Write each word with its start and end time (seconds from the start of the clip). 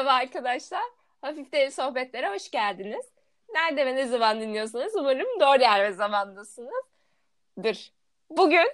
Merhaba 0.00 0.18
arkadaşlar. 0.18 0.82
Hafif 1.20 1.52
Deli 1.52 1.70
Sohbetlere 1.70 2.34
hoş 2.34 2.50
geldiniz. 2.50 3.06
Nerede 3.54 3.86
ve 3.86 3.96
ne 3.96 4.06
zaman 4.06 4.40
dinliyorsanız 4.40 4.96
umarım 4.96 5.40
doğru 5.40 5.60
yer 5.60 5.84
ve 5.84 5.92
zamandasınızdır. 5.92 7.92
Bugün 8.30 8.68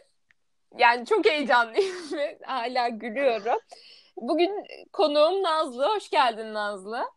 yani 0.78 1.06
çok 1.06 1.26
heyecanlıyım 1.26 1.96
ve 2.12 2.38
hala 2.44 2.88
gülüyorum. 2.88 3.58
Bugün 4.16 4.66
konuğum 4.92 5.42
Nazlı. 5.42 5.88
Hoş 5.88 6.10
geldin 6.10 6.54
Nazlı. 6.54 7.10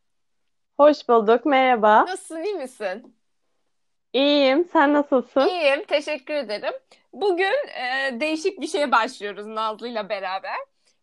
Hoş 0.78 1.10
bulduk. 1.10 1.46
Merhaba. 1.46 2.06
Nasılsın, 2.06 2.44
iyi 2.44 2.56
misin? 2.56 3.16
İyiyim. 4.14 4.66
Sen 4.74 4.94
nasılsın? 4.94 5.48
İyiyim, 5.48 5.84
teşekkür 5.84 6.34
ederim. 6.34 6.74
Bugün 7.14 7.68
e, 7.82 8.20
değişik 8.20 8.62
bir 8.62 8.68
şeye 8.68 8.92
başlıyoruz 8.92 9.46
Nazlı 9.46 9.88
ile 9.88 10.10
beraber. 10.10 10.58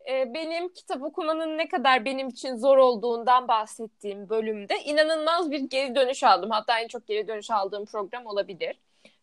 E, 0.08 0.34
benim 0.34 0.68
kitap 0.68 1.02
okumanın 1.02 1.58
ne 1.58 1.68
kadar 1.68 2.04
benim 2.04 2.28
için 2.28 2.56
zor 2.56 2.76
olduğundan 2.78 3.48
bahsettiğim 3.48 4.28
bölümde 4.28 4.74
inanılmaz 4.84 5.50
bir 5.50 5.60
geri 5.60 5.94
dönüş 5.94 6.22
aldım. 6.24 6.50
Hatta 6.50 6.80
en 6.80 6.88
çok 6.88 7.06
geri 7.06 7.28
dönüş 7.28 7.50
aldığım 7.50 7.86
program 7.86 8.26
olabilir. 8.26 8.76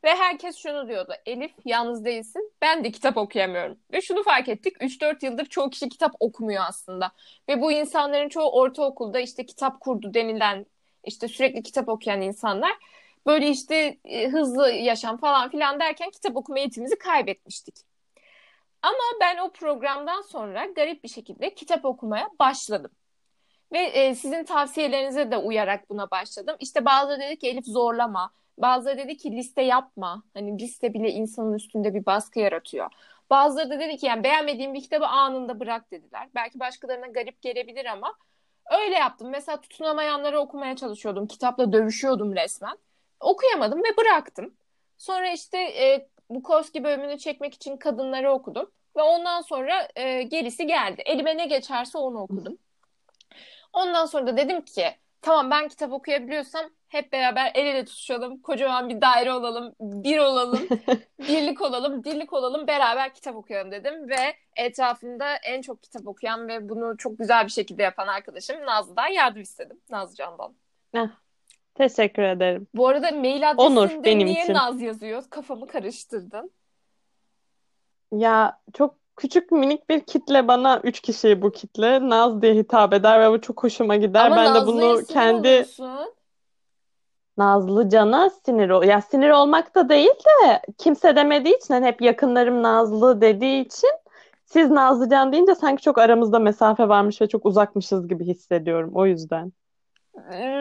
Ve 0.03 0.15
herkes 0.15 0.57
şunu 0.57 0.87
diyordu. 0.87 1.13
Elif 1.25 1.51
yalnız 1.65 2.05
değilsin. 2.05 2.51
Ben 2.61 2.83
de 2.83 2.91
kitap 2.91 3.17
okuyamıyorum. 3.17 3.77
Ve 3.93 4.01
şunu 4.01 4.23
fark 4.23 4.49
ettik. 4.49 4.77
3-4 4.81 5.25
yıldır 5.25 5.45
çoğu 5.45 5.69
kişi 5.69 5.89
kitap 5.89 6.15
okumuyor 6.19 6.63
aslında. 6.67 7.11
Ve 7.49 7.61
bu 7.61 7.71
insanların 7.71 8.29
çoğu 8.29 8.51
ortaokulda 8.51 9.19
işte 9.19 9.45
kitap 9.45 9.79
kurdu 9.79 10.13
denilen 10.13 10.65
işte 11.03 11.27
sürekli 11.27 11.63
kitap 11.63 11.89
okuyan 11.89 12.21
insanlar 12.21 12.71
böyle 13.27 13.49
işte 13.49 13.97
e, 14.05 14.29
hızlı 14.29 14.71
yaşam 14.71 15.17
falan 15.17 15.49
filan 15.49 15.79
derken 15.79 16.09
kitap 16.09 16.37
okuma 16.37 16.59
eğitimimizi 16.59 16.97
kaybetmiştik. 16.97 17.92
Ama 18.83 19.03
ben 19.21 19.37
o 19.37 19.51
programdan 19.53 20.21
sonra 20.21 20.65
garip 20.65 21.03
bir 21.03 21.09
şekilde 21.09 21.55
kitap 21.55 21.85
okumaya 21.85 22.29
başladım. 22.39 22.91
Ve 23.71 23.79
e, 23.79 24.15
sizin 24.15 24.43
tavsiyelerinize 24.43 25.31
de 25.31 25.37
uyarak 25.37 25.89
buna 25.89 26.11
başladım. 26.11 26.55
İşte 26.59 26.85
bazıları 26.85 27.19
dedi 27.19 27.39
ki 27.39 27.47
Elif 27.47 27.65
zorlama. 27.65 28.31
Bazıları 28.57 28.97
dedi 28.97 29.17
ki 29.17 29.31
liste 29.31 29.61
yapma. 29.61 30.23
Hani 30.33 30.59
liste 30.59 30.93
bile 30.93 31.11
insanın 31.11 31.53
üstünde 31.53 31.93
bir 31.93 32.05
baskı 32.05 32.39
yaratıyor. 32.39 32.91
Bazıları 33.29 33.69
da 33.69 33.79
dedi 33.79 33.97
ki 33.97 34.05
yani 34.05 34.23
beğenmediğim 34.23 34.73
bir 34.73 34.81
kitabı 34.81 35.07
anında 35.07 35.59
bırak 35.59 35.91
dediler. 35.91 36.29
Belki 36.35 36.59
başkalarına 36.59 37.07
garip 37.07 37.41
gelebilir 37.41 37.85
ama 37.85 38.15
öyle 38.71 38.95
yaptım. 38.95 39.29
Mesela 39.29 39.61
tutunamayanları 39.61 40.39
okumaya 40.39 40.75
çalışıyordum. 40.75 41.27
Kitapla 41.27 41.73
dövüşüyordum 41.73 42.35
resmen. 42.35 42.77
Okuyamadım 43.19 43.79
ve 43.79 43.97
bıraktım. 43.97 44.53
Sonra 44.97 45.31
işte 45.31 45.57
e, 45.57 46.07
Bukowski 46.29 46.83
bölümünü 46.83 47.17
çekmek 47.17 47.53
için 47.53 47.77
kadınları 47.77 48.31
okudum. 48.31 48.71
Ve 48.97 49.01
ondan 49.01 49.41
sonra 49.41 49.87
e, 49.95 50.23
gerisi 50.23 50.67
geldi. 50.67 51.01
Elime 51.05 51.37
ne 51.37 51.45
geçerse 51.45 51.97
onu 51.97 52.19
okudum. 52.19 52.57
Ondan 53.73 54.05
sonra 54.05 54.27
da 54.27 54.37
dedim 54.37 54.61
ki 54.61 54.95
tamam 55.21 55.51
ben 55.51 55.67
kitap 55.67 55.91
okuyabiliyorsam 55.91 56.69
hep 56.87 57.11
beraber 57.11 57.51
el 57.55 57.65
ele 57.65 57.85
tutuşalım. 57.85 58.41
Kocaman 58.41 58.89
bir 58.89 59.01
daire 59.01 59.33
olalım. 59.33 59.75
Bir 59.79 60.19
olalım. 60.19 60.67
birlik 61.19 61.61
olalım. 61.61 62.03
Dirlik 62.03 62.33
olalım. 62.33 62.67
Beraber 62.67 63.13
kitap 63.13 63.35
okuyalım 63.35 63.71
dedim. 63.71 64.09
Ve 64.09 64.35
etrafımda 64.55 65.35
en 65.35 65.61
çok 65.61 65.83
kitap 65.83 66.07
okuyan 66.07 66.47
ve 66.47 66.69
bunu 66.69 66.97
çok 66.97 67.19
güzel 67.19 67.45
bir 67.45 67.51
şekilde 67.51 67.83
yapan 67.83 68.07
arkadaşım 68.07 68.65
Nazlı'dan 68.65 69.07
yardım 69.07 69.41
istedim. 69.41 69.81
Nazlı 69.89 70.15
Can'dan. 70.15 70.55
Teşekkür 71.75 72.23
ederim. 72.23 72.67
Bu 72.75 72.87
arada 72.87 73.11
mail 73.11 73.51
adresinde 73.51 73.79
Onur 73.79 74.03
benim 74.03 74.27
niye 74.27 74.43
için. 74.43 74.53
Naz 74.53 74.81
yazıyor? 74.81 75.23
Kafamı 75.29 75.67
karıştırdın. 75.67 76.51
Ya 78.11 78.59
çok 78.73 78.95
küçük 79.15 79.51
minik 79.51 79.89
bir 79.89 79.99
kitle 79.99 80.47
bana 80.47 80.81
üç 80.83 80.99
kişi 80.99 81.41
bu 81.41 81.51
kitle 81.51 82.09
Naz 82.09 82.41
diye 82.41 82.53
hitap 82.53 82.93
eder 82.93 83.21
ve 83.21 83.31
bu 83.31 83.41
çok 83.41 83.63
hoşuma 83.63 83.95
gider. 83.95 84.25
Ama 84.25 84.35
ben 84.35 84.55
de 84.55 84.67
bunu 84.67 85.05
kendi 85.05 85.47
oluyorsun. 85.47 86.13
Nazlı 87.37 87.89
Can'a 87.89 88.29
sinir 88.29 88.69
ol 88.69 88.83
ya 88.83 89.01
sinir 89.01 89.29
olmak 89.29 89.75
da 89.75 89.89
değil 89.89 90.09
de 90.09 90.61
kimse 90.77 91.15
demediği 91.15 91.57
için 91.57 91.73
hani 91.73 91.85
hep 91.85 92.01
yakınlarım 92.01 92.63
Nazlı 92.63 93.21
dediği 93.21 93.65
için 93.65 93.89
siz 94.45 94.71
Nazlı 94.71 95.09
Can 95.09 95.31
deyince 95.31 95.55
sanki 95.55 95.81
çok 95.83 95.97
aramızda 95.97 96.39
mesafe 96.39 96.89
varmış 96.89 97.21
ve 97.21 97.27
çok 97.27 97.45
uzakmışız 97.45 98.07
gibi 98.07 98.25
hissediyorum 98.25 98.91
o 98.93 99.05
yüzden. 99.05 99.53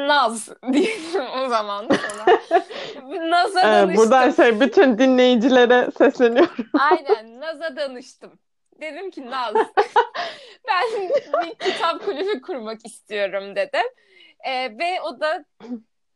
Naz 0.06 0.48
diyelim 0.72 1.26
o 1.44 1.48
zaman. 1.48 1.88
Naz'a 3.30 3.60
ee, 3.60 3.64
danıştım. 3.64 4.04
Buradan 4.04 4.30
şey 4.30 4.60
bütün 4.60 4.98
dinleyicilere 4.98 5.90
sesleniyorum. 5.98 6.66
Aynen 6.90 7.40
Naz'a 7.40 7.76
danıştım. 7.76 8.32
Dedim 8.80 9.10
ki 9.10 9.30
Naz 9.30 9.54
ben 10.68 11.08
bir 11.42 11.54
kitap 11.54 12.04
kulübü 12.04 12.40
kurmak 12.42 12.86
istiyorum 12.86 13.56
dedim. 13.56 13.86
Ee, 14.44 14.78
ve 14.78 15.00
o 15.00 15.20
da 15.20 15.44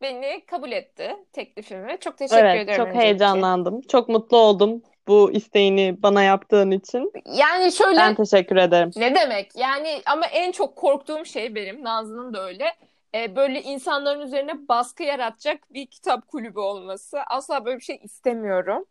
beni 0.03 0.47
kabul 0.47 0.73
etti 0.73 1.17
teklifimi. 1.33 1.99
Çok 2.01 2.19
teşekkür 2.19 2.45
evet, 2.45 2.65
ederim. 2.65 2.85
Çok 2.85 2.95
heyecanlandım. 2.95 3.81
Çok 3.81 4.09
mutlu 4.09 4.37
oldum 4.37 4.83
bu 5.09 5.33
isteğini 5.33 6.03
bana 6.03 6.23
yaptığın 6.23 6.71
için. 6.71 7.13
Yani 7.27 7.73
şöyle. 7.73 7.99
Ben 7.99 8.15
teşekkür 8.15 8.57
ederim. 8.57 8.91
Ne 8.97 9.15
demek? 9.15 9.57
Yani 9.57 10.03
ama 10.07 10.27
en 10.27 10.53
çok 10.53 10.77
korktuğum 10.77 11.25
şey 11.25 11.55
benim. 11.55 11.85
Nazlı'nın 11.85 12.35
da 12.35 12.47
öyle 12.47 12.73
e, 13.17 13.37
böyle 13.37 13.63
insanların 13.63 14.21
üzerine 14.21 14.69
baskı 14.69 15.03
yaratacak 15.03 15.75
bir 15.75 15.87
kitap 15.87 16.29
kulübü 16.29 16.59
olması. 16.59 17.19
Asla 17.31 17.65
böyle 17.65 17.77
bir 17.77 17.85
şey 17.85 18.01
istemiyorum. 18.03 18.85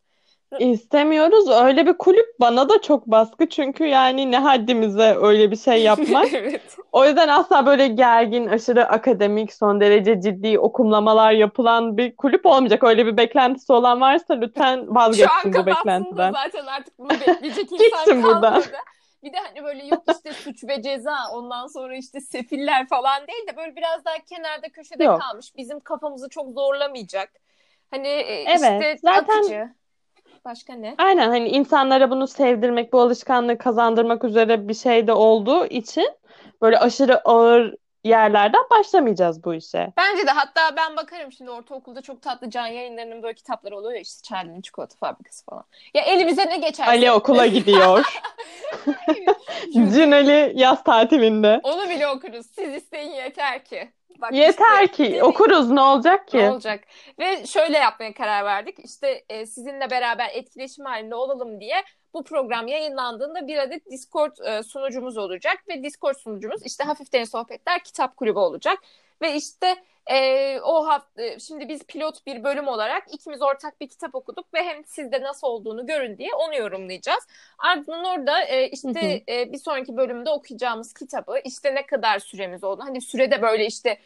İstemiyoruz. 0.60 1.50
Öyle 1.50 1.86
bir 1.86 1.94
kulüp 1.94 2.26
bana 2.40 2.70
da 2.70 2.82
çok 2.82 3.08
baskı. 3.08 3.50
Çünkü 3.50 3.86
yani 3.86 4.32
ne 4.32 4.38
haddimize 4.38 5.18
öyle 5.22 5.52
bir 5.52 5.56
şey 5.56 5.84
yapmak. 5.84 6.28
evet. 6.34 6.78
O 6.92 7.06
yüzden 7.06 7.28
asla 7.28 7.66
böyle 7.66 7.88
gergin, 7.88 8.48
aşırı 8.48 8.86
akademik, 8.86 9.54
son 9.54 9.82
derece 9.82 10.22
ciddi 10.22 10.60
okumlamalar 10.60 11.32
yapılan 11.32 11.98
bir 11.98 12.16
kulüp 12.16 12.46
olmayacak. 12.46 12.84
Öyle 12.84 13.06
bir 13.06 13.18
beklentisi 13.18 13.74
olan 13.74 14.02
varsa 14.02 14.34
lütfen 14.34 14.96
vazgeçsin 14.96 15.54
bu 15.54 15.66
beklentiden. 15.66 16.32
Şu 16.32 16.38
an 16.38 16.44
zaten 16.44 16.66
artık 16.66 17.00
bunu 17.00 17.10
bekleyecek 17.10 17.72
insan 17.72 17.80
Gitsin 17.80 18.22
kalmadı. 18.22 18.42
Buradan. 18.42 18.64
Bir 19.26 19.34
de 19.34 19.38
hani 19.38 19.64
böyle 19.64 19.86
yok 19.86 20.04
işte 20.12 20.34
suç 20.34 20.64
ve 20.64 20.82
ceza 20.82 21.16
ondan 21.32 21.68
sonra 21.68 21.96
işte 21.96 22.22
sefiller 22.22 22.88
falan 22.88 23.28
değil 23.28 23.48
de 23.48 23.58
böyle 23.58 23.76
biraz 23.76 24.06
daha 24.06 24.16
kenarda 24.30 24.70
köşede 24.70 25.04
yok. 25.04 25.22
kalmış. 25.22 25.56
Bizim 25.58 25.80
kafamızı 25.80 26.30
çok 26.30 26.54
zorlamayacak. 26.54 27.30
Hani 27.92 28.08
e, 28.08 28.44
evet, 28.44 28.62
işte 28.62 28.98
zaten... 29.02 29.38
akıcı. 29.38 29.70
Başka 30.46 30.74
ne? 30.74 30.96
Aynen 30.98 31.30
hani 31.30 31.50
insanlara 31.50 32.12
bunu 32.12 32.28
sevdirmek, 32.28 32.94
bu 32.94 33.02
alışkanlığı 33.02 33.58
kazandırmak 33.58 34.24
üzere 34.24 34.68
bir 34.68 34.74
şey 34.74 35.08
de 35.08 35.14
olduğu 35.14 35.66
için 35.66 36.10
böyle 36.62 36.80
aşırı 36.80 37.20
ağır 37.20 37.76
yerlerden 38.06 38.64
başlamayacağız 38.70 39.44
bu 39.44 39.54
işe. 39.54 39.94
Bence 39.98 40.28
de 40.28 40.32
hatta 40.32 40.76
ben 40.78 40.98
bakarım 40.98 41.32
şimdi 41.32 41.52
ortaokulda 41.52 42.02
çok 42.02 42.22
tatlı 42.22 42.50
can 42.50 42.68
yayınlarının 42.68 43.24
böyle 43.24 43.34
kitapları 43.34 43.78
oluyor 43.78 43.94
ya 43.94 44.00
işte 44.00 44.24
Charlie'nin 44.24 44.62
çikolata 44.62 44.96
fabrikası 44.96 45.46
falan. 45.46 45.64
Ya 45.94 46.02
elimize 46.02 46.46
ne 46.50 46.58
geçerse. 46.58 46.92
Ali 46.92 47.12
okula 47.12 47.46
gidiyor. 47.46 48.06
Cin 49.74 50.12
Ali 50.12 50.52
yaz 50.56 50.84
tatilinde. 50.84 51.60
Onu 51.64 51.90
bile 51.90 52.08
okuruz. 52.08 52.46
Siz 52.46 52.74
isteyin 52.74 53.12
yeter 53.12 53.66
ki. 53.66 53.90
Bak 54.22 54.34
Yeter 54.34 54.84
işte, 54.84 54.92
ki 54.92 55.24
okuruz 55.24 55.70
ne 55.70 55.82
olacak 55.82 56.28
ki? 56.28 56.38
Ne 56.38 56.52
olacak? 56.52 56.84
Ve 57.20 57.46
şöyle 57.46 57.78
yapmaya 57.78 58.14
karar 58.14 58.46
verdik. 58.46 58.78
İşte 58.86 59.26
e, 59.30 59.46
sizinle 59.46 59.92
beraber 59.92 60.30
etkileşim 60.34 60.86
halinde 60.86 61.16
olalım 61.16 61.60
diye 61.60 61.84
bu 62.16 62.24
program 62.24 62.68
yayınlandığında 62.68 63.48
bir 63.48 63.58
adet 63.58 63.92
Discord 63.92 64.38
e, 64.38 64.64
sunucumuz 64.64 65.18
olacak 65.18 65.58
ve 65.68 65.84
Discord 65.84 66.16
sunucumuz 66.16 66.66
işte 66.66 66.84
Hafiften 66.84 67.24
Sohbetler 67.24 67.84
Kitap 67.84 68.18
Kulübü 68.18 68.40
olacak. 68.40 68.80
Ve 69.22 69.36
işte 69.36 69.76
e, 70.08 70.60
o 70.60 70.88
hafta 70.88 71.22
e, 71.22 71.40
şimdi 71.40 71.70
biz 71.70 71.84
pilot 71.84 72.26
bir 72.26 72.44
bölüm 72.44 72.68
olarak 72.68 73.14
ikimiz 73.14 73.42
ortak 73.42 73.82
bir 73.82 73.90
kitap 73.90 74.16
okuduk 74.16 74.54
ve 74.54 74.64
hem 74.64 74.86
sizde 74.86 75.22
nasıl 75.22 75.48
olduğunu 75.48 75.86
görün 75.86 76.18
diye 76.18 76.30
onu 76.34 76.56
yorumlayacağız. 76.56 77.28
Ardından 77.58 78.06
orada 78.06 78.44
e, 78.44 78.70
işte 78.70 79.24
E, 79.30 79.52
bir 79.52 79.58
sonraki 79.58 79.98
bölümde 79.98 80.30
okuyacağımız 80.30 80.94
kitabı 80.94 81.40
işte 81.44 81.76
ne 81.76 81.86
kadar 81.86 82.20
süremiz 82.20 82.64
oldu. 82.64 82.82
Hani 82.86 83.02
sürede 83.02 83.42
böyle 83.42 83.66
işte 83.66 83.98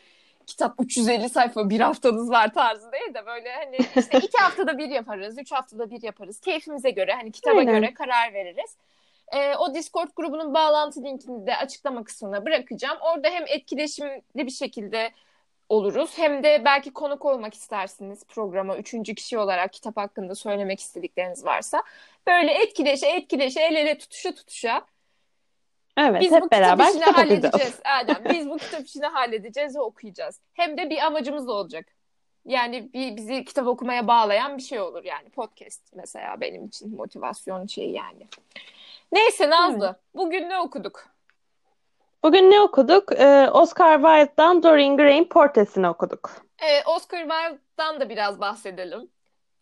kitap 0.49 0.75
350 0.79 1.29
sayfa 1.29 1.69
bir 1.69 1.79
haftanız 1.79 2.29
var 2.29 2.53
tarzı 2.53 2.91
değil 2.91 3.13
de 3.13 3.25
böyle 3.25 3.53
hani 3.53 3.77
işte 3.95 4.17
iki 4.17 4.37
haftada 4.41 4.77
bir 4.77 4.89
yaparız, 4.89 5.39
üç 5.39 5.51
haftada 5.51 5.91
bir 5.91 6.03
yaparız. 6.03 6.39
Keyfimize 6.39 6.89
göre 6.89 7.13
hani 7.13 7.31
kitaba 7.31 7.59
Aynen. 7.59 7.75
göre 7.75 7.93
karar 7.93 8.33
veririz. 8.33 8.77
Ee, 9.31 9.55
o 9.55 9.73
Discord 9.73 10.09
grubunun 10.15 10.53
bağlantı 10.53 11.03
linkini 11.03 11.47
de 11.47 11.55
açıklama 11.55 12.03
kısmına 12.03 12.45
bırakacağım. 12.45 12.97
Orada 13.01 13.29
hem 13.29 13.43
etkileşimli 13.47 14.21
bir 14.35 14.51
şekilde 14.51 15.11
oluruz. 15.69 16.17
Hem 16.17 16.43
de 16.43 16.61
belki 16.65 16.93
konuk 16.93 17.25
olmak 17.25 17.53
istersiniz 17.53 18.23
programa. 18.23 18.77
Üçüncü 18.77 19.15
kişi 19.15 19.37
olarak 19.37 19.73
kitap 19.73 19.97
hakkında 19.97 20.35
söylemek 20.35 20.79
istedikleriniz 20.79 21.45
varsa. 21.45 21.83
Böyle 22.27 22.53
etkileşe 22.53 23.07
etkileşe 23.07 23.61
el 23.61 23.75
ele 23.75 23.97
tutuşa 23.97 24.31
tutuşa 24.35 24.85
Evet, 25.99 26.21
biz 26.21 26.31
hep 26.31 26.43
bu 26.43 26.51
beraber 26.51 26.87
kitap 26.87 27.01
işini 27.01 27.15
halledeceğiz. 27.15 27.79
Aynen. 27.85 28.33
Biz 28.33 28.49
bu 28.49 28.57
kitap 28.57 28.85
işini 28.85 29.05
halledeceğiz 29.05 29.75
ve 29.75 29.79
okuyacağız. 29.79 30.41
Hem 30.53 30.77
de 30.77 30.89
bir 30.89 30.97
amacımız 30.97 31.49
olacak. 31.49 31.85
Yani 32.45 32.93
bir 32.93 33.15
bizi 33.15 33.45
kitap 33.45 33.67
okumaya 33.67 34.07
bağlayan 34.07 34.57
bir 34.57 34.61
şey 34.61 34.79
olur 34.79 35.03
yani 35.03 35.29
podcast 35.29 35.93
mesela 35.95 36.41
benim 36.41 36.65
için 36.65 36.95
motivasyon 36.95 37.67
şeyi 37.67 37.93
yani. 37.93 38.27
Neyse 39.11 39.49
Nazlı, 39.49 39.85
evet. 39.85 39.95
bugün 40.15 40.49
ne 40.49 40.59
okuduk? 40.59 41.07
Bugün 42.23 42.51
ne 42.51 42.61
okuduk? 42.61 43.11
Ee, 43.11 43.49
Oscar 43.53 44.01
Wilde'dan 44.01 44.63
Dorian 44.63 44.97
Gray'in 44.97 45.25
Portresini 45.25 45.89
okuduk. 45.89 46.31
Evet, 46.61 46.83
Oscar 46.87 47.19
Wilde'dan 47.19 47.99
da 47.99 48.09
biraz 48.09 48.39
bahsedelim. 48.39 49.09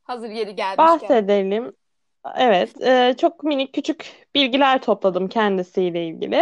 Hazır 0.04 0.30
yeri 0.30 0.56
gelmişken. 0.56 0.88
Bahsedelim. 0.88 1.74
Evet, 2.38 2.82
e, 2.82 3.16
çok 3.18 3.44
minik 3.44 3.74
küçük 3.74 4.28
bilgiler 4.36 4.82
topladım 4.82 5.28
kendisiyle 5.28 6.06
ilgili. 6.06 6.36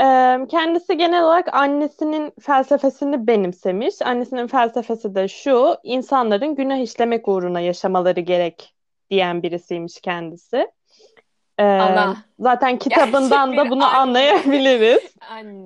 E, 0.00 0.38
kendisi 0.50 0.96
genel 0.96 1.24
olarak 1.24 1.54
annesinin 1.54 2.32
felsefesini 2.40 3.26
benimsemiş. 3.26 3.94
Annesinin 4.02 4.46
felsefesi 4.46 5.14
de 5.14 5.28
şu, 5.28 5.76
insanların 5.82 6.54
günah 6.54 6.76
işlemek 6.82 7.28
uğruna 7.28 7.60
yaşamaları 7.60 8.20
gerek 8.20 8.74
diyen 9.10 9.42
birisiymiş 9.42 10.00
kendisi. 10.00 10.66
E, 11.58 11.64
Ana. 11.64 12.16
zaten 12.38 12.78
kitabından 12.78 13.50
Gerçek 13.50 13.66
da 13.66 13.70
bunu 13.70 13.84
anne. 13.86 13.96
anlayabiliriz. 13.98 15.14
Anne. 15.30 15.64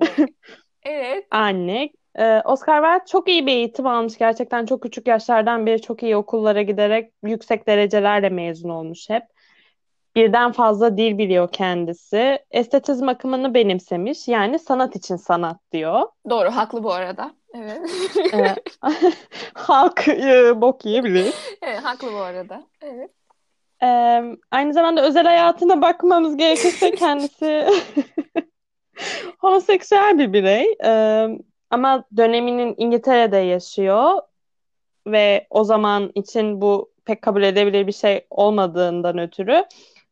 Evet. 0.83 1.27
Anne. 1.31 1.89
Ee, 2.17 2.41
Oscar 2.45 2.83
Wilde 2.83 3.05
çok 3.05 3.29
iyi 3.29 3.47
bir 3.47 3.51
eğitim 3.51 3.87
almış. 3.87 4.17
Gerçekten 4.17 4.65
çok 4.65 4.83
küçük 4.83 5.07
yaşlardan 5.07 5.65
beri 5.65 5.81
çok 5.81 6.03
iyi 6.03 6.15
okullara 6.15 6.61
giderek 6.61 7.11
yüksek 7.23 7.67
derecelerle 7.67 8.29
mezun 8.29 8.69
olmuş 8.69 9.09
hep. 9.09 9.23
Birden 10.15 10.51
fazla 10.51 10.97
dil 10.97 11.17
biliyor 11.17 11.51
kendisi. 11.51 12.39
Estetizm 12.51 13.07
akımını 13.07 13.53
benimsemiş. 13.53 14.27
Yani 14.27 14.59
sanat 14.59 14.95
için 14.95 15.15
sanat 15.15 15.57
diyor. 15.71 16.01
Doğru, 16.29 16.49
haklı 16.49 16.83
bu 16.83 16.93
arada. 16.93 17.31
Evet. 17.53 17.79
Ee, 18.33 18.55
halk 19.53 20.07
e, 20.07 20.61
bok 20.61 20.85
yiyebilir. 20.85 21.33
Evet, 21.61 21.79
haklı 21.83 22.13
bu 22.13 22.17
arada. 22.17 22.63
Evet. 22.81 23.11
Ee, 23.83 24.23
aynı 24.51 24.73
zamanda 24.73 25.07
özel 25.07 25.25
hayatına 25.25 25.81
bakmamız 25.81 26.37
gerekirse 26.37 26.95
kendisi 26.95 27.67
homoseksüel 29.39 30.19
bir 30.19 30.33
birey. 30.33 30.75
Ee, 30.83 31.27
ama 31.69 32.03
döneminin 32.17 32.75
İngiltere'de 32.77 33.37
yaşıyor 33.37 34.21
ve 35.07 35.47
o 35.49 35.63
zaman 35.63 36.11
için 36.15 36.61
bu 36.61 36.91
pek 37.05 37.21
kabul 37.21 37.43
edebilir 37.43 37.87
bir 37.87 37.91
şey 37.91 38.25
olmadığından 38.29 39.17
ötürü 39.17 39.65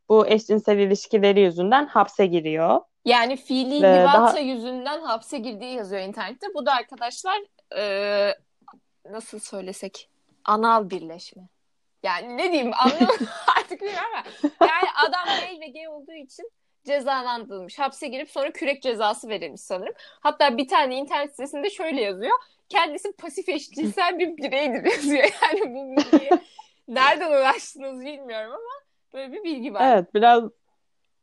bu 0.09 0.27
eşcinsel 0.27 0.77
ilişkileri 0.77 1.41
yüzünden 1.41 1.85
hapse 1.87 2.25
giriyor. 2.25 2.81
Yani 3.05 3.37
fiili 3.37 3.75
livata 3.75 4.13
daha- 4.13 4.39
yüzünden 4.39 5.01
hapse 5.01 5.37
girdiği 5.37 5.73
yazıyor 5.75 6.01
internette. 6.01 6.47
Bu 6.55 6.65
da 6.65 6.73
arkadaşlar 6.73 7.37
e, 7.77 8.35
nasıl 9.11 9.39
söylesek 9.39 10.09
anal 10.45 10.89
birleşme. 10.89 11.43
Yani 12.03 12.37
ne 12.37 12.51
diyeyim 12.51 12.71
anlamadım 12.85 13.27
artık 13.57 13.81
bilmiyorum 13.81 14.09
ama 14.13 14.23
yani 14.61 14.87
adam 15.07 15.25
gay 15.25 15.59
ve 15.61 15.67
gay 15.71 15.87
olduğu 15.87 16.13
için 16.13 16.51
cezalandırılmış. 16.85 17.79
Hapse 17.79 18.07
girip 18.07 18.31
sonra 18.31 18.51
kürek 18.51 18.81
cezası 18.83 19.29
verilmiş 19.29 19.61
sanırım. 19.61 19.93
Hatta 20.19 20.57
bir 20.57 20.67
tane 20.67 20.95
internet 20.95 21.29
sitesinde 21.31 21.69
şöyle 21.69 22.01
yazıyor. 22.01 22.37
Kendisi 22.69 23.11
pasif 23.11 23.49
eşcinsel 23.49 24.19
bir 24.19 24.37
bireydir 24.37 24.85
yazıyor. 24.91 25.29
Yani 25.43 25.75
bu 25.75 25.97
bilgiye 25.97 26.29
nereden 26.87 27.31
ulaştınız 27.31 28.05
bilmiyorum 28.05 28.51
ama 28.51 28.73
böyle 29.13 29.33
bir 29.33 29.43
bilgi 29.43 29.73
var. 29.73 29.93
Evet 29.93 30.13
biraz 30.13 30.43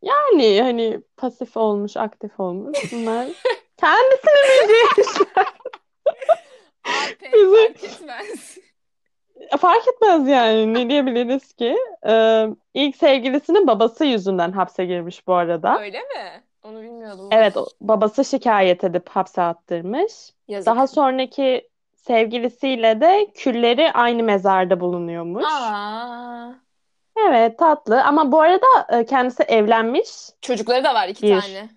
yani 0.03 0.63
hani 0.63 1.01
pasif 1.17 1.57
olmuş, 1.57 1.97
aktif 1.97 2.41
olmuş. 2.41 2.93
Bunlar 2.93 3.29
kendisini 3.77 4.63
bildiği 4.63 5.07
işler. 5.07 5.47
AP 6.85 7.33
Bizim- 7.33 7.55
fark 7.67 7.85
etmez. 7.85 8.59
Fark 9.59 9.89
etmez 9.89 10.29
yani 10.29 10.75
ne 10.75 10.89
diyebiliriz 10.91 11.53
ki? 11.53 11.77
Ee, 12.07 12.47
ilk 12.75 12.97
sevgilisinin 12.97 13.67
babası 13.67 14.05
yüzünden 14.05 14.53
hapse 14.53 14.85
girmiş 14.87 15.27
bu 15.27 15.35
arada. 15.35 15.81
Öyle 15.81 15.99
mi? 15.99 16.43
Onu 16.63 16.83
bilmiyordum. 16.83 17.29
Evet, 17.33 17.57
babası 17.81 18.25
şikayet 18.25 18.85
edip 18.85 19.09
hapse 19.09 19.43
attırmış. 19.43 20.13
Yazık. 20.49 20.67
Daha 20.67 20.87
sonraki 20.87 21.69
sevgilisiyle 21.97 23.01
de 23.01 23.27
külleri 23.35 23.93
aynı 23.93 24.23
mezarda 24.23 24.81
bulunuyormuş. 24.81 25.45
Aa, 25.45 26.49
Evet, 27.29 27.59
tatlı. 27.59 28.03
Ama 28.05 28.33
bu 28.33 28.41
arada 28.41 28.67
e, 28.93 29.05
kendisi 29.05 29.43
evlenmiş 29.43 30.09
çocukları 30.41 30.85
da 30.85 30.95
var 30.95 31.09
iki 31.09 31.23
Bir. 31.23 31.41
tane. 31.41 31.69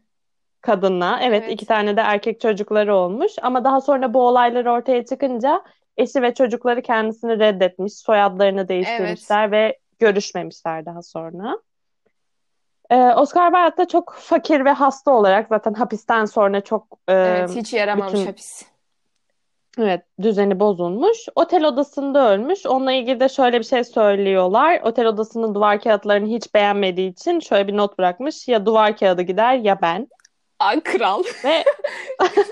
kadınla. 0.61 1.19
Evet, 1.21 1.41
Evet. 1.43 1.53
iki 1.53 1.65
tane 1.65 1.97
de 1.97 2.01
erkek 2.01 2.41
çocukları 2.41 2.95
olmuş. 2.95 3.31
Ama 3.41 3.63
daha 3.63 3.81
sonra 3.81 4.13
bu 4.13 4.27
olaylar 4.27 4.65
ortaya 4.65 5.05
çıkınca 5.05 5.61
eşi 5.97 6.21
ve 6.21 6.33
çocukları 6.33 6.81
kendisini 6.81 7.39
reddetmiş. 7.39 7.93
Soyadlarını 7.93 8.67
değiştirmişler 8.67 9.51
ve 9.51 9.79
görüşmemişler 9.99 10.85
daha 10.85 11.01
sonra. 11.01 11.59
Ee, 12.89 12.95
Oscar 12.95 13.51
Wilde 13.51 13.77
da 13.77 13.87
çok 13.87 14.15
fakir 14.19 14.65
ve 14.65 14.71
hasta 14.71 15.11
olarak 15.11 15.47
zaten 15.49 15.73
hapisten 15.73 16.25
sonra 16.25 16.61
çok 16.61 16.87
e, 17.07 17.13
Evet, 17.13 17.55
hiç 17.55 17.73
yaramamış 17.73 18.13
bütün- 18.13 18.25
hapis. 18.25 18.65
Evet, 19.79 20.01
düzeni 20.21 20.59
bozulmuş. 20.59 21.17
Otel 21.35 21.65
odasında 21.65 22.31
ölmüş. 22.31 22.65
Onunla 22.65 22.91
ilgili 22.91 23.19
de 23.19 23.29
şöyle 23.29 23.59
bir 23.59 23.63
şey 23.65 23.83
söylüyorlar. 23.83 24.81
Otel 24.83 25.05
odasının 25.05 25.55
duvar 25.55 25.81
kağıtlarını 25.81 26.27
hiç 26.27 26.53
beğenmediği 26.53 27.11
için 27.11 27.39
şöyle 27.39 27.67
bir 27.67 27.77
not 27.77 27.97
bırakmış. 27.97 28.47
Ya 28.47 28.65
duvar 28.65 28.97
kağıdı 28.97 29.21
gider 29.21 29.53
ya 29.55 29.81
ben. 29.81 30.07
Ay 30.59 30.79
kral. 30.79 31.23
Ve 31.45 31.63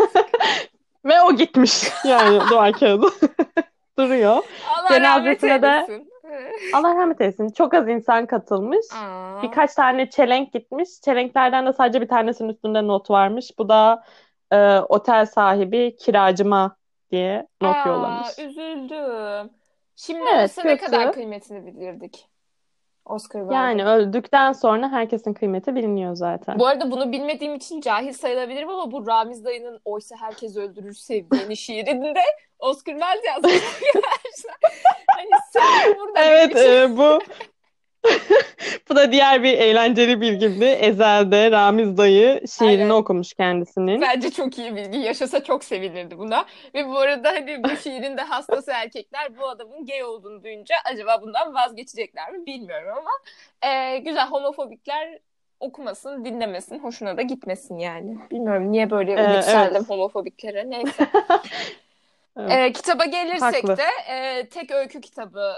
ve 1.05 1.21
o 1.21 1.35
gitmiş. 1.35 1.83
Yani 2.05 2.39
duvar 2.50 2.71
kağıdı 2.73 3.07
duruyor. 4.00 4.35
Allah 4.35 5.01
rahmet 5.01 5.41
Cenazesine 5.41 5.61
de- 5.61 5.67
eylesin. 5.67 6.09
Allah 6.73 6.95
rahmet 6.95 7.21
eylesin. 7.21 7.50
Çok 7.50 7.73
az 7.73 7.88
insan 7.89 8.25
katılmış. 8.25 8.85
Aa. 8.95 9.41
Birkaç 9.44 9.73
tane 9.73 10.09
çelenk 10.09 10.53
gitmiş. 10.53 10.89
Çelenklerden 11.01 11.65
de 11.65 11.73
sadece 11.73 12.01
bir 12.01 12.07
tanesinin 12.07 12.50
üstünde 12.50 12.88
not 12.88 13.09
varmış. 13.09 13.51
Bu 13.59 13.69
da 13.69 14.03
e, 14.51 14.77
otel 14.79 15.25
sahibi 15.25 15.95
kiracıma 15.95 16.75
diye 17.11 17.47
not 17.61 17.75
Aa, 17.75 17.89
yollamış. 17.89 18.39
üzüldüm. 18.39 19.50
Şimdi 19.95 20.23
Evet, 20.33 20.44
olsa 20.50 20.63
ne 20.63 20.77
kötü. 20.77 20.91
kadar 20.91 21.13
kıymetini 21.13 21.65
bilirdik. 21.65 22.27
Oscar 23.05 23.39
Wilde'ın. 23.39 23.55
Yani 23.55 23.85
öldükten 23.85 24.51
sonra 24.51 24.91
herkesin 24.91 25.33
kıymeti 25.33 25.75
biliniyor 25.75 26.15
zaten. 26.15 26.59
Bu 26.59 26.67
arada 26.67 26.91
bunu 26.91 27.11
bilmediğim 27.11 27.55
için 27.55 27.81
cahil 27.81 28.13
sayılabilirim 28.13 28.69
ama 28.69 28.91
bu 28.91 29.07
Ramiz 29.07 29.45
dayının 29.45 29.79
Oysa 29.85 30.15
Herkes 30.19 30.57
Öldürür 30.57 30.94
Sevdiğini 30.94 31.57
şiirinde 31.57 32.21
Oscar 32.59 32.94
Wilde 32.94 33.27
yazmış. 33.27 33.53
Hani 35.15 35.29
sen 35.51 35.95
burada 36.00 36.19
Evet, 36.19 36.55
e, 36.55 36.97
bu 36.97 37.19
bu 38.89 38.95
da 38.95 39.11
diğer 39.11 39.44
bir 39.44 39.53
eğlenceli 39.53 40.21
bilgimdi. 40.21 40.65
Ezel'de 40.65 41.51
Ramiz 41.51 41.98
dayı 41.98 42.41
şiirini 42.57 42.81
Aynen. 42.83 42.89
okumuş 42.89 43.33
kendisinin. 43.33 44.01
Bence 44.01 44.31
çok 44.31 44.57
iyi 44.57 44.75
bilgi. 44.75 44.98
Yaşasa 44.98 45.43
çok 45.43 45.63
sevinirdi 45.63 46.17
buna. 46.17 46.45
Ve 46.75 46.88
bu 46.88 47.00
arada 47.00 47.29
hani 47.29 47.63
bu 47.63 47.69
şiirin 47.77 48.17
de 48.17 48.22
hastası 48.22 48.72
erkekler 48.72 49.38
bu 49.38 49.48
adamın 49.50 49.86
gay 49.86 50.03
olduğunu 50.03 50.43
duyunca 50.43 50.75
acaba 50.93 51.22
bundan 51.22 51.53
vazgeçecekler 51.53 52.31
mi 52.31 52.45
bilmiyorum 52.45 52.98
ama 52.98 53.12
e, 53.74 53.98
güzel 53.98 54.27
homofobikler 54.27 55.19
okumasın, 55.60 56.25
dinlemesin, 56.25 56.79
hoşuna 56.79 57.17
da 57.17 57.22
gitmesin 57.22 57.77
yani. 57.77 58.17
Bilmiyorum 58.31 58.72
niye 58.72 58.89
böyle 58.89 59.12
Ee, 59.13 59.36
yükseldim 59.36 59.75
evet. 59.77 59.89
homofobiklere. 59.89 60.63
Neyse. 60.69 61.07
Evet. 62.38 62.51
E, 62.51 62.74
kitaba 62.74 63.05
gelirsek 63.05 63.41
Haklı. 63.41 63.77
de 63.77 63.86
e, 64.10 64.45
tek 64.50 64.72
öykü 64.72 65.01
kitabı, 65.01 65.53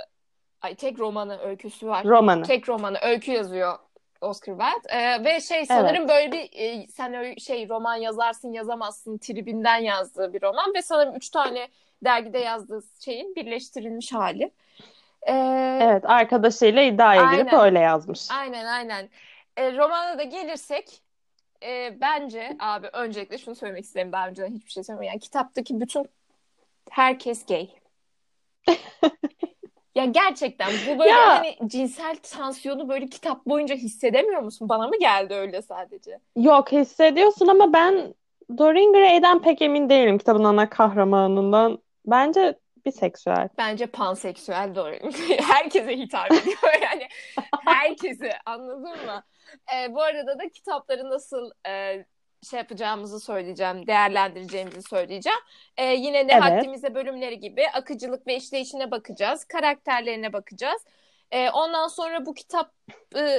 ay 0.66 0.76
tek 0.76 1.00
romanı 1.00 1.40
öyküsü 1.40 1.88
var. 1.88 2.06
Romanı. 2.06 2.44
Tek 2.44 2.70
romanı 2.70 2.98
öykü 3.02 3.32
yazıyor 3.32 3.80
Oscar 4.22 4.58
Wilde. 4.58 4.98
Ee, 4.98 5.24
ve 5.26 5.42
şey 5.42 5.66
sanırım 5.66 6.08
böyle 6.08 6.32
bir 6.32 6.50
e, 6.54 6.88
sen 6.88 7.36
şey 7.36 7.70
roman 7.70 7.96
yazarsın 7.96 8.54
yazamazsın 8.54 9.18
tribinden 9.18 9.78
yazdığı 9.78 10.34
bir 10.34 10.42
roman 10.42 10.74
ve 10.74 10.82
sanırım 10.82 11.16
üç 11.16 11.30
tane 11.30 11.68
dergide 12.04 12.40
yazdığı 12.40 12.84
şeyin 13.00 13.36
birleştirilmiş 13.36 14.14
hali. 14.14 14.52
Ee, 15.28 15.80
Evet, 15.82 16.06
arkadaşıyla 16.06 16.82
iddiaya 16.82 17.34
girip 17.34 17.54
Aynen. 17.54 17.66
öyle 17.66 17.80
yazmış. 17.80 18.32
Aynen 18.32 18.66
aynen. 18.66 19.10
Ee, 19.58 19.78
romana 19.78 20.18
da 20.18 20.24
gelirsek 20.24 21.02
e, 21.64 21.98
bence 22.02 22.58
abi 22.60 22.88
öncelikle 22.94 23.38
şunu 23.38 23.56
söylemek 23.56 23.84
isterim 23.84 24.12
daha 24.12 24.28
önceden 24.28 24.52
hiçbir 24.52 24.72
şey 24.72 24.84
söylemiyorum. 24.84 25.14
Yani 25.14 25.20
kitaptaki 25.20 25.82
bütün 25.82 26.10
herkes 26.90 27.46
gay. 27.46 27.70
Ya 29.96 30.06
gerçekten 30.06 30.72
bu 30.88 31.00
böyle 31.00 31.10
Ya. 31.10 31.40
hani 31.40 31.58
cinsel 31.68 32.16
tansiyonu 32.16 32.90
böyle 32.90 33.08
kitap 33.08 33.46
boyunca 33.46 33.76
hissedemiyor 33.76 34.42
musun? 34.42 34.70
Bana 34.70 34.88
mı 34.88 35.00
geldi 35.00 35.34
öyle 35.34 35.62
sadece? 35.62 36.20
Yok 36.36 36.72
hissediyorsun 36.72 37.48
ama 37.48 37.74
ben 37.74 38.14
Dorian 38.58 38.94
Gray'den 38.94 39.42
pek 39.42 39.62
emin 39.62 39.90
değilim 39.90 40.18
kitabın 40.18 40.44
ana 40.44 40.70
kahramanından. 40.70 41.80
Bence 42.06 42.60
biseksüel. 42.86 43.50
Bence 43.58 43.86
panseksüel 43.86 44.76
doğru. 44.76 44.96
Herkese 45.42 45.98
hitap 45.98 46.32
ediyor 46.32 46.58
yani. 46.82 47.08
Herkese 47.66 48.30
anladın 48.46 49.06
mı? 49.06 49.24
Ee, 49.76 49.96
bu 49.96 50.02
arada 50.02 50.40
da 50.40 50.50
kitapları 50.50 51.10
nasıl 51.10 51.52
e, 51.68 52.06
şey 52.50 52.58
yapacağımızı 52.60 53.20
söyleyeceğim, 53.20 53.88
değerlendireceğimizi 53.88 54.82
söyleyeceğim. 54.82 55.40
Ee, 55.78 55.86
yine 55.86 56.28
ne 56.28 56.32
Evet. 56.34 56.44
haddimize 56.44 56.96
bölümleri 56.96 57.40
gibi 57.40 57.68
akıcılık 57.74 58.28
ve 58.28 58.36
işleyişine 58.36 58.92
bakacağız, 58.92 59.46
karakterlerine 59.46 60.34
bakacağız. 60.34 60.82
E, 61.32 61.50
ondan 61.50 61.88
sonra 61.88 62.26
bu 62.26 62.34
kitap 62.34 62.72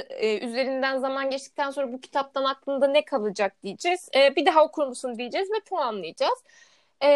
e, 0.09 0.47
üzerinden 0.47 0.97
zaman 0.97 1.29
geçtikten 1.29 1.71
sonra 1.71 1.93
bu 1.93 2.01
kitaptan 2.01 2.43
aklında 2.43 2.87
ne 2.87 3.05
kalacak 3.05 3.63
diyeceğiz. 3.63 4.09
E, 4.15 4.35
bir 4.35 4.45
daha 4.45 4.63
okur 4.63 4.87
musun 4.87 5.17
diyeceğiz 5.17 5.49
ve 5.51 5.59
puanlayacağız. 5.69 6.43
E, 7.01 7.09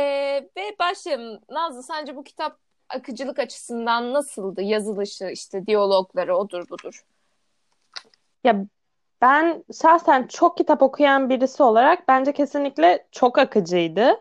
ve 0.57 0.75
başlayalım. 0.79 1.39
Nazlı 1.50 1.83
sence 1.83 2.15
bu 2.15 2.24
kitap 2.24 2.57
akıcılık 2.89 3.39
açısından 3.39 4.13
nasıldı? 4.13 4.62
Yazılışı, 4.62 5.25
işte 5.25 5.67
diyalogları, 5.67 6.38
odur 6.38 6.69
budur. 6.69 7.05
Ya 8.43 8.65
ben 9.21 9.63
şahsen 9.81 10.27
çok 10.27 10.57
kitap 10.57 10.81
okuyan 10.81 11.29
birisi 11.29 11.63
olarak 11.63 12.07
bence 12.07 12.31
kesinlikle 12.33 13.05
çok 13.11 13.37
akıcıydı. 13.37 14.17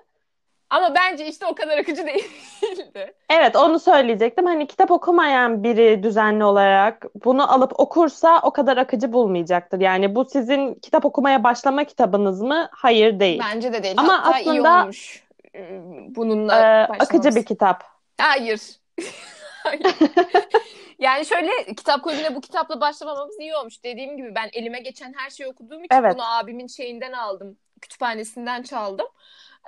Ama 0.70 0.94
bence 0.94 1.26
işte 1.26 1.46
o 1.46 1.54
kadar 1.54 1.78
akıcı 1.78 2.06
değildi. 2.06 3.14
Evet 3.30 3.56
onu 3.56 3.78
söyleyecektim. 3.78 4.46
Hani 4.46 4.66
kitap 4.66 4.90
okumayan 4.90 5.62
biri 5.62 6.02
düzenli 6.02 6.44
olarak 6.44 7.06
bunu 7.24 7.52
alıp 7.52 7.80
okursa 7.80 8.40
o 8.42 8.50
kadar 8.50 8.76
akıcı 8.76 9.12
bulmayacaktır. 9.12 9.80
Yani 9.80 10.14
bu 10.14 10.24
sizin 10.24 10.74
kitap 10.74 11.04
okumaya 11.04 11.44
başlama 11.44 11.84
kitabınız 11.84 12.42
mı? 12.42 12.68
Hayır 12.72 13.20
değil. 13.20 13.42
Bence 13.54 13.72
de 13.72 13.82
değil. 13.82 13.94
Ama 13.98 14.24
Hatta 14.24 14.38
aslında 14.38 14.54
iyi 14.54 14.82
olmuş 14.82 15.24
ıı, 15.56 15.62
bununla 16.08 16.60
e, 16.60 16.82
akıcı 16.86 17.34
bir 17.34 17.44
kitap. 17.44 17.84
Hayır. 18.20 18.60
Yani 21.00 21.26
şöyle 21.26 21.50
kitap 21.76 22.02
kulübüne 22.02 22.34
bu 22.34 22.40
kitapla 22.40 22.80
başlamamamız 22.80 23.40
iyi 23.40 23.56
olmuş. 23.56 23.84
Dediğim 23.84 24.16
gibi 24.16 24.34
ben 24.34 24.50
elime 24.52 24.80
geçen 24.80 25.12
her 25.16 25.30
şeyi 25.30 25.48
okuduğum 25.48 25.84
için 25.84 25.96
evet. 25.96 26.14
bunu 26.14 26.36
abimin 26.36 26.66
şeyinden 26.66 27.12
aldım. 27.12 27.58
Kütüphanesinden 27.80 28.62
çaldım. 28.62 29.06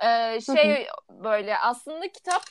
Ee, 0.03 0.39
şey 0.41 0.87
böyle 1.09 1.57
aslında 1.57 2.11
kitap 2.11 2.41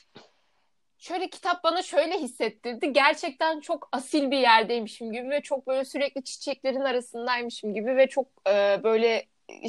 şöyle 0.99 1.30
kitap 1.30 1.64
bana 1.64 1.82
şöyle 1.82 2.18
hissettirdi. 2.18 2.92
Gerçekten 2.92 3.61
çok 3.61 3.88
asil 3.92 4.30
bir 4.30 4.38
yerdeymişim 4.38 5.12
gibi 5.12 5.30
ve 5.30 5.40
çok 5.40 5.66
böyle 5.66 5.85
sürekli 5.85 6.25
çiçeklerin 6.25 6.80
arasındaymışım 6.80 7.75
gibi 7.75 7.97
ve 7.97 8.06
çok 8.06 8.26
e, 8.49 8.80
böyle 8.85 9.26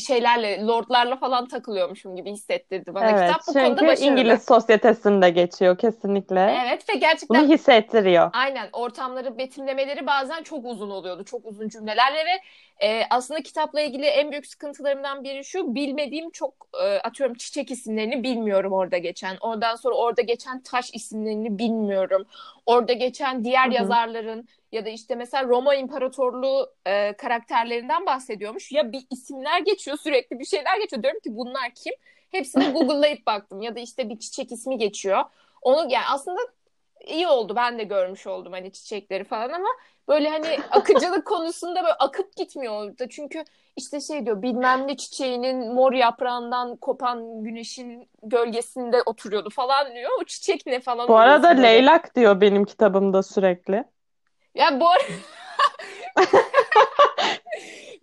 şeylerle, 0.08 0.66
lordlarla 0.66 1.16
falan 1.16 1.48
takılıyormuşum 1.48 2.16
gibi 2.16 2.32
hissettirdi 2.32 2.94
bana 2.94 3.10
evet, 3.10 3.28
kitap. 3.28 3.42
Bu 3.48 3.54
çünkü 3.54 3.66
konuda 3.66 3.88
başarılı. 3.88 4.12
İngiliz 4.12 4.46
sosyetesinde 4.46 5.30
geçiyor 5.30 5.78
kesinlikle. 5.78 6.64
Evet 6.66 6.90
ve 6.90 6.94
gerçekten 6.96 7.44
bunu 7.44 7.54
hissettiriyor. 7.54 8.30
Aynen 8.34 8.70
ortamları 8.74 9.38
betimlemeleri 9.38 10.08
bazen 10.08 10.44
çok 10.44 10.66
uzun 10.66 10.90
oluyordu. 10.90 11.24
Çok 11.24 11.46
uzun 11.46 11.70
cümlelerle 11.70 12.18
ve 12.18 12.40
e, 12.82 13.04
aslında 13.10 13.44
kitapla 13.44 13.82
ilgili 13.82 14.06
en 14.06 14.32
büyük 14.32 14.48
sıkıntılarımdan 14.48 15.24
biri 15.24 15.46
şu 15.46 15.76
bilmediğim 15.76 16.30
çok 16.30 16.54
e, 16.84 16.86
atıyorum 16.86 17.36
çiçek 17.36 17.72
isimlerini 17.72 18.24
bilmiyorum 18.24 18.74
orada 18.74 18.98
geçen. 18.98 19.38
Ondan 19.42 19.76
sonra 19.76 19.96
orada 19.96 20.22
geçen 20.22 20.64
taş 20.64 20.94
isimlerini 20.94 21.58
bilmiyorum. 21.58 22.26
Orada 22.66 22.94
geçen 22.94 23.44
diğer 23.44 23.66
Hı-hı. 23.66 23.74
yazarların 23.74 24.48
ya 24.72 24.86
da 24.86 24.90
işte 24.90 25.16
mesela 25.16 25.44
Roma 25.44 25.76
İmparatorluğu 25.76 26.74
e, 26.86 27.14
karakterlerinden 27.14 28.06
bahsediyormuş. 28.06 28.72
Ya 28.72 28.92
bir 28.92 29.06
isimler 29.12 29.60
geçiyor 29.60 29.98
sürekli 29.98 30.40
bir 30.40 30.46
şeyler 30.46 30.80
geçiyor. 30.80 31.04
Diyorum 31.04 31.20
ki 31.20 31.38
bunlar 31.38 31.72
kim? 31.76 31.94
Hepsini 32.32 32.68
Google'layıp 32.74 33.26
baktım. 33.26 33.62
Ya 33.62 33.76
da 33.76 33.80
işte 33.80 34.10
bir 34.10 34.20
çiçek 34.20 34.52
ismi 34.52 34.78
geçiyor. 34.78 35.24
Onu 35.62 35.92
yani 35.92 36.06
aslında 36.10 36.40
iyi 37.08 37.28
oldu. 37.28 37.56
Ben 37.56 37.80
de 37.80 37.84
görmüş 37.84 38.28
oldum 38.28 38.54
hani 38.54 38.72
çiçekleri 38.72 39.24
falan 39.24 39.50
ama 39.50 39.70
böyle 40.08 40.30
hani 40.30 40.60
akıcılık 40.72 41.26
konusunda 41.26 41.84
böyle 41.84 41.94
akıp 41.94 42.36
gitmiyor 42.36 42.74
orada. 42.74 43.10
Çünkü 43.10 43.44
işte 43.76 44.02
şey 44.02 44.26
diyor 44.26 44.42
bilmem 44.42 44.88
ne 44.88 44.98
çiçeğinin 44.98 45.74
mor 45.74 45.94
yaprağından 45.94 46.76
kopan 46.76 47.44
güneşin 47.44 48.10
gölgesinde 48.24 49.02
oturuyordu 49.06 49.50
falan 49.50 49.96
diyor. 49.96 50.12
O 50.22 50.24
çiçek 50.24 50.66
ne 50.66 50.80
falan. 50.80 51.08
Bu 51.08 51.18
arada 51.18 51.48
leylak 51.48 52.16
diyor 52.16 52.42
benim 52.42 52.66
kitabımda 52.66 53.24
sürekli. 53.24 53.84
Ya 54.56 54.80
bu 54.80 54.86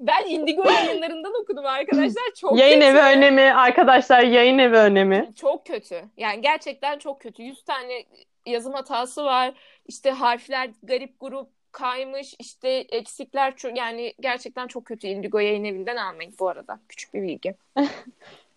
ben 0.01 0.27
Indigo 0.27 0.71
yayınlarından 0.71 1.33
okudum 1.43 1.67
arkadaşlar. 1.67 2.35
Çok 2.37 2.59
yayın 2.59 2.81
kötü. 2.81 2.91
evi 2.91 2.99
önemi 2.99 3.55
arkadaşlar 3.55 4.23
yayın 4.23 4.59
evi 4.59 4.77
önemi. 4.77 5.31
Çok 5.37 5.67
kötü. 5.67 6.05
Yani 6.17 6.41
gerçekten 6.41 6.99
çok 6.99 7.21
kötü. 7.21 7.43
100 7.43 7.65
tane 7.65 8.05
yazım 8.47 8.73
hatası 8.73 9.25
var. 9.25 9.55
İşte 9.87 10.11
harfler 10.11 10.71
garip 10.83 11.21
grup 11.21 11.60
kaymış. 11.73 12.35
İşte 12.39 12.69
eksikler 12.69 13.55
yani 13.75 14.15
gerçekten 14.21 14.67
çok 14.67 14.85
kötü. 14.85 15.07
Indigo 15.07 15.39
yayın 15.39 15.65
evinden 15.65 15.97
almayın 15.97 16.35
bu 16.39 16.49
arada. 16.49 16.81
Küçük 16.89 17.15
bir 17.15 17.23
bilgi. 17.23 17.55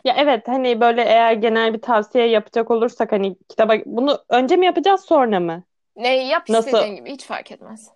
Ya 0.05 0.15
evet 0.17 0.47
hani 0.47 0.81
böyle 0.81 1.01
eğer 1.01 1.33
genel 1.33 1.73
bir 1.73 1.81
tavsiye 1.81 2.27
yapacak 2.27 2.71
olursak 2.71 3.11
hani 3.11 3.35
kitaba 3.49 3.73
bunu 3.85 4.19
önce 4.29 4.55
mi 4.55 4.65
yapacağız 4.65 5.01
sonra 5.01 5.39
mı? 5.39 5.63
Ne 5.95 6.27
yap 6.27 6.49
Nasıl? 6.49 6.67
istediğin 6.67 6.95
gibi 6.95 7.11
hiç 7.11 7.25
fark 7.25 7.51
etmez. 7.51 7.91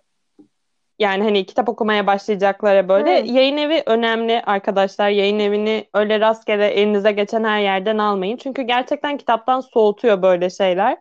Yani 1.00 1.24
hani 1.24 1.46
kitap 1.46 1.70
okumaya 1.70 2.08
başlayacaklara 2.08 2.90
böyle 2.90 3.22
hmm. 3.22 3.36
yayın 3.36 3.58
evi 3.58 3.84
önemli 3.86 4.42
arkadaşlar. 4.42 5.10
Yayın 5.10 5.40
evini 5.40 5.86
öyle 5.94 6.20
rastgele 6.20 6.68
elinize 6.68 7.12
geçen 7.12 7.44
her 7.44 7.60
yerden 7.60 7.98
almayın. 7.98 8.38
Çünkü 8.38 8.62
gerçekten 8.62 9.18
kitaptan 9.18 9.62
soğutuyor 9.62 10.22
böyle 10.22 10.50
şeyler. 10.50 10.98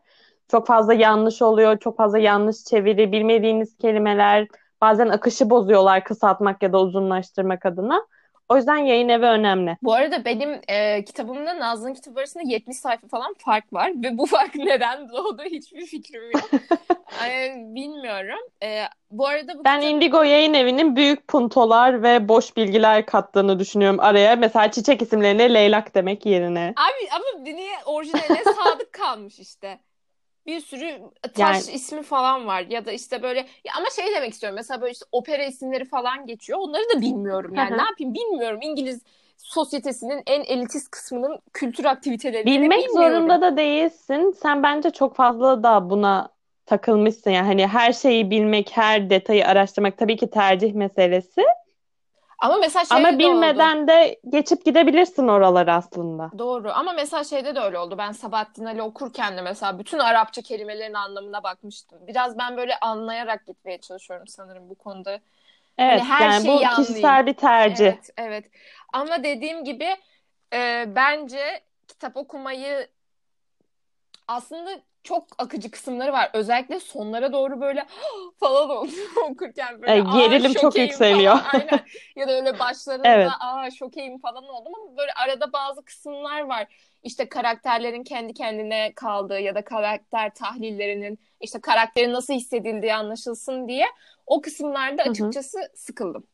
Çok 0.50 0.66
fazla 0.66 0.94
yanlış 0.94 1.42
oluyor, 1.42 1.78
çok 1.78 1.96
fazla 1.96 2.18
yanlış 2.18 2.64
çeviri, 2.64 3.12
bilmediğiniz 3.12 3.76
kelimeler, 3.76 4.48
bazen 4.80 5.08
akışı 5.08 5.50
bozuyorlar 5.50 6.04
kısaltmak 6.04 6.62
ya 6.62 6.72
da 6.72 6.80
uzunlaştırmak 6.80 7.66
adına. 7.66 8.06
O 8.48 8.56
yüzden 8.56 8.76
yayın 8.76 9.08
evi 9.08 9.24
önemli. 9.24 9.76
Bu 9.82 9.94
arada 9.94 10.24
benim 10.24 10.60
e, 10.68 11.04
kitabımda 11.04 11.58
Nazlı'nın 11.58 11.94
kitabı 11.94 12.18
arasında 12.18 12.44
70 12.46 12.76
sayfa 12.76 13.08
falan 13.08 13.34
fark 13.38 13.72
var. 13.72 13.92
Ve 13.96 14.18
bu 14.18 14.26
fark 14.36 14.54
neden 14.54 15.08
doğdu 15.08 15.42
hiçbir 15.44 15.86
fikrim 15.86 16.30
yok. 16.30 16.50
yani, 17.20 17.74
bilmiyorum. 17.74 18.38
E, 18.62 18.82
bu 19.10 19.26
arada 19.26 19.58
bu 19.58 19.64
Ben 19.64 19.80
kitap... 19.80 19.94
Indigo 19.94 20.22
yayın 20.22 20.54
evinin 20.54 20.96
büyük 20.96 21.28
puntolar 21.28 22.02
ve 22.02 22.28
boş 22.28 22.56
bilgiler 22.56 23.06
kattığını 23.06 23.58
düşünüyorum 23.58 24.00
araya. 24.00 24.36
Mesela 24.36 24.70
çiçek 24.70 25.02
isimlerine 25.02 25.54
leylak 25.54 25.94
demek 25.94 26.26
yerine. 26.26 26.74
Abi 26.76 27.10
ama 27.12 27.42
niye 27.42 27.76
orijinaline 27.86 28.44
sadık 28.64 28.92
kalmış 28.92 29.38
işte 29.38 29.78
bir 30.46 30.60
sürü 30.60 31.00
taş 31.34 31.66
yani... 31.66 31.76
ismi 31.76 32.02
falan 32.02 32.46
var 32.46 32.66
ya 32.68 32.84
da 32.84 32.92
işte 32.92 33.22
böyle 33.22 33.40
ya 33.40 33.72
ama 33.78 33.86
şey 33.96 34.14
demek 34.14 34.32
istiyorum 34.32 34.54
mesela 34.54 34.80
böyle 34.80 34.92
işte 34.92 35.04
opera 35.12 35.44
isimleri 35.44 35.84
falan 35.84 36.26
geçiyor 36.26 36.58
onları 36.62 36.82
da 36.96 37.00
bilmiyorum 37.00 37.54
yani. 37.54 37.78
ne 37.78 37.82
yapayım 37.82 38.14
bilmiyorum 38.14 38.60
İngiliz 38.62 39.02
sosyetesinin 39.36 40.22
en 40.26 40.44
elitist 40.44 40.90
kısmının 40.90 41.38
kültür 41.52 41.84
aktivitelerini 41.84 42.46
bilmek 42.46 42.88
bilmiyorum. 42.88 43.14
zorunda 43.14 43.40
da 43.40 43.56
değilsin. 43.56 44.34
Sen 44.42 44.62
bence 44.62 44.90
çok 44.90 45.16
fazla 45.16 45.62
da 45.62 45.90
buna 45.90 46.28
takılmışsın 46.66 47.30
yani. 47.30 47.46
Hani 47.46 47.66
her 47.66 47.92
şeyi 47.92 48.30
bilmek 48.30 48.76
her 48.76 49.10
detayı 49.10 49.46
araştırmak 49.46 49.98
tabii 49.98 50.16
ki 50.16 50.30
tercih 50.30 50.74
meselesi 50.74 51.44
ama 52.38 52.56
mesela 52.56 52.84
şeyde 52.84 53.08
Ama 53.08 53.18
bilmeden 53.18 53.76
oldu. 53.78 53.86
de 53.88 54.20
geçip 54.28 54.64
gidebilirsin 54.64 55.28
oraları 55.28 55.72
aslında. 55.74 56.30
Doğru 56.38 56.70
ama 56.72 56.92
mesela 56.92 57.24
şeyde 57.24 57.54
de 57.54 57.60
öyle 57.60 57.78
oldu. 57.78 57.98
Ben 57.98 58.12
Sabahattin 58.12 58.64
Ali 58.64 58.82
okurken 58.82 59.36
de 59.36 59.42
mesela 59.42 59.78
bütün 59.78 59.98
Arapça 59.98 60.42
kelimelerin 60.42 60.94
anlamına 60.94 61.42
bakmıştım. 61.42 61.98
Biraz 62.06 62.38
ben 62.38 62.56
böyle 62.56 62.78
anlayarak 62.80 63.46
gitmeye 63.46 63.78
çalışıyorum 63.78 64.26
sanırım 64.26 64.70
bu 64.70 64.74
konuda. 64.74 65.20
Evet 65.78 66.00
hani 66.00 66.08
her 66.08 66.30
yani 66.30 66.48
bu 66.48 66.76
kişisel 66.76 67.26
bir 67.26 67.34
tercih. 67.34 67.86
Evet, 67.86 68.10
evet. 68.16 68.50
Ama 68.92 69.24
dediğim 69.24 69.64
gibi 69.64 69.96
e, 70.52 70.84
bence 70.96 71.60
kitap 71.88 72.16
okumayı 72.16 72.88
aslında 74.28 74.80
çok 75.06 75.26
akıcı 75.38 75.70
kısımları 75.70 76.12
var. 76.12 76.30
Özellikle 76.32 76.80
sonlara 76.80 77.32
doğru 77.32 77.60
böyle 77.60 77.86
falan 78.40 78.70
oluyor 78.70 79.06
okurken 79.30 79.82
böyle. 79.82 79.92
E, 79.92 80.00
gerilim 80.00 80.52
çok 80.52 80.78
yükseliyor. 80.78 81.38
Falan. 81.38 81.60
Aynen. 81.60 81.80
Ya 82.16 82.28
da 82.28 82.32
öyle 82.32 82.58
başlarında 82.58 83.08
evet. 83.08 83.30
aa 83.40 83.70
şokeyim 83.70 84.18
falan 84.18 84.44
oldum 84.44 84.72
ama 84.76 84.96
böyle 84.96 85.12
arada 85.12 85.52
bazı 85.52 85.84
kısımlar 85.84 86.40
var. 86.40 86.66
İşte 87.02 87.28
karakterlerin 87.28 88.04
kendi 88.04 88.34
kendine 88.34 88.92
kaldığı 88.94 89.40
ya 89.40 89.54
da 89.54 89.64
karakter 89.64 90.34
tahlillerinin 90.34 91.18
işte 91.40 91.60
karakterin 91.60 92.12
nasıl 92.12 92.34
hissedildiği 92.34 92.94
anlaşılsın 92.94 93.68
diye 93.68 93.86
o 94.26 94.40
kısımlarda 94.40 95.02
açıkçası 95.02 95.58
Hı-hı. 95.58 95.76
sıkıldım. 95.76 96.26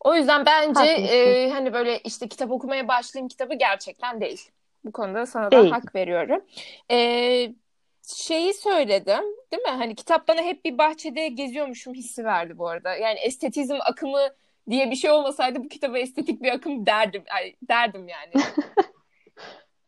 O 0.00 0.14
yüzden 0.14 0.46
bence 0.46 0.84
e, 0.84 1.50
hani 1.50 1.72
böyle 1.72 1.98
işte 1.98 2.28
kitap 2.28 2.50
okumaya 2.50 2.88
başlayayım 2.88 3.28
kitabı 3.28 3.54
gerçekten 3.54 4.20
değil. 4.20 4.50
Bu 4.86 4.92
konuda 4.92 5.26
sana 5.26 5.50
da 5.50 5.70
hak 5.70 5.94
veriyorum. 5.94 6.44
Ee, 6.90 7.52
şeyi 8.14 8.54
söyledim 8.54 9.24
değil 9.52 9.62
mi? 9.62 9.70
Hani 9.70 9.94
kitap 9.94 10.28
bana 10.28 10.42
hep 10.42 10.64
bir 10.64 10.78
bahçede 10.78 11.28
geziyormuşum 11.28 11.94
hissi 11.94 12.24
verdi 12.24 12.58
bu 12.58 12.68
arada. 12.68 12.94
Yani 12.94 13.18
estetizm 13.18 13.76
akımı 13.80 14.28
diye 14.70 14.90
bir 14.90 14.96
şey 14.96 15.10
olmasaydı 15.10 15.64
bu 15.64 15.68
kitaba 15.68 15.98
estetik 15.98 16.42
bir 16.42 16.52
akım 16.52 16.86
derdim. 16.86 17.24
Yani, 17.28 17.54
derdim 17.68 18.08
yani. 18.08 18.32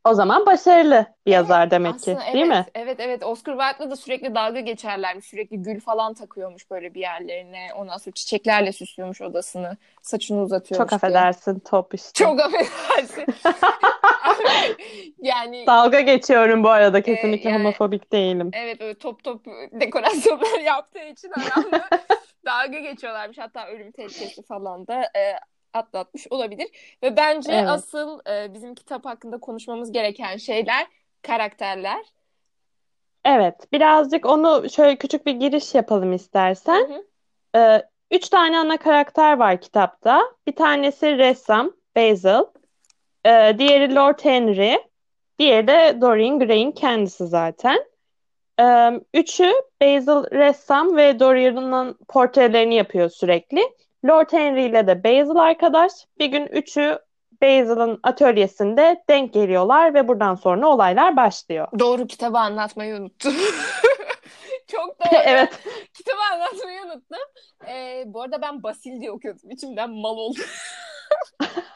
O 0.05 0.15
zaman 0.15 0.47
başarılı 0.47 1.07
bir 1.27 1.33
yazar 1.33 1.63
evet, 1.63 1.71
demek 1.71 2.01
ki, 2.01 2.11
evet, 2.23 2.35
değil 2.35 2.47
mi? 2.47 2.67
Evet, 2.75 3.01
evet. 3.01 3.25
Oscar 3.25 3.59
Wilde'la 3.59 3.91
da 3.91 3.97
sürekli 3.97 4.35
dalga 4.35 4.61
geçerlermiş. 4.61 5.27
Sürekli 5.27 5.63
gül 5.63 5.81
falan 5.81 6.15
takıyormuş 6.15 6.71
böyle 6.71 6.95
bir 6.95 7.01
yerlerine. 7.01 7.69
Ondan 7.77 7.97
sonra 7.97 8.15
çiçeklerle 8.15 8.73
süslüyormuş 8.73 9.21
odasını. 9.21 9.77
Saçını 10.03 10.43
uzatıyormuş 10.43 10.91
Çok 10.91 10.93
affedersin, 10.93 11.59
top 11.59 11.95
işte. 11.95 12.25
Çok 12.25 12.41
affedersin. 12.41 13.27
yani 15.23 15.67
Dalga 15.67 16.01
geçiyorum 16.01 16.65
bu 16.65 16.69
arada. 16.69 17.03
Kesinlikle 17.03 17.51
e, 17.51 17.53
yani, 17.53 17.63
homofobik 17.63 18.13
değilim. 18.13 18.51
Evet 18.53 18.81
öyle 18.81 18.95
top 18.95 19.25
top 19.25 19.47
dekorasyonlar 19.73 20.61
yaptığı 20.65 21.05
için 21.05 21.31
adamla 21.31 21.89
dalga 22.47 22.79
geçiyorlarmış. 22.79 23.39
Hatta 23.39 23.67
ölüm 23.67 23.93
tehlikesi 23.93 24.43
falan 24.43 24.87
da 24.87 25.03
e, 25.03 25.39
atlatmış 25.73 26.27
olabilir. 26.31 26.99
Ve 27.03 27.17
bence 27.17 27.53
evet. 27.53 27.69
asıl 27.69 28.21
e, 28.31 28.55
bizim 28.55 28.75
kitap 28.75 29.05
hakkında 29.05 29.39
konuşmamız 29.41 29.93
gereken 29.93 30.37
şeyler 30.37 30.87
karakterler. 31.23 32.05
Evet, 33.25 33.73
birazcık 33.73 34.27
onu 34.27 34.71
şöyle 34.71 34.97
küçük 34.97 35.27
bir 35.27 35.33
giriş 35.33 35.75
yapalım 35.75 36.13
istersen. 36.13 36.89
Hı 36.89 36.95
hı. 36.95 37.05
Ee, 37.57 37.89
üç 38.11 38.29
tane 38.29 38.59
ana 38.59 38.77
karakter 38.77 39.39
var 39.39 39.61
kitapta. 39.61 40.23
Bir 40.47 40.57
tanesi 40.57 41.19
ressam, 41.19 41.73
Basil. 41.97 42.45
Ee, 43.29 43.59
diğeri 43.59 43.95
Lord 43.95 44.19
Henry. 44.23 44.79
Diğeri 45.39 45.67
de 45.67 45.99
Dorian 46.01 46.39
Gray'in 46.39 46.73
kendisi 46.73 47.27
zaten. 47.27 47.85
Ee, 48.61 48.91
üçü 49.15 49.53
Basil 49.83 50.31
ressam 50.39 50.97
ve 50.97 51.21
Dorian'ın 51.21 51.99
portrelerini 52.09 52.75
yapıyor 52.75 53.11
sürekli. 53.11 53.63
Lord 54.05 54.33
Henry 54.33 54.65
ile 54.65 54.87
de 54.87 55.05
Basil 55.05 55.37
arkadaş. 55.37 55.93
Bir 56.19 56.27
gün 56.27 56.47
üçü 56.47 56.99
Basil'ın 57.43 58.01
atölyesinde 58.03 59.05
denk 59.09 59.33
geliyorlar 59.33 59.95
ve 59.95 60.09
buradan 60.09 60.35
sonra 60.35 60.69
olaylar 60.69 61.17
başlıyor. 61.17 61.69
Doğru 61.79 62.07
kitabı 62.07 62.39
anlatmayı 62.39 62.97
unuttum. 62.97 63.35
Çok 64.67 65.01
doğru. 65.01 65.21
evet. 65.25 65.51
Kitabı 65.95 66.21
anlatmayı 66.33 66.81
unuttum. 66.85 67.19
Ee, 67.69 68.05
bu 68.07 68.23
arada 68.23 68.43
ben 68.43 68.63
Basil 68.63 69.01
diye 69.01 69.11
okuyordum. 69.11 69.51
İçimden 69.51 69.91
mal 69.91 70.17
oldu. 70.17 70.39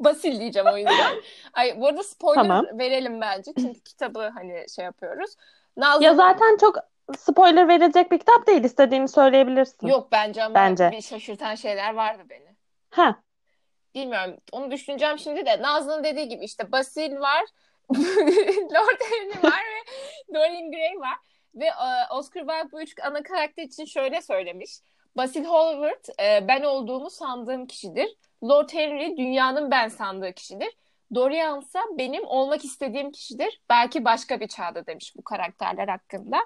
Basil 0.00 0.40
diyeceğim 0.40 0.68
o 0.72 0.76
yüzden. 0.76 1.14
Ay, 1.52 1.80
bu 1.80 1.86
arada 1.86 2.02
spoiler 2.02 2.42
tamam. 2.42 2.66
verelim 2.72 3.20
bence. 3.20 3.52
Çünkü 3.58 3.80
kitabı 3.80 4.30
hani 4.34 4.66
şey 4.76 4.84
yapıyoruz. 4.84 5.34
Nazlı... 5.76 6.04
Ya 6.04 6.14
zaten 6.14 6.56
çok 6.56 6.78
spoiler 7.18 7.68
verecek 7.68 8.12
bir 8.12 8.18
kitap 8.18 8.46
değil. 8.46 8.64
İstediğini 8.64 9.08
söyleyebilirsin. 9.08 9.86
Yok 9.86 10.08
bence 10.12 10.44
ama 10.44 10.54
bence. 10.54 10.90
bir 10.92 11.02
şaşırtan 11.02 11.54
şeyler 11.54 11.94
vardı 11.94 12.22
beni. 12.30 12.56
Ha. 12.90 13.16
Bilmiyorum. 13.94 14.36
Onu 14.52 14.70
düşüneceğim 14.70 15.18
şimdi 15.18 15.46
de. 15.46 15.62
Nazlı'nın 15.62 16.04
dediği 16.04 16.28
gibi 16.28 16.44
işte 16.44 16.72
Basil 16.72 17.20
var. 17.20 17.44
Lord 18.74 19.00
Henry 19.10 19.42
var 19.42 19.60
ve 19.60 20.34
Dorian 20.34 20.70
Gray 20.70 21.00
var. 21.00 21.18
Ve 21.54 21.66
uh, 21.66 22.16
Oscar 22.16 22.40
Wilde 22.40 22.72
bu 22.72 22.82
üç 22.82 22.94
ana 23.02 23.22
karakter 23.22 23.62
için 23.62 23.84
şöyle 23.84 24.22
söylemiş. 24.22 24.80
Basil 25.16 25.44
Hallward 25.44 26.04
e, 26.20 26.48
ben 26.48 26.62
olduğumu 26.62 27.10
sandığım 27.10 27.66
kişidir. 27.66 28.16
Lord 28.48 28.68
Henry 28.72 29.16
dünyanın 29.16 29.70
ben 29.70 29.88
sandığı 29.88 30.32
kişidir. 30.32 30.68
Dorian 31.14 31.60
ise 31.60 31.78
benim 31.98 32.26
olmak 32.26 32.64
istediğim 32.64 33.12
kişidir. 33.12 33.60
Belki 33.70 34.04
başka 34.04 34.40
bir 34.40 34.48
çağda 34.48 34.86
demiş 34.86 35.12
bu 35.16 35.24
karakterler 35.24 35.88
hakkında. 35.88 36.36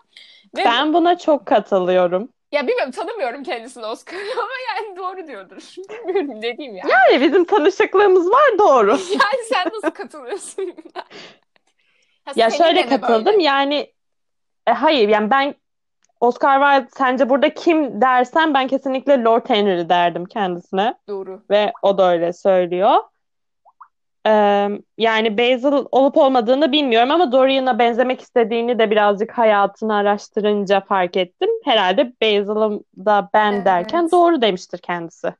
Ve 0.56 0.64
ben 0.64 0.94
buna 0.94 1.18
çok 1.18 1.46
katılıyorum. 1.46 2.28
Ya 2.52 2.66
bilmiyorum 2.66 2.92
tanımıyorum 2.92 3.42
kendisini 3.42 3.86
Oscar 3.86 4.16
ama 4.38 4.48
yani 4.68 4.96
doğru 4.96 5.26
diyordur. 5.26 5.74
Bilmiyorum 6.08 6.40
ne 6.40 6.58
diyeyim 6.58 6.76
yani. 6.76 6.90
Yani 6.90 7.20
bizim 7.20 7.44
tanışıklığımız 7.44 8.30
var 8.30 8.58
doğru. 8.58 8.90
yani 9.10 9.44
sen 9.48 9.70
nasıl 9.74 9.90
katılıyorsun? 9.90 10.74
ha, 10.94 12.32
ya 12.36 12.50
şöyle 12.50 12.86
katıldım 12.86 13.26
böyle? 13.26 13.42
yani 13.42 13.92
e, 14.66 14.70
hayır 14.70 15.08
yani 15.08 15.30
ben 15.30 15.54
Oscar 16.20 16.60
Wilde 16.60 16.90
sence 16.96 17.28
burada 17.28 17.54
kim 17.54 18.00
dersen 18.00 18.54
ben 18.54 18.68
kesinlikle 18.68 19.24
Lord 19.24 19.48
Henry 19.48 19.88
derdim 19.88 20.24
kendisine. 20.24 20.94
Doğru. 21.08 21.42
Ve 21.50 21.72
o 21.82 21.98
da 21.98 22.10
öyle 22.10 22.32
söylüyor. 22.32 22.94
Ee, 24.26 24.68
yani 24.98 25.38
Basil 25.38 25.86
olup 25.92 26.16
olmadığını 26.16 26.72
bilmiyorum 26.72 27.10
ama 27.10 27.32
Dorian'a 27.32 27.78
benzemek 27.78 28.20
istediğini 28.20 28.78
de 28.78 28.90
birazcık 28.90 29.38
hayatını 29.38 29.94
araştırınca 29.94 30.80
fark 30.80 31.16
ettim. 31.16 31.50
Herhalde 31.64 32.12
Basil'ım 32.22 32.84
da 32.96 33.30
ben 33.34 33.52
evet. 33.52 33.64
derken 33.64 34.10
doğru 34.10 34.42
demiştir 34.42 34.78
kendisi. 34.78 35.34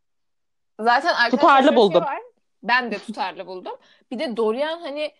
Zaten 0.80 1.30
tutarlı 1.30 1.68
şey 1.68 1.76
buldum. 1.76 2.02
Şey 2.02 2.12
var. 2.12 2.22
Ben 2.62 2.90
de 2.90 2.98
tutarlı 2.98 3.46
buldum. 3.46 3.72
Bir 4.10 4.18
de 4.18 4.36
Dorian 4.36 4.80
hani 4.80 5.12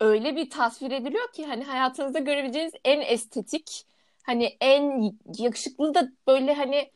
öyle 0.00 0.36
bir 0.36 0.50
tasvir 0.50 0.90
ediliyor 0.90 1.32
ki 1.32 1.46
hani 1.46 1.64
hayatınızda 1.64 2.18
görebileceğiniz 2.18 2.74
en 2.84 3.00
estetik 3.00 3.86
hani 4.26 4.56
en 4.60 5.12
yakışıklı 5.38 5.94
da 5.94 6.08
böyle 6.26 6.54
hani 6.54 6.90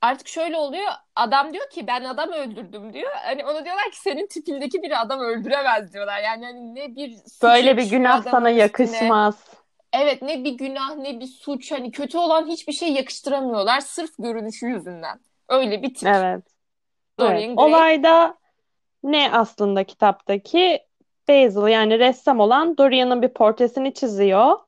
artık 0.00 0.28
şöyle 0.28 0.56
oluyor. 0.56 0.92
Adam 1.16 1.52
diyor 1.52 1.70
ki 1.70 1.86
ben 1.86 2.04
adam 2.04 2.32
öldürdüm 2.32 2.92
diyor. 2.92 3.12
Hani 3.14 3.44
ona 3.44 3.64
diyorlar 3.64 3.90
ki 3.90 4.00
senin 4.00 4.26
tipindeki 4.26 4.82
bir 4.82 5.02
adam 5.02 5.20
öldüremez 5.20 5.92
diyorlar. 5.92 6.22
Yani 6.22 6.44
hani 6.44 6.74
ne 6.74 6.96
bir 6.96 7.16
böyle 7.42 7.76
bir 7.76 7.90
günah 7.90 8.22
sana 8.22 8.50
üstüne. 8.50 8.62
yakışmaz. 8.62 9.44
Evet 9.92 10.22
ne 10.22 10.44
bir 10.44 10.52
günah 10.52 10.96
ne 10.96 11.20
bir 11.20 11.26
suç 11.26 11.72
hani 11.72 11.90
kötü 11.90 12.18
olan 12.18 12.46
hiçbir 12.46 12.72
şey 12.72 12.92
yakıştıramıyorlar 12.92 13.80
sırf 13.80 14.10
görünüşü 14.18 14.66
yüzünden. 14.66 15.20
Öyle 15.48 15.82
bir 15.82 15.94
tip. 15.94 16.08
Evet. 16.08 16.44
evet. 17.20 17.50
Olayda 17.56 18.38
ne 19.02 19.30
aslında 19.32 19.84
kitaptaki 19.84 20.86
Basil 21.28 21.66
yani 21.66 21.98
ressam 21.98 22.40
olan 22.40 22.76
Dorian'ın 22.78 23.22
bir 23.22 23.28
portresini 23.28 23.94
çiziyor. 23.94 24.58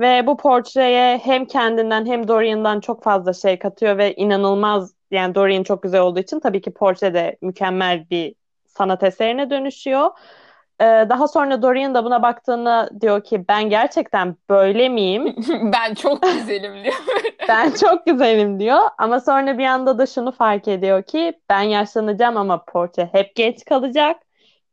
Ve 0.00 0.26
bu 0.26 0.36
portreye 0.36 1.18
hem 1.18 1.44
kendinden 1.44 2.06
hem 2.06 2.28
Dorian'dan 2.28 2.80
çok 2.80 3.02
fazla 3.02 3.32
şey 3.32 3.58
katıyor 3.58 3.98
ve 3.98 4.14
inanılmaz 4.14 4.94
yani 5.10 5.34
Dorian 5.34 5.62
çok 5.62 5.82
güzel 5.82 6.00
olduğu 6.00 6.20
için 6.20 6.40
tabii 6.40 6.60
ki 6.60 6.74
portre 6.74 7.14
de 7.14 7.36
mükemmel 7.42 8.10
bir 8.10 8.34
sanat 8.66 9.02
eserine 9.02 9.50
dönüşüyor. 9.50 10.10
Ee, 10.80 10.84
daha 10.84 11.28
sonra 11.28 11.62
Dorian 11.62 11.94
da 11.94 12.04
buna 12.04 12.22
baktığını 12.22 12.90
diyor 13.00 13.24
ki 13.24 13.44
ben 13.48 13.70
gerçekten 13.70 14.36
böyle 14.50 14.88
miyim? 14.88 15.36
ben 15.72 15.94
çok 15.94 16.22
güzelim 16.22 16.84
diyor. 16.84 16.94
ben 17.48 17.70
çok 17.70 18.06
güzelim 18.06 18.60
diyor 18.60 18.80
ama 18.98 19.20
sonra 19.20 19.58
bir 19.58 19.64
anda 19.64 19.98
da 19.98 20.06
şunu 20.06 20.32
fark 20.32 20.68
ediyor 20.68 21.02
ki 21.02 21.40
ben 21.50 21.62
yaşlanacağım 21.62 22.36
ama 22.36 22.64
portre 22.64 23.08
hep 23.12 23.36
genç 23.36 23.64
kalacak. 23.64 24.16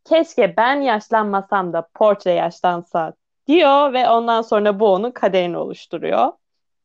Keşke 0.06 0.58
ben 0.58 0.82
yaşlanmasam 0.82 1.74
da 1.74 1.88
portre 1.94 2.32
yaşlansa 2.32 3.14
diyor 3.52 3.94
ve 3.94 4.10
ondan 4.10 4.42
sonra 4.42 4.80
bu 4.80 4.94
onun 4.94 5.12
kaderini 5.12 5.58
oluşturuyor. 5.58 6.32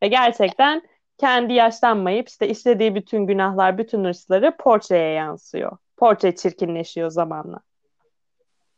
Ve 0.02 0.08
gerçekten 0.08 0.82
kendi 1.18 1.52
yaşlanmayıp 1.52 2.28
işte 2.28 2.48
işlediği 2.48 2.94
bütün 2.94 3.26
günahlar, 3.26 3.78
bütün 3.78 4.04
hırsları 4.04 4.56
portreye 4.56 5.12
yansıyor. 5.12 5.78
Portre 5.96 6.36
çirkinleşiyor 6.36 7.10
zamanla. 7.10 7.60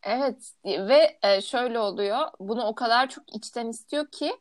Evet 0.02 0.52
ve 0.64 1.18
e, 1.22 1.40
şöyle 1.40 1.78
oluyor. 1.78 2.18
Bunu 2.40 2.66
o 2.66 2.74
kadar 2.74 3.08
çok 3.08 3.36
içten 3.36 3.68
istiyor 3.68 4.06
ki 4.06 4.32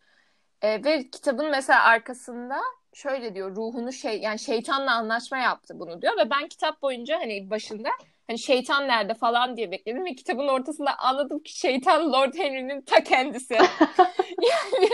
e, 0.61 0.83
ve 0.83 1.09
kitabın 1.09 1.49
mesela 1.51 1.83
arkasında 1.83 2.57
şöyle 2.93 3.35
diyor 3.35 3.55
ruhunu 3.55 3.93
şey 3.93 4.19
yani 4.21 4.39
şeytanla 4.39 4.91
anlaşma 4.91 5.37
yaptı 5.37 5.79
bunu 5.79 6.01
diyor 6.01 6.13
ve 6.17 6.29
ben 6.29 6.47
kitap 6.47 6.81
boyunca 6.81 7.19
hani 7.19 7.49
başında 7.49 7.89
hani 8.27 8.39
şeytan 8.39 8.87
nerede 8.87 9.13
falan 9.13 9.57
diye 9.57 9.71
bekledim 9.71 10.05
ve 10.05 10.15
kitabın 10.15 10.47
ortasında 10.47 10.97
anladım 10.97 11.39
ki 11.39 11.59
şeytan 11.59 12.13
Lord 12.13 12.33
Henry'nin 12.33 12.81
ta 12.81 13.03
kendisi. 13.03 13.53
yani 14.41 14.89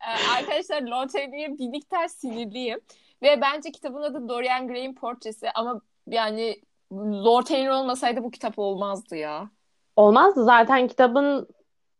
e, 0.00 0.38
arkadaşlar 0.38 0.82
Lord 0.82 1.10
Henry'e 1.14 1.58
bir 1.58 1.68
miktar 1.68 2.08
sinirliyim 2.08 2.80
ve 3.22 3.40
bence 3.40 3.72
kitabın 3.72 4.02
adı 4.02 4.28
Dorian 4.28 4.68
Gray'in 4.68 4.94
portresi 4.94 5.50
ama 5.54 5.80
yani 6.06 6.60
Lord 6.92 7.50
Henry 7.50 7.72
olmasaydı 7.72 8.24
bu 8.24 8.30
kitap 8.30 8.58
olmazdı 8.58 9.16
ya. 9.16 9.50
Olmazdı 9.96 10.44
zaten 10.44 10.88
kitabın 10.88 11.48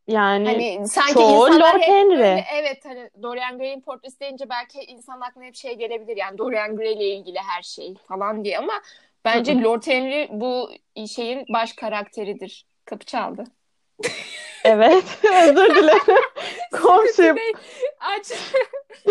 yani 0.09 0.47
hani 0.47 0.89
sanki 0.89 1.15
çoğu 1.15 1.41
Lord 1.41 1.81
Henry. 1.81 2.19
Böyle, 2.19 2.45
evet 2.55 2.85
hani 2.85 3.11
Dorian 3.23 3.59
Gray'in 3.59 3.81
portresi 3.81 4.21
deyince 4.21 4.49
belki 4.51 4.81
insan 4.81 5.21
aklına 5.21 5.45
hep 5.45 5.55
şey 5.55 5.75
gelebilir 5.75 6.17
yani 6.17 6.39
Dorian 6.39 6.77
Gray 6.77 6.93
ile 6.93 7.09
ilgili 7.09 7.39
her 7.39 7.63
şey 7.63 7.95
falan 8.09 8.45
diye 8.45 8.59
ama 8.59 8.73
bence 9.25 9.63
Lord 9.63 9.87
Henry 9.87 10.29
bu 10.31 10.71
şeyin 11.15 11.45
baş 11.49 11.73
karakteridir. 11.73 12.67
Kapı 12.85 13.05
çaldı. 13.05 13.45
Evet, 14.65 15.05
özür 15.43 15.75
dilerim. 15.75 16.23
Komşum. 16.73 17.37
Aç. 18.01 18.33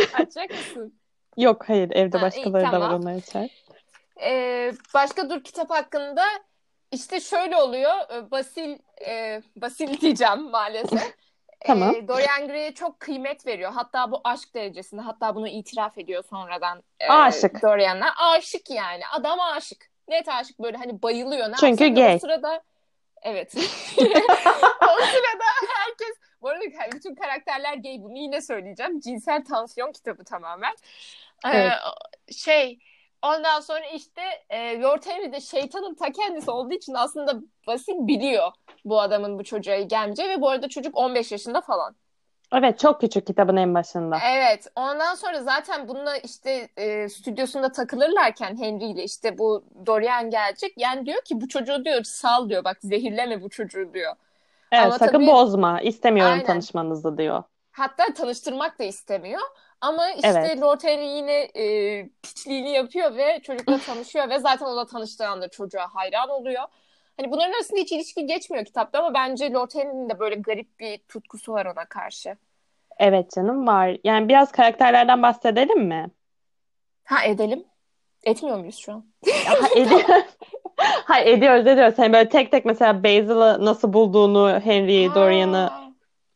Açacak 0.14 0.50
mısın? 0.50 1.00
Yok 1.38 1.70
hayır 1.70 1.92
evde 1.92 2.18
ha, 2.18 2.24
başkaları 2.24 2.64
iyi, 2.64 2.72
tamam. 2.72 2.82
da 2.82 2.90
var 2.90 3.00
onları 3.00 3.16
açar. 3.16 3.50
Ee, 4.22 4.74
başka 4.94 5.30
dur 5.30 5.44
kitap 5.44 5.70
hakkında 5.70 6.24
işte 6.92 7.20
şöyle 7.20 7.58
oluyor. 7.58 7.94
E, 8.14 8.32
Basil 8.32 8.78
e, 9.08 9.42
Basil 9.56 10.02
diyeceğim 10.02 10.42
maalesef. 10.50 11.16
tamam. 11.66 11.96
E, 11.96 12.08
Dorian 12.08 12.48
Gray'e 12.48 12.74
çok 12.74 13.00
kıymet 13.00 13.48
veriyor. 13.48 13.72
Hatta 13.72 14.12
bu 14.12 14.22
aşk 14.24 14.56
derecesinde. 14.56 15.02
Hatta 15.02 15.36
bunu 15.36 15.48
itiraf 15.48 15.98
ediyor 15.98 16.24
sonradan. 16.30 16.84
E, 17.00 17.08
aşık. 17.08 17.62
Dorian'a. 17.62 18.14
Aşık 18.18 18.70
yani. 18.70 19.02
Adam 19.14 19.40
aşık. 19.40 19.93
Net 20.08 20.28
aşık 20.28 20.60
böyle 20.60 20.78
hani 20.78 21.02
bayılıyor. 21.02 21.52
Ne 21.52 21.56
Çünkü 21.60 21.88
gay. 21.88 22.16
O 22.16 22.20
sırada 22.20 22.62
evet. 23.22 23.54
o 24.82 25.02
sırada 25.06 25.46
herkes 25.78 26.18
bu 26.42 26.50
arada 26.50 26.66
bütün 26.94 27.16
karakterler 27.16 27.74
gay. 27.74 27.98
Bunu 28.00 28.18
yine 28.18 28.42
söyleyeceğim. 28.42 29.00
Cinsel 29.00 29.46
tansiyon 29.46 29.92
kitabı 29.92 30.24
tamamen. 30.24 30.74
Ee, 31.46 31.50
evet. 31.50 31.72
Ee, 32.28 32.34
şey 32.34 32.80
Ondan 33.24 33.60
sonra 33.60 33.86
işte 33.86 34.22
e, 34.50 34.82
Lord 34.82 35.06
Henry 35.06 35.34
de 35.34 35.42
şeytanın 35.42 35.96
ta 35.96 36.12
kendisi 36.12 36.52
olduğu 36.52 36.74
için 36.74 36.94
aslında 36.94 37.42
basit 37.68 37.96
biliyor 38.00 38.52
bu 38.86 39.02
adamın 39.02 39.40
bu 39.40 39.44
çocuğa 39.44 39.80
gelmeyeceği 39.80 40.30
ve 40.30 40.42
bu 40.42 40.50
arada 40.50 40.70
çocuk 40.70 40.98
15 40.98 41.32
yaşında 41.32 41.62
falan. 41.62 41.96
Evet 42.54 42.80
çok 42.80 43.02
küçük 43.02 43.28
kitabın 43.28 43.56
en 43.56 43.74
başında. 43.74 44.18
Evet 44.26 44.68
ondan 44.76 45.16
sonra 45.16 45.42
zaten 45.42 45.88
bununla 45.88 46.18
işte 46.18 46.70
e, 46.78 47.10
stüdyosunda 47.10 47.72
takılırlarken 47.72 48.58
Henry 48.58 48.86
ile 48.86 49.04
işte 49.04 49.38
bu 49.38 49.64
Dorian 49.86 50.30
gelecek. 50.30 50.74
Yani 50.78 51.06
diyor 51.06 51.22
ki 51.22 51.42
bu 51.42 51.48
çocuğu 51.48 51.86
diyor 51.86 52.04
sal 52.04 52.50
diyor 52.50 52.64
bak 52.64 52.78
zehirleme 52.82 53.42
bu 53.42 53.50
çocuğu 53.50 53.94
diyor. 53.94 54.14
Evet 54.72 54.86
Ama 54.86 54.98
sakın 54.98 55.12
tabii, 55.12 55.28
bozma 55.28 55.82
istemiyorum 55.82 56.34
aynen. 56.34 56.46
tanışmanızı 56.46 57.18
diyor. 57.18 57.44
Hatta 57.72 58.14
tanıştırmak 58.14 58.80
da 58.80 58.84
istemiyor. 58.84 59.42
Ama 59.82 60.10
işte 60.10 60.28
evet. 60.28 60.62
Lord 60.62 60.84
Henry 60.84 61.06
yine 61.06 61.34
e, 61.42 62.10
piçliğini 62.24 62.70
yapıyor 62.70 63.16
ve 63.16 63.40
çocukla 63.44 63.78
tanışıyor 63.78 64.30
ve 64.30 64.40
zaten 64.40 64.66
onunla 64.66 64.86
tanıştığı 64.86 65.28
anda 65.28 65.48
çocuğa 65.48 65.88
hayran 65.94 66.30
oluyor. 66.30 66.64
Hani 67.18 67.32
bunların 67.32 67.52
arasında 67.54 67.80
hiç 67.80 67.92
ilişki 67.92 68.26
geçmiyor 68.26 68.66
kitapta 68.66 69.00
ama 69.00 69.14
bence 69.14 69.52
Lord 69.52 69.72
Henry'nin 69.76 70.10
de 70.10 70.20
böyle 70.20 70.36
garip 70.36 70.80
bir 70.80 70.98
tutkusu 70.98 71.54
var 71.54 71.66
ona 71.66 71.86
karşı. 71.86 72.38
Evet 73.00 73.32
canım 73.36 73.68
var. 73.68 73.98
Yani 74.04 74.30
biraz 74.30 74.52
karakterlerden 74.52 75.22
bahsedelim 75.22 75.80
mi? 75.88 76.12
Ha 77.04 77.24
edelim. 77.24 77.66
Etmiyor 78.24 78.58
muyuz 78.58 78.76
şu 78.78 78.94
an? 78.94 79.06
ha, 79.48 79.68
ediyoruz. 79.76 80.26
Hayır 81.06 81.38
ediyoruz 81.38 81.68
ediyoruz. 81.68 81.98
Hani 81.98 82.14
böyle 82.14 82.30
tek 82.30 82.52
tek 82.52 82.66
mesela 82.66 83.04
Basil'ı 83.04 83.66
nasıl 83.66 83.94
bulduğunu, 83.94 84.60
Henry'i, 84.60 85.16
Dorian'ı 85.16 85.70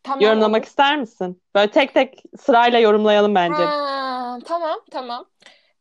tamam. 0.03 0.21
yorumlamak 0.21 0.65
ister 0.65 0.97
misin? 0.97 1.41
Böyle 1.55 1.71
tek 1.71 1.93
tek 1.93 2.23
sırayla 2.39 2.79
yorumlayalım 2.79 3.35
bence. 3.35 3.63
Ha, 3.63 4.39
tamam 4.45 4.79
tamam. 4.91 5.25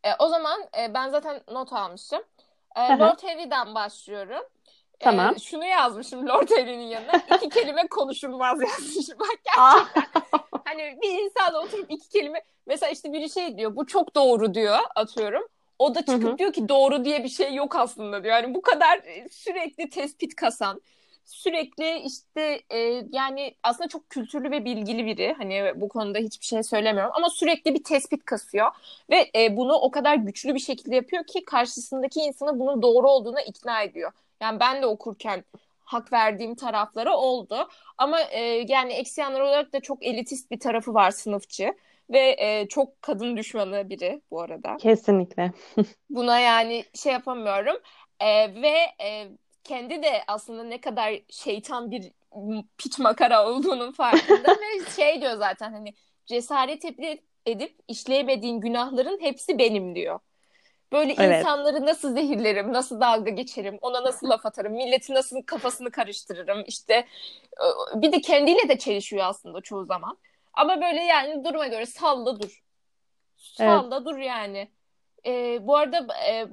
E, 0.05 0.09
o 0.19 0.29
zaman 0.29 0.61
e, 0.81 0.95
ben 0.95 1.09
zaten 1.09 1.41
not 1.53 1.73
almışım. 1.73 2.23
E, 2.77 2.81
Lord 2.81 3.23
Henry'den 3.23 3.75
başlıyorum. 3.75 4.43
Tamam. 4.99 5.35
Ee, 5.37 5.39
şunu 5.39 5.65
yazmışım 5.65 6.29
Lord 6.29 6.51
Harry'nin 6.51 6.87
yanına. 6.87 7.23
İki 7.37 7.49
kelime 7.49 7.87
konuşulmaz 7.87 8.61
yazmışım. 8.63 9.19
Bak 9.19 9.29
gerçekten. 9.45 10.61
hani 10.65 10.99
bir 11.03 11.11
insanla 11.11 11.63
oturup 11.63 11.91
iki 11.91 12.09
kelime 12.09 12.43
mesela 12.67 12.93
işte 12.93 13.13
biri 13.13 13.31
şey 13.31 13.59
diyor 13.59 13.77
bu 13.77 13.87
çok 13.87 14.15
doğru 14.15 14.55
diyor 14.55 14.79
atıyorum. 14.95 15.49
O 15.79 15.95
da 15.95 16.01
çıkıp 16.01 16.23
Hı-hı. 16.25 16.39
diyor 16.39 16.53
ki 16.53 16.69
doğru 16.69 17.05
diye 17.05 17.25
bir 17.25 17.29
şey 17.29 17.55
yok 17.55 17.77
aslında 17.77 18.25
diyor. 18.25 18.35
Yani 18.35 18.55
bu 18.55 18.63
kadar 18.63 18.99
e, 18.99 19.29
sürekli 19.29 19.91
tespit 19.91 20.35
kasan, 20.37 20.81
sürekli 21.25 21.99
işte 21.99 22.63
e, 22.71 22.79
yani 23.13 23.55
aslında 23.63 23.89
çok 23.89 24.11
kültürlü 24.11 24.51
ve 24.51 24.65
bilgili 24.65 25.07
biri. 25.07 25.35
Hani 25.39 25.73
bu 25.77 25.89
konuda 25.89 26.19
hiçbir 26.19 26.47
şey 26.47 26.63
söylemiyorum 26.63 27.13
ama 27.15 27.31
sürekli 27.31 27.75
bir 27.75 27.85
tespit 27.85 28.25
kasıyor 28.25 28.71
ve 29.11 29.31
e, 29.37 29.57
bunu 29.57 29.75
o 29.75 29.91
kadar 29.91 30.15
güçlü 30.17 30.55
bir 30.55 30.61
şekilde 30.61 30.97
yapıyor 30.97 31.25
ki 31.25 31.45
karşısındaki 31.45 32.21
insana 32.21 32.59
bunun 32.59 32.83
doğru 32.83 33.11
olduğuna 33.11 33.41
ikna 33.43 33.83
ediyor. 33.83 34.13
Yani 34.41 34.61
ben 34.61 34.83
de 34.83 34.87
okurken 34.87 35.45
hak 35.81 36.13
verdiğim 36.13 36.55
tarafları 36.55 37.13
oldu. 37.13 37.69
Ama 37.99 38.21
e, 38.21 38.41
yani 38.69 38.93
eksi 38.93 39.21
yanlar 39.21 39.41
olarak 39.41 39.73
da 39.73 39.81
çok 39.81 40.05
elitist 40.07 40.51
bir 40.51 40.61
tarafı 40.61 40.95
var 40.95 41.11
sınıfçı. 41.11 41.75
Ve 42.11 42.37
e, 42.39 42.69
çok 42.69 43.03
kadın 43.03 43.37
düşmanı 43.37 43.89
biri 43.91 44.23
bu 44.31 44.41
arada. 44.41 44.77
Kesinlikle. 44.77 45.53
Buna 46.11 46.39
yani 46.41 46.85
şey 46.95 47.13
yapamıyorum. 47.13 47.77
E, 48.21 48.63
ve 48.63 48.77
e, 49.03 49.29
kendi 49.65 50.03
de 50.03 50.23
aslında 50.27 50.65
ne 50.65 50.81
kadar 50.81 51.15
şeytan 51.31 51.91
bir 51.91 52.13
piç 52.79 52.99
makara 52.99 53.49
olduğunun 53.51 53.93
farkında 53.93 54.49
ve 54.51 54.91
şey 54.97 55.21
diyor 55.21 55.37
zaten 55.37 55.73
hani 55.73 55.95
cesaret 56.27 56.85
edip 57.47 57.79
işleyemediğin 57.89 58.61
günahların 58.61 59.19
hepsi 59.21 59.59
benim 59.59 59.95
diyor. 59.95 60.21
Böyle 60.93 61.15
evet. 61.19 61.39
insanları 61.39 61.87
nasıl 61.87 62.15
zehirlerim, 62.15 62.73
nasıl 62.73 63.01
dalga 63.01 63.31
geçerim, 63.31 63.79
ona 63.81 64.05
nasıl 64.05 64.31
laf 64.31 64.47
atarım, 64.47 64.73
milleti 64.73 65.15
nasıl 65.15 65.43
kafasını 65.43 65.91
karıştırırım. 65.91 66.65
İşte 66.67 67.07
bir 67.95 68.13
de 68.13 68.21
kendiyle 68.21 68.69
de 68.69 68.79
çelişiyor 68.79 69.25
aslında 69.25 69.61
çoğu 69.61 69.85
zaman. 69.85 70.19
Ama 70.53 70.81
böyle 70.81 71.01
yani 71.01 71.45
duruma 71.45 71.67
göre 71.67 71.87
salla 71.87 72.41
dur. 72.41 72.63
Salla 73.37 73.97
evet. 73.97 74.07
dur 74.07 74.17
yani. 74.17 74.69
Ee, 75.27 75.59
bu 75.67 75.77
arada 75.77 76.07
e, 76.29 76.47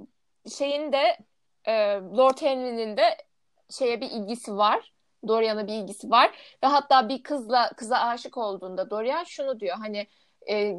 şeyin 0.57 0.91
de 0.91 1.17
e, 1.65 1.73
Lord 2.17 2.41
Henry'nin 2.41 2.97
de 2.97 3.17
şeye 3.69 4.01
bir 4.01 4.11
ilgisi 4.11 4.57
var. 4.57 4.93
Dorian'a 5.27 5.67
bir 5.67 5.73
ilgisi 5.73 6.09
var. 6.09 6.31
Ve 6.63 6.67
hatta 6.67 7.09
bir 7.09 7.23
kızla 7.23 7.69
kıza 7.77 7.97
aşık 7.97 8.37
olduğunda 8.37 8.89
Dorian 8.89 9.23
şunu 9.23 9.59
diyor 9.59 9.77
hani 9.77 10.07
e, 10.49 10.75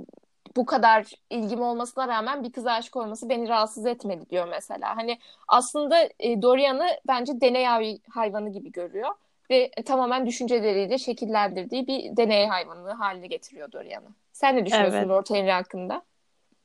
bu 0.57 0.67
kadar 0.67 1.13
ilgim 1.31 1.63
olmasına 1.63 2.09
rağmen 2.09 2.45
bir 2.45 2.53
kıza 2.53 2.73
aşık 2.73 2.97
olması 2.97 3.29
beni 3.29 3.49
rahatsız 3.49 3.87
etmedi 3.87 4.31
diyor 4.31 4.49
mesela. 4.51 4.97
Hani 4.97 5.19
aslında 5.49 6.09
e, 6.21 6.43
Dorian'ı 6.43 6.87
bence 7.09 7.41
deney 7.41 7.99
hayvanı 8.11 8.49
gibi 8.53 8.73
görüyor 8.73 9.11
ve 9.51 9.71
tamamen 9.87 10.27
düşünceleriyle 10.27 10.99
şekillendirdiği 10.99 11.87
bir 11.87 12.17
deney 12.17 12.47
hayvanı 12.47 12.93
haline 12.93 13.27
getiriyor 13.27 13.73
Dorian'ı. 13.73 14.09
Sen 14.33 14.57
ne 14.57 14.67
düşünüyorsun 14.67 14.99
evet. 14.99 15.09
Lord 15.09 15.27
Henry 15.31 15.51
hakkında? 15.51 16.03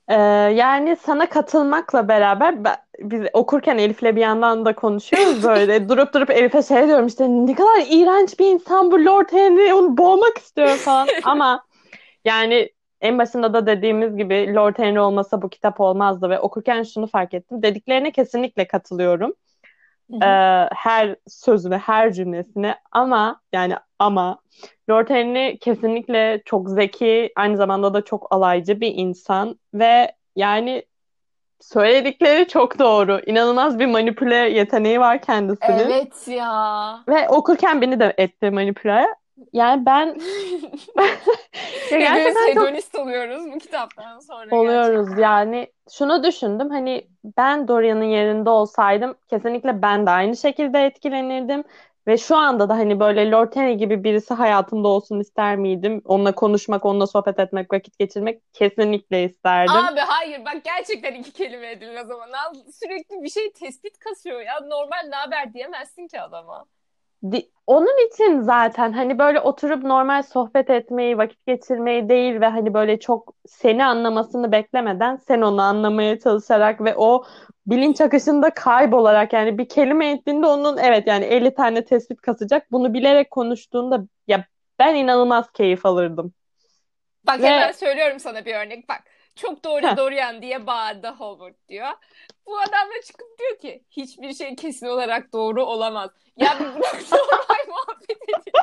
Ee, 0.07 0.15
yani 0.55 0.95
sana 0.95 1.29
katılmakla 1.29 2.07
beraber 2.07 2.63
ben, 2.63 2.75
biz 2.99 3.21
okurken 3.33 3.77
Elif'le 3.77 4.03
bir 4.15 4.21
yandan 4.21 4.65
da 4.65 4.75
konuşuyoruz 4.75 5.43
böyle 5.47 5.89
durup 5.89 6.13
durup 6.13 6.29
Elif'e 6.29 6.63
şey 6.63 6.87
diyorum 6.87 7.07
işte 7.07 7.27
ne 7.27 7.55
kadar 7.55 7.85
iğrenç 7.89 8.39
bir 8.39 8.45
insan 8.45 8.91
bu 8.91 9.05
Lord 9.05 9.31
Henry 9.31 9.73
onu 9.73 9.97
boğmak 9.97 10.37
istiyor 10.37 10.67
falan 10.67 11.07
ama 11.23 11.63
yani 12.25 12.69
en 13.01 13.17
başında 13.17 13.53
da 13.53 13.65
dediğimiz 13.65 14.17
gibi 14.17 14.53
Lord 14.55 14.77
Henry 14.77 14.99
olmasa 14.99 15.41
bu 15.41 15.49
kitap 15.49 15.81
olmazdı 15.81 16.29
ve 16.29 16.39
okurken 16.39 16.83
şunu 16.83 17.07
fark 17.07 17.33
ettim. 17.33 17.61
Dediklerine 17.61 18.11
kesinlikle 18.11 18.67
katılıyorum. 18.67 19.33
Ee, 20.23 20.25
her 20.71 21.15
sözüne, 21.27 21.77
her 21.77 22.13
cümlesine 22.13 22.75
ama 22.91 23.41
yani 23.53 23.75
ama 23.99 24.39
Lord 24.89 25.09
Henry 25.09 25.57
kesinlikle 25.59 26.41
çok 26.45 26.69
zeki, 26.69 27.31
aynı 27.35 27.57
zamanda 27.57 27.93
da 27.93 28.01
çok 28.01 28.27
alaycı 28.35 28.81
bir 28.81 28.93
insan 28.95 29.59
ve 29.73 30.11
yani 30.35 30.83
söyledikleri 31.61 32.47
çok 32.47 32.79
doğru. 32.79 33.21
İnanılmaz 33.25 33.79
bir 33.79 33.85
manipüle 33.85 34.35
yeteneği 34.35 34.99
var 34.99 35.21
kendisinin. 35.21 35.77
Evet 35.77 36.27
ya. 36.27 36.99
Ve 37.07 37.29
okurken 37.29 37.81
beni 37.81 37.99
de 37.99 38.13
etti 38.17 38.51
manipüle. 38.51 39.07
Yani 39.53 39.85
ben 39.85 40.05
ya 41.91 41.99
gerçekten 41.99 42.51
hedonist 42.51 42.91
çok... 42.91 43.01
oluyoruz 43.01 43.51
bu 43.51 43.57
kitaptan 43.57 44.19
sonra. 44.19 44.55
Oluyoruz 44.55 45.05
gerçekten. 45.05 45.23
yani. 45.23 45.67
Şunu 45.91 46.23
düşündüm 46.23 46.69
hani 46.69 47.07
ben 47.37 47.67
Dorian'ın 47.67 48.03
yerinde 48.03 48.49
olsaydım 48.49 49.15
kesinlikle 49.29 49.81
ben 49.81 50.05
de 50.05 50.09
aynı 50.09 50.37
şekilde 50.37 50.85
etkilenirdim. 50.85 51.63
Ve 52.07 52.17
şu 52.17 52.35
anda 52.35 52.69
da 52.69 52.73
hani 52.73 52.99
böyle 52.99 53.31
Lord 53.31 53.55
Henry 53.55 53.77
gibi 53.77 54.03
birisi 54.03 54.33
hayatımda 54.33 54.87
olsun 54.87 55.19
ister 55.19 55.55
miydim? 55.55 56.01
Onunla 56.05 56.35
konuşmak, 56.35 56.85
onunla 56.85 57.07
sohbet 57.07 57.39
etmek, 57.39 57.73
vakit 57.73 57.99
geçirmek 57.99 58.53
kesinlikle 58.53 59.23
isterdim. 59.23 59.75
Abi 59.75 59.99
hayır 59.99 60.45
bak 60.45 60.63
gerçekten 60.63 61.13
iki 61.13 61.33
kelime 61.33 61.71
edilmez 61.71 62.07
zaman. 62.07 62.29
Sürekli 62.73 63.23
bir 63.23 63.29
şey 63.29 63.51
tespit 63.51 63.99
kasıyor 63.99 64.41
ya. 64.41 64.59
Normal 64.59 65.07
ne 65.09 65.15
haber 65.15 65.53
diyemezsin 65.53 66.07
ki 66.07 66.21
adama 66.21 66.65
onun 67.67 68.07
için 68.07 68.41
zaten 68.41 68.91
hani 68.91 69.19
böyle 69.19 69.39
oturup 69.39 69.83
normal 69.83 70.23
sohbet 70.23 70.69
etmeyi, 70.69 71.17
vakit 71.17 71.45
geçirmeyi 71.45 72.09
değil 72.09 72.41
ve 72.41 72.45
hani 72.45 72.73
böyle 72.73 72.99
çok 72.99 73.35
seni 73.47 73.85
anlamasını 73.85 74.51
beklemeden 74.51 75.15
sen 75.15 75.41
onu 75.41 75.61
anlamaya 75.61 76.19
çalışarak 76.19 76.81
ve 76.81 76.95
o 76.95 77.23
bilinç 77.67 78.01
akışında 78.01 78.49
kaybolarak 78.49 79.33
yani 79.33 79.57
bir 79.57 79.69
kelime 79.69 80.11
ettiğinde 80.11 80.47
onun 80.47 80.77
evet 80.77 81.07
yani 81.07 81.25
50 81.25 81.53
tane 81.53 81.85
tespit 81.85 82.21
kasacak. 82.21 82.71
Bunu 82.71 82.93
bilerek 82.93 83.31
konuştuğunda 83.31 83.99
ya 84.27 84.45
ben 84.79 84.95
inanılmaz 84.95 85.51
keyif 85.51 85.85
alırdım. 85.85 86.33
Bak 87.27 87.39
ve... 87.41 87.47
hemen 87.47 87.71
söylüyorum 87.71 88.19
sana 88.19 88.45
bir 88.45 88.55
örnek 88.55 88.89
bak. 88.89 89.03
Çok 89.41 89.63
doğru. 89.63 89.97
Dorian 89.97 90.41
diye 90.41 90.67
bağırdı 90.67 91.07
Howard 91.07 91.55
diyor. 91.69 91.87
Bu 92.45 92.59
adam 92.59 92.89
da 92.89 93.01
çıkıp 93.05 93.39
diyor 93.39 93.57
ki 93.57 93.83
hiçbir 93.91 94.33
şey 94.33 94.55
kesin 94.55 94.87
olarak 94.87 95.33
doğru 95.33 95.65
olamaz. 95.65 96.09
Ya 96.37 96.59
bir 96.59 96.65
bırak 96.65 97.01
muhabbet 97.67 98.17
edin. 98.29 98.53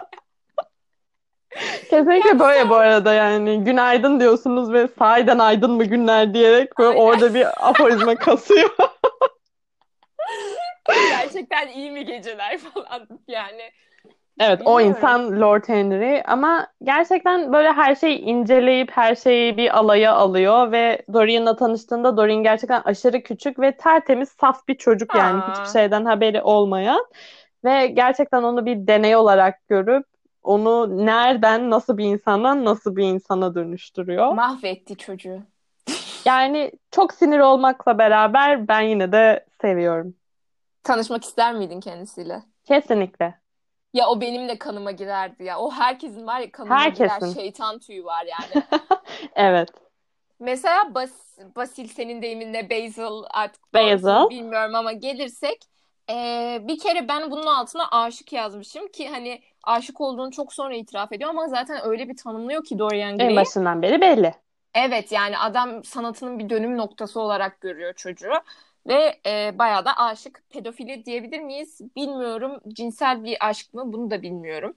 Kesinlikle 1.91 2.29
ya 2.29 2.39
böyle 2.39 2.69
bu 2.69 2.75
arada 2.75 3.13
yani 3.13 3.65
günaydın 3.65 4.21
diyorsunuz 4.21 4.73
ve 4.73 4.89
sahiden 4.99 5.39
aydın 5.39 5.71
mı 5.71 5.85
günler 5.85 6.35
diyerek 6.35 6.79
böyle 6.79 6.91
Aynen. 6.91 7.01
orada 7.01 7.35
bir 7.35 7.69
aforizma 7.69 8.15
kasıyor. 8.19 8.71
Gerçekten 11.11 11.69
iyi 11.69 11.91
mi 11.91 12.05
geceler 12.05 12.59
falan 12.59 13.09
yani. 13.29 13.73
Evet 14.41 14.61
Bilmiyorum. 14.61 14.85
o 14.85 14.97
insan 14.97 15.41
Lord 15.41 15.69
Henry 15.69 16.23
ama 16.27 16.67
gerçekten 16.83 17.53
böyle 17.53 17.73
her 17.73 17.95
şeyi 17.95 18.19
inceleyip 18.19 18.91
her 18.91 19.15
şeyi 19.15 19.57
bir 19.57 19.79
alaya 19.79 20.15
alıyor 20.15 20.73
ve 20.73 21.03
Dorian'la 21.13 21.57
tanıştığında 21.57 22.17
Dorian 22.17 22.43
gerçekten 22.43 22.83
aşırı 22.85 23.23
küçük 23.23 23.59
ve 23.59 23.77
tertemiz 23.77 24.29
saf 24.29 24.69
bir 24.69 24.79
çocuk 24.79 25.15
yani 25.15 25.41
Aa. 25.41 25.49
hiçbir 25.49 25.81
şeyden 25.81 26.05
haberi 26.05 26.43
olmayan 26.43 27.07
ve 27.65 27.87
gerçekten 27.87 28.43
onu 28.43 28.67
bir 28.67 28.87
deney 28.87 29.17
olarak 29.17 29.69
görüp 29.69 30.07
onu 30.43 31.07
nereden 31.07 31.71
nasıl 31.71 31.99
bir 31.99 32.05
insandan 32.05 32.65
nasıl 32.65 32.97
bir 32.97 33.05
insana 33.05 33.55
dönüştürüyor. 33.55 34.33
Mahvetti 34.33 34.97
çocuğu. 34.97 35.43
Yani 36.27 36.73
çok 36.91 37.15
sinir 37.15 37.39
olmakla 37.39 37.99
beraber 37.99 38.69
ben 38.69 38.81
yine 38.81 39.13
de 39.13 39.45
seviyorum. 39.61 40.15
Tanışmak 40.85 41.25
ister 41.25 41.55
miydin 41.55 41.81
kendisiyle? 41.81 42.43
Kesinlikle. 42.65 43.35
Ya 43.95 44.09
o 44.09 44.21
benim 44.21 44.49
de 44.49 44.59
kanıma 44.59 44.91
girerdi 44.91 45.45
ya. 45.45 45.59
O 45.59 45.71
herkesin 45.71 46.27
var 46.27 46.41
ya 46.41 46.53
kanıma 46.53 46.81
herkesin. 46.81 47.19
girer 47.19 47.35
şeytan 47.35 47.79
tüyü 47.79 48.05
var 48.05 48.27
yani. 48.27 48.65
evet. 49.35 49.69
Mesela 50.41 50.95
Bas 50.95 51.39
Basil 51.57 51.89
senin 51.89 52.23
deyiminle 52.23 52.71
Basil 52.71 53.25
artık 53.31 53.75
Basil. 53.75 54.31
bilmiyorum 54.31 54.75
ama 54.75 54.93
gelirsek 54.93 55.65
ee, 56.11 56.59
bir 56.63 56.79
kere 56.79 57.09
ben 57.09 57.31
bunun 57.31 57.47
altına 57.47 57.89
aşık 57.91 58.33
yazmışım 58.33 58.89
ki 58.89 59.09
hani 59.09 59.41
aşık 59.63 60.01
olduğunu 60.01 60.31
çok 60.31 60.53
sonra 60.53 60.75
itiraf 60.75 61.13
ediyor 61.13 61.31
ama 61.31 61.49
zaten 61.49 61.81
öyle 61.85 62.09
bir 62.09 62.17
tanımlıyor 62.17 62.65
ki 62.65 62.79
Dorian 62.79 63.19
Gray. 63.19 63.29
En 63.29 63.37
başından 63.37 63.83
beri 63.83 64.01
belli. 64.01 64.35
Evet 64.75 65.13
yani 65.13 65.39
adam 65.39 65.85
sanatının 65.85 66.39
bir 66.39 66.49
dönüm 66.49 66.77
noktası 66.79 67.21
olarak 67.21 67.61
görüyor 67.61 67.93
çocuğu 67.95 68.33
ve 68.87 69.21
e, 69.27 69.59
bayağı 69.59 69.85
da 69.85 69.97
aşık. 69.97 70.43
Pedofili 70.51 71.05
diyebilir 71.05 71.41
miyiz? 71.41 71.81
Bilmiyorum. 71.97 72.61
Cinsel 72.69 73.25
bir 73.25 73.37
aşk 73.49 73.75
mı? 73.75 73.93
Bunu 73.93 74.11
da 74.11 74.23
bilmiyorum. 74.23 74.75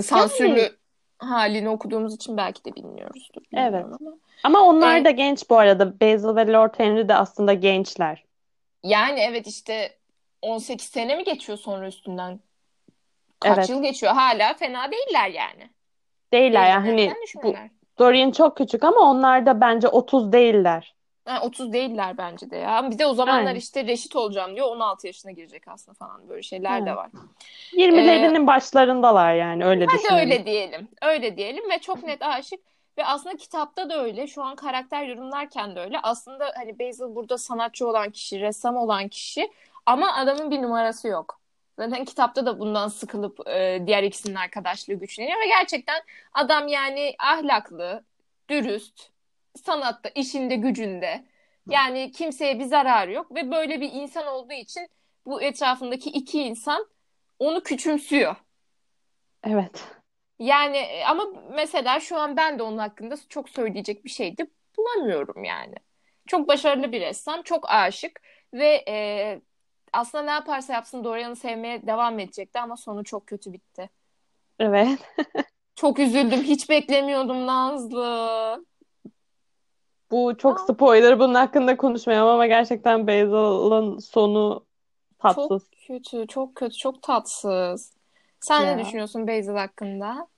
Sansürlü 0.00 0.58
yani... 0.58 0.70
halini 1.18 1.68
okuduğumuz 1.68 2.14
için 2.14 2.36
belki 2.36 2.64
de 2.64 2.74
bilmiyoruzdur. 2.74 3.42
Evet. 3.52 3.84
Ama, 3.84 4.12
ama 4.44 4.60
onlar 4.60 5.00
ee, 5.00 5.04
da 5.04 5.10
genç 5.10 5.50
bu 5.50 5.58
arada. 5.58 6.00
Basil 6.00 6.36
ve 6.36 6.52
Lord 6.52 6.74
Henry 6.78 7.08
de 7.08 7.14
aslında 7.14 7.52
gençler. 7.52 8.24
Yani 8.82 9.20
evet 9.20 9.46
işte 9.46 9.96
18 10.42 10.86
sene 10.86 11.16
mi 11.16 11.24
geçiyor 11.24 11.58
sonra 11.58 11.86
üstünden? 11.86 12.40
Kaç 13.40 13.58
evet. 13.58 13.68
yıl 13.68 13.82
geçiyor? 13.82 14.12
Hala 14.12 14.54
fena 14.54 14.90
değiller 14.92 15.28
yani. 15.28 15.70
Değiller 16.32 16.70
yani. 16.70 16.86
Hani 16.86 17.14
bu, 17.42 17.54
Dorian 17.98 18.30
çok 18.30 18.56
küçük 18.56 18.84
ama 18.84 19.00
onlar 19.00 19.46
da 19.46 19.60
bence 19.60 19.88
30 19.88 20.32
değiller. 20.32 20.94
Yani 21.28 21.40
30 21.40 21.72
değiller 21.72 22.18
bence 22.18 22.50
de 22.50 22.56
ya. 22.56 22.90
Bir 22.90 22.98
de 22.98 23.06
o 23.06 23.14
zamanlar 23.14 23.46
Aynen. 23.46 23.54
işte 23.54 23.86
reşit 23.86 24.16
olacağım 24.16 24.56
diyor. 24.56 24.66
16 24.66 25.06
yaşına 25.06 25.32
girecek 25.32 25.68
aslında 25.68 25.94
falan. 25.94 26.28
Böyle 26.28 26.42
şeyler 26.42 26.78
evet. 26.78 26.86
de 26.86 26.96
var. 26.96 27.10
20'lerinin 27.72 28.44
ee, 28.44 28.46
başlarındalar 28.46 29.34
yani 29.34 29.64
öyle 29.64 29.86
hadi 29.86 29.98
düşünelim. 29.98 30.18
öyle 30.18 30.46
diyelim. 30.46 30.88
Öyle 31.02 31.36
diyelim 31.36 31.70
ve 31.70 31.78
çok 31.78 32.02
net 32.02 32.22
aşık. 32.22 32.60
Ve 32.98 33.06
aslında 33.06 33.36
kitapta 33.36 33.90
da 33.90 34.04
öyle. 34.04 34.26
Şu 34.26 34.42
an 34.42 34.56
karakter 34.56 35.04
yorumlarken 35.06 35.76
de 35.76 35.80
öyle. 35.80 35.98
Aslında 36.02 36.52
hani 36.56 36.78
Basil 36.78 37.14
burada 37.14 37.38
sanatçı 37.38 37.88
olan 37.88 38.10
kişi, 38.10 38.40
ressam 38.40 38.76
olan 38.76 39.08
kişi. 39.08 39.50
Ama 39.86 40.12
adamın 40.14 40.50
bir 40.50 40.62
numarası 40.62 41.08
yok. 41.08 41.40
Zaten 41.78 42.04
kitapta 42.04 42.46
da 42.46 42.58
bundan 42.58 42.88
sıkılıp 42.88 43.48
e, 43.48 43.82
diğer 43.86 44.02
ikisinin 44.02 44.34
arkadaşlığı 44.34 44.94
güçleniyor 44.94 45.40
ve 45.40 45.46
gerçekten 45.46 46.02
adam 46.32 46.68
yani 46.68 47.14
ahlaklı, 47.18 48.04
dürüst, 48.48 49.10
sanatta, 49.64 50.08
işinde, 50.08 50.56
gücünde. 50.56 51.24
Yani 51.70 52.12
kimseye 52.12 52.58
bir 52.58 52.64
zararı 52.64 53.12
yok 53.12 53.34
ve 53.34 53.50
böyle 53.50 53.80
bir 53.80 53.92
insan 53.92 54.26
olduğu 54.26 54.52
için 54.52 54.88
bu 55.26 55.42
etrafındaki 55.42 56.10
iki 56.10 56.42
insan 56.42 56.86
onu 57.38 57.62
küçümsüyor. 57.62 58.36
Evet. 59.44 59.84
Yani 60.38 60.76
e, 60.76 61.04
ama 61.04 61.24
mesela 61.50 62.00
şu 62.00 62.16
an 62.16 62.36
ben 62.36 62.58
de 62.58 62.62
onun 62.62 62.78
hakkında 62.78 63.14
çok 63.28 63.48
söyleyecek 63.48 64.04
bir 64.04 64.10
şey 64.10 64.38
de 64.38 64.46
bulamıyorum 64.76 65.44
yani. 65.44 65.74
Çok 66.26 66.48
başarılı 66.48 66.92
bir 66.92 67.00
ressam, 67.00 67.42
çok 67.42 67.70
aşık 67.70 68.20
ve 68.54 68.84
e, 68.88 69.40
aslında 69.92 70.24
ne 70.24 70.30
yaparsa 70.30 70.72
yapsın 70.72 71.04
Dorian'ı 71.04 71.36
sevmeye 71.36 71.86
devam 71.86 72.18
edecekti 72.18 72.60
ama 72.60 72.76
sonu 72.76 73.04
çok 73.04 73.26
kötü 73.26 73.52
bitti. 73.52 73.90
Evet. 74.58 74.98
çok 75.74 75.98
üzüldüm. 75.98 76.42
Hiç 76.42 76.70
beklemiyordum 76.70 77.46
Nazlı. 77.46 78.64
Bu 80.10 80.36
çok 80.36 80.60
spoiler. 80.60 81.18
Bunun 81.18 81.34
hakkında 81.34 81.76
konuşmayalım 81.76 82.28
ama 82.28 82.46
gerçekten 82.46 83.06
Basil'ın 83.06 83.98
sonu 83.98 84.64
tatsız. 85.18 85.48
Çok 85.48 85.86
kötü, 85.86 86.26
çok 86.26 86.54
kötü, 86.54 86.76
çok 86.76 87.02
tatsız. 87.02 87.92
Sen 88.40 88.64
ya. 88.64 88.76
ne 88.76 88.84
düşünüyorsun 88.84 89.28
Basil 89.28 89.54
hakkında? 89.54 90.28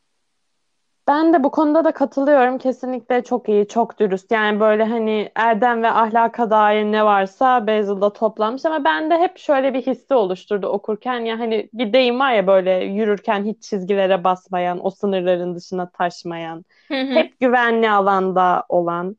Ben 1.08 1.32
de 1.32 1.44
bu 1.44 1.50
konuda 1.50 1.84
da 1.84 1.92
katılıyorum. 1.92 2.58
Kesinlikle 2.58 3.24
çok 3.24 3.48
iyi, 3.48 3.68
çok 3.68 4.00
dürüst. 4.00 4.30
Yani 4.30 4.60
böyle 4.60 4.84
hani 4.84 5.30
erdem 5.34 5.82
ve 5.82 5.90
ahlaka 5.90 6.50
dair 6.50 6.84
ne 6.84 7.04
varsa 7.04 7.66
Basil'da 7.66 8.12
toplanmış 8.12 8.64
ama 8.64 8.84
ben 8.84 9.10
de 9.10 9.18
hep 9.18 9.38
şöyle 9.38 9.74
bir 9.74 9.82
hissi 9.82 10.14
oluşturdu 10.14 10.66
okurken. 10.66 11.20
Ya 11.20 11.38
hani 11.38 11.68
bir 11.72 11.92
deyim 11.92 12.20
var 12.20 12.32
ya 12.32 12.46
böyle 12.46 12.70
yürürken 12.70 13.44
hiç 13.44 13.62
çizgilere 13.62 14.24
basmayan, 14.24 14.86
o 14.86 14.90
sınırların 14.90 15.54
dışına 15.54 15.90
taşmayan, 15.90 16.64
hep 16.88 17.40
güvenli 17.40 17.90
alanda 17.90 18.64
olan. 18.68 19.16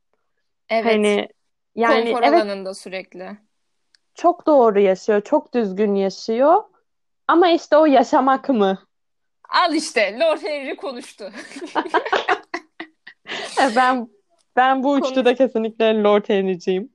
Evet. 0.71 0.85
Hani 0.85 1.27
yani 1.75 2.11
Konfor 2.11 2.23
evet, 2.23 2.43
alanında 2.43 2.73
sürekli. 2.73 3.37
Çok 4.15 4.47
doğru 4.47 4.79
yaşıyor, 4.79 5.21
çok 5.21 5.53
düzgün 5.53 5.95
yaşıyor. 5.95 6.63
Ama 7.27 7.49
işte 7.49 7.77
o 7.77 7.85
yaşamak 7.85 8.49
mı? 8.49 8.79
Al 9.49 9.73
işte 9.73 10.19
Lord 10.19 10.41
Henry 10.43 10.75
konuştu. 10.75 11.31
ben 13.75 14.07
ben 14.55 14.83
bu 14.83 14.99
üçlü 14.99 15.25
de 15.25 15.35
kesinlikle 15.35 16.03
Lord 16.03 16.29
Henry'ciyim. 16.29 16.93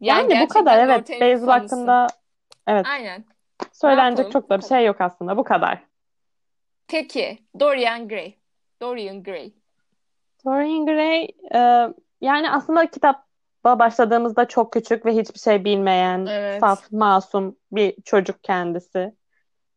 Yani, 0.00 0.34
yani 0.34 0.44
bu 0.44 0.48
kadar 0.48 0.78
evet. 0.78 1.10
Basil 1.20 1.46
hakkında 1.46 2.06
evet. 2.66 2.86
Aynen. 2.86 3.24
Söylenecek 3.72 4.32
çok 4.32 4.50
da 4.50 4.58
bir 4.58 4.64
şey 4.64 4.84
yok 4.84 5.00
aslında. 5.00 5.36
Bu 5.36 5.44
kadar. 5.44 5.82
Peki 6.88 7.38
Dorian 7.60 8.08
Gray. 8.08 8.34
Dorian 8.80 9.22
Gray. 9.22 9.52
Dorian 10.44 10.86
Gray 10.86 11.28
e, 11.54 11.88
yani 12.20 12.50
aslında 12.50 12.90
kitaba 12.90 13.24
başladığımızda 13.64 14.48
çok 14.48 14.72
küçük 14.72 15.06
ve 15.06 15.16
hiçbir 15.16 15.38
şey 15.38 15.64
bilmeyen, 15.64 16.26
evet. 16.26 16.60
saf, 16.60 16.92
masum 16.92 17.56
bir 17.72 17.94
çocuk 18.04 18.44
kendisi. 18.44 19.14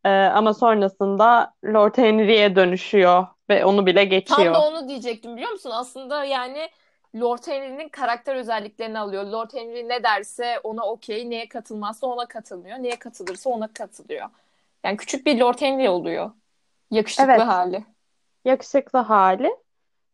Ee, 0.05 0.09
ama 0.09 0.53
sonrasında 0.53 1.53
Lord 1.65 1.97
Henry'e 1.97 2.55
dönüşüyor 2.55 3.27
ve 3.49 3.65
onu 3.65 3.85
bile 3.85 4.05
geçiyor. 4.05 4.53
Tam 4.53 4.53
da 4.53 4.67
onu 4.67 4.87
diyecektim 4.87 5.35
biliyor 5.35 5.51
musun? 5.51 5.71
Aslında 5.73 6.23
yani 6.23 6.69
Lord 7.15 7.47
Henry'nin 7.47 7.89
karakter 7.89 8.35
özelliklerini 8.35 8.99
alıyor. 8.99 9.23
Lord 9.23 9.53
Henry 9.53 9.89
ne 9.89 10.03
derse 10.03 10.59
ona 10.63 10.85
okey, 10.85 11.29
neye 11.29 11.49
katılmazsa 11.49 12.07
ona 12.07 12.25
katılmıyor. 12.25 12.77
Neye 12.77 12.99
katılırsa 12.99 13.49
ona 13.49 13.67
katılıyor. 13.73 14.29
Yani 14.83 14.97
küçük 14.97 15.25
bir 15.25 15.39
Lord 15.39 15.61
Henry 15.61 15.89
oluyor. 15.89 16.31
Yakışıklı 16.91 17.25
evet. 17.25 17.41
hali. 17.41 17.85
Yakışıklı 18.45 18.99
hali. 18.99 19.55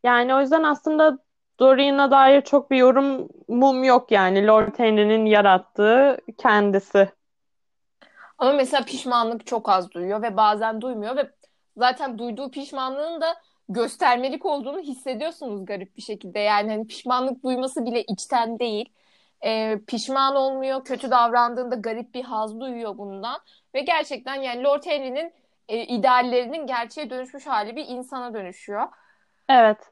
Yani 0.03 0.35
o 0.35 0.41
yüzden 0.41 0.63
aslında 0.63 1.17
Dorian'a 1.59 2.11
dair 2.11 2.41
çok 2.41 2.71
bir 2.71 2.77
yorumum 2.77 3.83
yok 3.83 4.11
yani. 4.11 4.47
Lord 4.47 4.79
Henry'nin 4.79 5.25
yarattığı 5.25 6.17
kendisi. 6.37 7.09
Ama 8.37 8.53
mesela 8.53 8.85
pişmanlık 8.85 9.45
çok 9.47 9.69
az 9.69 9.91
duyuyor 9.91 10.21
ve 10.21 10.37
bazen 10.37 10.81
duymuyor 10.81 11.15
ve 11.15 11.31
zaten 11.77 12.17
duyduğu 12.17 12.51
pişmanlığın 12.51 13.21
da 13.21 13.35
göstermelik 13.69 14.45
olduğunu 14.45 14.79
hissediyorsunuz 14.79 15.65
garip 15.65 15.97
bir 15.97 16.01
şekilde. 16.01 16.39
Yani 16.39 16.71
hani 16.71 16.87
pişmanlık 16.87 17.43
duyması 17.43 17.85
bile 17.85 18.03
içten 18.03 18.59
değil. 18.59 18.89
Ee, 19.45 19.79
pişman 19.87 20.35
olmuyor, 20.35 20.83
kötü 20.85 21.11
davrandığında 21.11 21.75
garip 21.75 22.13
bir 22.13 22.23
haz 22.23 22.59
duyuyor 22.59 22.97
bundan. 22.97 23.39
Ve 23.75 23.81
gerçekten 23.81 24.35
yani 24.35 24.63
Lord 24.63 24.83
Henry'nin 24.85 25.33
e, 25.67 25.77
ideallerinin 25.83 26.67
gerçeğe 26.67 27.09
dönüşmüş 27.09 27.47
hali 27.47 27.75
bir 27.75 27.85
insana 27.87 28.33
dönüşüyor. 28.33 28.87
Evet. 29.49 29.91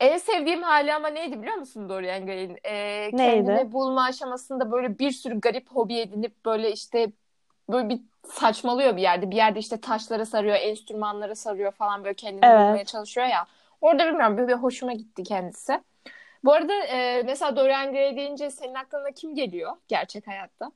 En 0.00 0.18
sevdiğim 0.18 0.62
hali 0.62 0.94
ama 0.94 1.08
neydi 1.08 1.42
biliyor 1.42 1.56
musun 1.56 1.88
Dorian 1.88 2.26
Gray'in? 2.26 2.58
Ee, 2.66 3.10
kendini 3.10 3.72
bulma 3.72 4.04
aşamasında 4.04 4.72
böyle 4.72 4.98
bir 4.98 5.10
sürü 5.10 5.40
garip 5.40 5.68
hobi 5.68 5.98
edinip 5.98 6.44
böyle 6.44 6.72
işte 6.72 7.12
böyle 7.70 7.88
bir 7.88 8.00
saçmalıyor 8.26 8.96
bir 8.96 9.02
yerde. 9.02 9.30
Bir 9.30 9.36
yerde 9.36 9.58
işte 9.58 9.80
taşlara 9.80 10.26
sarıyor, 10.26 10.56
enstrümanlara 10.60 11.34
sarıyor 11.34 11.72
falan 11.72 12.04
böyle 12.04 12.14
kendini 12.14 12.44
evet. 12.44 12.60
bulmaya 12.60 12.84
çalışıyor 12.84 13.26
ya. 13.26 13.46
Orada 13.80 14.06
bilmiyorum 14.06 14.36
böyle 14.36 14.54
hoşuma 14.54 14.92
gitti 14.92 15.22
kendisi. 15.22 15.80
Bu 16.44 16.52
arada 16.52 16.72
e, 16.72 17.22
mesela 17.22 17.56
Dorian 17.56 17.92
Gray 17.92 18.16
deyince 18.16 18.50
senin 18.50 18.74
aklına 18.74 19.10
kim 19.10 19.34
geliyor 19.34 19.72
gerçek 19.88 20.26
hayatta? 20.26 20.72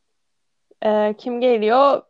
E, 0.83 1.15
kim 1.19 1.41
geliyor? 1.41 2.03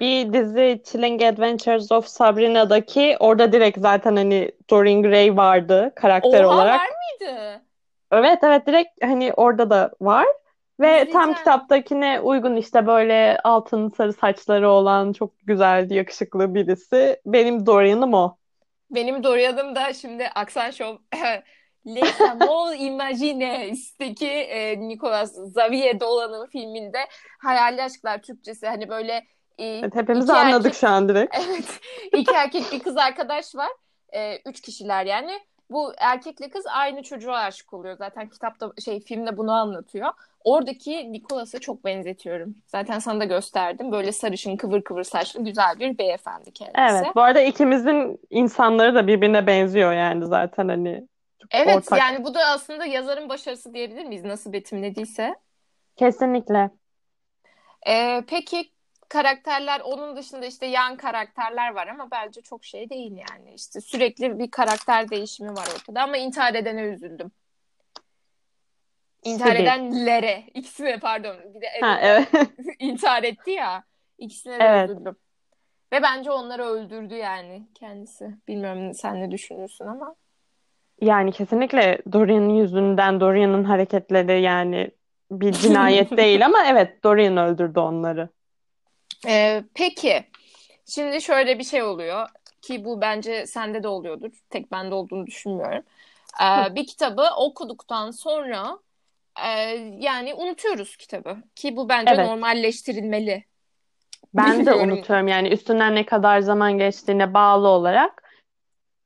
Bir 0.00 0.32
dizi 0.32 0.82
Chilling 0.84 1.22
Adventures 1.22 1.92
of 1.92 2.06
Sabrina'daki 2.06 3.16
orada 3.20 3.52
direkt 3.52 3.78
zaten 3.78 4.16
hani 4.16 4.52
Dorian 4.70 5.02
Gray 5.02 5.36
vardı 5.36 5.92
karakter 5.96 6.44
Oha, 6.44 6.54
olarak. 6.54 6.80
var 6.80 6.88
mıydı? 6.88 7.62
Evet 8.12 8.38
evet 8.42 8.66
direkt 8.66 9.04
hani 9.04 9.32
orada 9.32 9.70
da 9.70 9.92
var. 10.00 10.26
Ve 10.80 10.98
Güzel. 10.98 11.12
tam 11.12 11.34
kitaptakine 11.34 12.20
uygun 12.20 12.56
işte 12.56 12.86
böyle 12.86 13.38
altın 13.44 13.88
sarı 13.88 14.12
saçları 14.12 14.70
olan 14.70 15.12
çok 15.12 15.32
güzel, 15.46 15.90
yakışıklı 15.90 16.54
birisi. 16.54 17.20
Benim 17.26 17.66
Dorian'ım 17.66 18.14
o. 18.14 18.36
Benim 18.90 19.22
Dorian'ım 19.24 19.74
da 19.74 19.92
şimdi 19.92 20.28
Aksan 20.34 20.70
Show 20.70 20.98
Les 21.86 22.20
Amours 22.20 22.74
Imagines*'deki 22.80 24.26
e, 24.28 24.80
Nicolas 24.80 25.38
Xavier 25.38 26.00
Dolan'ın 26.00 26.46
filminde 26.46 26.98
Hayali 27.40 27.82
Aşklar 27.82 28.22
Türkçesi 28.22 28.66
hani 28.66 28.88
böyle 28.88 29.26
evet, 29.58 29.94
hepimiz 29.94 30.30
anladık 30.30 30.66
erkek, 30.66 30.80
şu 30.80 30.88
an 30.88 31.08
direkt. 31.08 31.36
Evet. 31.48 31.80
iki 32.16 32.34
erkek 32.34 32.72
bir 32.72 32.78
kız 32.78 32.96
arkadaş 32.96 33.54
var. 33.54 33.70
E, 34.12 34.38
üç 34.46 34.60
kişiler 34.60 35.06
yani. 35.06 35.40
bu 35.70 35.92
erkekle 35.98 36.48
kız 36.48 36.64
aynı 36.66 37.02
çocuğa 37.02 37.36
aşık 37.36 37.72
oluyor. 37.72 37.96
Zaten 37.96 38.28
kitapta 38.28 38.72
şey 38.84 39.00
filmde 39.00 39.36
bunu 39.36 39.52
anlatıyor. 39.52 40.12
Oradaki 40.44 41.12
Nicholas'a 41.12 41.58
çok 41.58 41.84
benzetiyorum. 41.84 42.54
Zaten 42.66 42.98
sana 42.98 43.20
da 43.20 43.24
gösterdim. 43.24 43.92
Böyle 43.92 44.12
sarışın 44.12 44.56
kıvır 44.56 44.82
kıvır 44.82 45.04
saçlı 45.04 45.44
güzel 45.44 45.80
bir 45.80 45.98
beyefendi 45.98 46.52
kendisi. 46.52 46.78
Evet. 46.78 47.16
Bu 47.16 47.20
arada 47.20 47.40
ikimizin 47.40 48.20
insanları 48.30 48.94
da 48.94 49.06
birbirine 49.06 49.46
benziyor 49.46 49.92
yani 49.92 50.26
zaten 50.26 50.68
hani. 50.68 51.08
Evet 51.50 51.76
ortak. 51.76 51.98
yani 51.98 52.24
bu 52.24 52.34
da 52.34 52.40
aslında 52.44 52.86
yazarın 52.86 53.28
başarısı 53.28 53.74
diyebilir 53.74 54.04
miyiz? 54.04 54.24
Nasıl 54.24 54.52
betimlediyse. 54.52 55.34
Kesinlikle. 55.96 56.70
Ee, 57.88 58.22
peki 58.26 58.70
karakterler 59.08 59.80
onun 59.80 60.16
dışında 60.16 60.46
işte 60.46 60.66
yan 60.66 60.96
karakterler 60.96 61.74
var 61.74 61.86
ama 61.86 62.10
bence 62.10 62.40
çok 62.40 62.64
şey 62.64 62.90
değil 62.90 63.12
yani. 63.12 63.54
İşte 63.54 63.80
sürekli 63.80 64.38
bir 64.38 64.50
karakter 64.50 65.10
değişimi 65.10 65.50
var 65.50 65.68
ortada 65.76 66.02
ama 66.02 66.16
intihar 66.16 66.54
edene 66.54 66.82
üzüldüm. 66.82 67.30
İntihar 69.24 69.50
Sibi. 69.50 69.62
edenlere. 69.62 70.44
İkisine 70.54 70.98
pardon. 70.98 71.36
Bir 71.54 71.60
de 71.60 71.66
ha, 71.80 71.98
evet. 72.02 72.28
intihar 72.78 73.22
etti 73.22 73.50
ya. 73.50 73.84
İkisine 74.18 74.58
de 74.58 74.64
evet. 74.64 74.90
üzüldüm. 74.90 75.16
Ve 75.92 76.02
bence 76.02 76.30
onları 76.30 76.64
öldürdü 76.64 77.14
yani 77.14 77.68
kendisi. 77.74 78.34
Bilmiyorum 78.48 78.94
sen 78.94 79.20
ne 79.20 79.30
düşünürsün 79.30 79.86
ama. 79.86 80.14
Yani 81.00 81.32
kesinlikle 81.32 81.98
Dorian'ın 82.12 82.48
yüzünden 82.48 83.20
Dorian'ın 83.20 83.64
hareketleri 83.64 84.42
yani 84.42 84.90
bir 85.30 85.52
cinayet 85.52 86.10
değil 86.16 86.46
ama 86.46 86.58
evet 86.66 87.04
Dorian 87.04 87.36
öldürdü 87.36 87.80
onları. 87.80 88.28
Ee, 89.26 89.64
peki 89.74 90.24
şimdi 90.86 91.22
şöyle 91.22 91.58
bir 91.58 91.64
şey 91.64 91.82
oluyor 91.82 92.28
ki 92.62 92.84
bu 92.84 93.00
bence 93.00 93.46
sende 93.46 93.82
de 93.82 93.88
oluyordur. 93.88 94.30
Tek 94.50 94.72
bende 94.72 94.94
olduğunu 94.94 95.26
düşünmüyorum. 95.26 95.82
Ee, 96.42 96.74
bir 96.74 96.86
kitabı 96.86 97.28
okuduktan 97.36 98.10
sonra 98.10 98.78
e, 99.46 99.50
yani 99.98 100.34
unutuyoruz 100.34 100.96
kitabı 100.96 101.36
ki 101.54 101.76
bu 101.76 101.88
bence 101.88 102.14
evet. 102.14 102.26
normalleştirilmeli. 102.26 103.44
Ben 104.34 104.66
de 104.66 104.74
unutuyorum 104.74 105.28
yani 105.28 105.48
üstünden 105.48 105.94
ne 105.94 106.06
kadar 106.06 106.40
zaman 106.40 106.78
geçtiğine 106.78 107.34
bağlı 107.34 107.68
olarak 107.68 108.22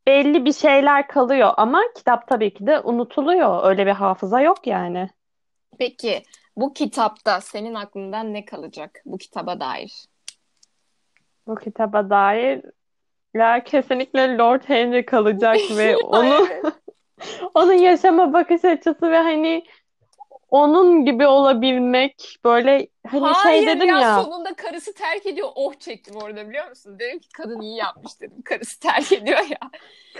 belli 0.07 0.45
bir 0.45 0.53
şeyler 0.53 1.09
kalıyor 1.09 1.55
ama 1.57 1.83
kitap 1.97 2.29
tabii 2.29 2.55
ki 2.55 2.67
de 2.67 2.81
unutuluyor. 2.81 3.65
Öyle 3.65 3.87
bir 3.87 3.91
hafıza 3.91 4.41
yok 4.41 4.67
yani. 4.67 5.11
Peki 5.79 6.23
bu 6.57 6.73
kitapta 6.73 7.41
senin 7.41 7.75
aklından 7.75 8.35
ne 8.35 8.45
kalacak 8.45 9.03
bu 9.05 9.19
kitaba 9.19 9.61
dair? 9.61 10.05
Bu 11.47 11.55
kitaba 11.55 12.11
dair 12.11 12.63
ya 13.35 13.65
kesinlikle 13.65 14.39
Lord 14.39 14.63
Henry 14.67 15.07
kalacak 15.07 15.59
ve 15.77 15.97
onu 16.05 16.49
onun 17.55 17.73
yaşama 17.73 18.33
bakış 18.33 18.65
açısı 18.65 19.11
ve 19.11 19.19
hani 19.19 19.65
onun 20.53 21.05
gibi 21.05 21.27
olabilmek 21.27 22.39
böyle 22.45 22.89
hani 23.07 23.21
şey 23.21 23.33
Hayır 23.33 23.67
dedim 23.67 23.89
ya, 23.89 24.01
ya. 24.01 24.23
sonunda 24.23 24.55
karısı 24.55 24.95
terk 24.95 25.27
ediyor. 25.27 25.49
Oh 25.55 25.75
çektim 25.75 26.17
orada 26.17 26.49
biliyor 26.49 26.69
musun? 26.69 26.99
Dedim 26.99 27.19
ki 27.19 27.29
kadın 27.37 27.61
iyi 27.61 27.77
yapmış 27.77 28.21
dedim. 28.21 28.43
Karısı 28.45 28.81
terk 28.81 29.13
ediyor 29.13 29.39
ya. 29.39 29.71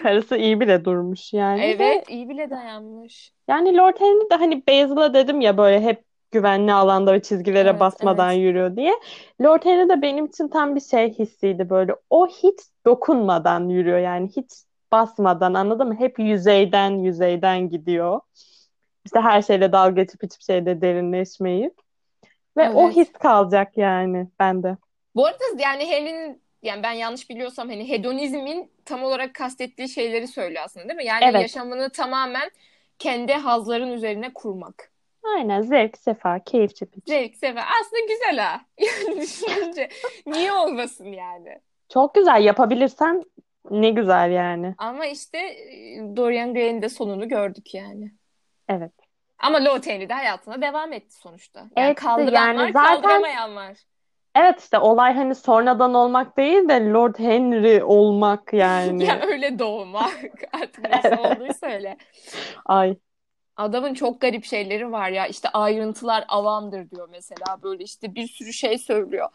Karısı 0.03 0.37
iyi 0.37 0.61
bile 0.61 0.85
durmuş 0.85 1.33
yani. 1.33 1.63
Evet 1.63 1.81
ve, 1.81 2.15
iyi 2.15 2.29
bile 2.29 2.51
dayanmış. 2.51 3.33
Yani 3.49 3.77
Lord 3.77 4.01
Henry 4.01 4.31
de 4.31 4.35
hani 4.35 4.67
Basil'a 4.67 5.15
dedim 5.15 5.41
ya 5.41 5.57
böyle 5.57 5.81
hep 5.81 6.05
güvenli 6.33 6.73
alanda 6.73 7.13
ve 7.13 7.23
çizgilere 7.23 7.69
evet, 7.69 7.81
basmadan 7.81 8.33
evet. 8.33 8.43
yürüyor 8.43 8.77
diye. 8.77 8.93
Lord 9.43 9.65
Henry 9.65 9.89
de 9.89 10.03
benim 10.03 10.27
için 10.27 10.49
tam 10.49 10.77
bir 10.77 10.81
şey 10.81 11.13
hissiydi 11.13 11.71
böyle. 11.71 11.95
O 12.11 12.27
hiç 12.27 12.59
dokunmadan 12.87 13.69
yürüyor 13.69 13.99
yani 13.99 14.29
hiç 14.37 14.51
basmadan 14.93 15.55
anladın 15.55 15.89
mı? 15.89 15.95
Hep 15.99 16.19
yüzeyden 16.19 16.91
yüzeyden 16.91 17.69
gidiyor. 17.69 18.21
İşte 19.05 19.21
her 19.21 19.43
şeyle 19.43 19.73
dalga 19.73 20.03
geçip 20.03 20.23
hiçbir 20.23 20.45
şeyde 20.45 20.81
derinleşmeyip. 20.81 21.75
Ve 22.57 22.63
evet. 22.63 22.75
o 22.77 22.91
his 22.91 23.13
kalacak 23.13 23.77
yani 23.77 24.29
bende. 24.39 24.77
Bu 25.15 25.27
arada 25.27 25.45
yani 25.59 25.87
Henry'nin 25.87 26.43
yani 26.63 26.83
ben 26.83 26.93
yanlış 26.93 27.31
biliyorsam 27.31 27.69
hani 27.69 27.89
hedonizmin 27.89 28.71
tam 28.85 29.03
olarak 29.03 29.35
kastettiği 29.35 29.89
şeyleri 29.89 30.29
söylüyor 30.29 30.63
aslında 30.65 30.89
değil 30.89 30.97
mi? 30.97 31.05
Yani 31.05 31.25
evet. 31.25 31.43
yaşamını 31.43 31.91
tamamen 31.91 32.51
kendi 32.99 33.33
hazların 33.33 33.93
üzerine 33.93 34.33
kurmak. 34.33 34.92
Aynen 35.37 35.63
zevk, 35.63 35.99
sefa, 35.99 36.39
keyif 36.39 36.75
çepiç. 36.75 37.05
Zevk, 37.09 37.37
sefa. 37.37 37.61
Aslında 37.61 38.01
güzel 38.09 38.39
ha. 38.39 38.61
Yani 38.81 39.21
düşününce 39.21 39.89
niye 40.27 40.53
olmasın 40.53 41.13
yani? 41.13 41.61
Çok 41.89 42.15
güzel 42.15 42.45
yapabilirsen 42.45 43.25
ne 43.71 43.91
güzel 43.91 44.31
yani. 44.31 44.75
Ama 44.79 45.07
işte 45.07 45.39
Dorian 46.17 46.55
Gray'in 46.55 46.83
de 46.83 46.89
sonunu 46.89 47.29
gördük 47.29 47.75
yani. 47.75 48.13
Evet. 48.69 48.93
Ama 49.39 49.65
Low 49.65 49.93
Henry 49.93 50.09
de 50.09 50.15
hayatına 50.15 50.63
devam 50.63 50.93
etti 50.93 51.15
sonuçta. 51.15 51.61
Yani 51.61 51.87
evet, 51.87 51.97
kaldıran 51.97 52.47
yani 52.47 52.59
var, 52.59 52.71
zaten... 52.73 53.03
kaldıramayan 53.03 53.57
var. 53.57 53.77
Evet 54.35 54.61
işte 54.61 54.79
olay 54.79 55.15
hani 55.15 55.35
sonradan 55.35 55.95
olmak 55.95 56.37
değil 56.37 56.69
de 56.69 56.91
Lord 56.91 57.19
Henry 57.19 57.85
olmak 57.85 58.53
yani. 58.53 59.05
ya 59.09 59.21
öyle 59.23 59.59
doğmak 59.59 60.31
artık 60.53 60.91
nasıl 60.91 61.19
olduysa 61.19 61.67
öyle. 61.67 61.97
Ay. 62.67 62.97
Adamın 63.57 63.95
çok 63.95 64.21
garip 64.21 64.45
şeyleri 64.45 64.93
var 64.93 65.09
ya 65.09 65.27
işte 65.27 65.49
ayrıntılar 65.49 66.25
avamdır 66.29 66.91
diyor 66.91 67.09
mesela 67.11 67.63
böyle 67.63 67.85
işte 67.85 68.15
bir 68.15 68.27
sürü 68.27 68.53
şey 68.53 68.79
söylüyor. 68.79 69.29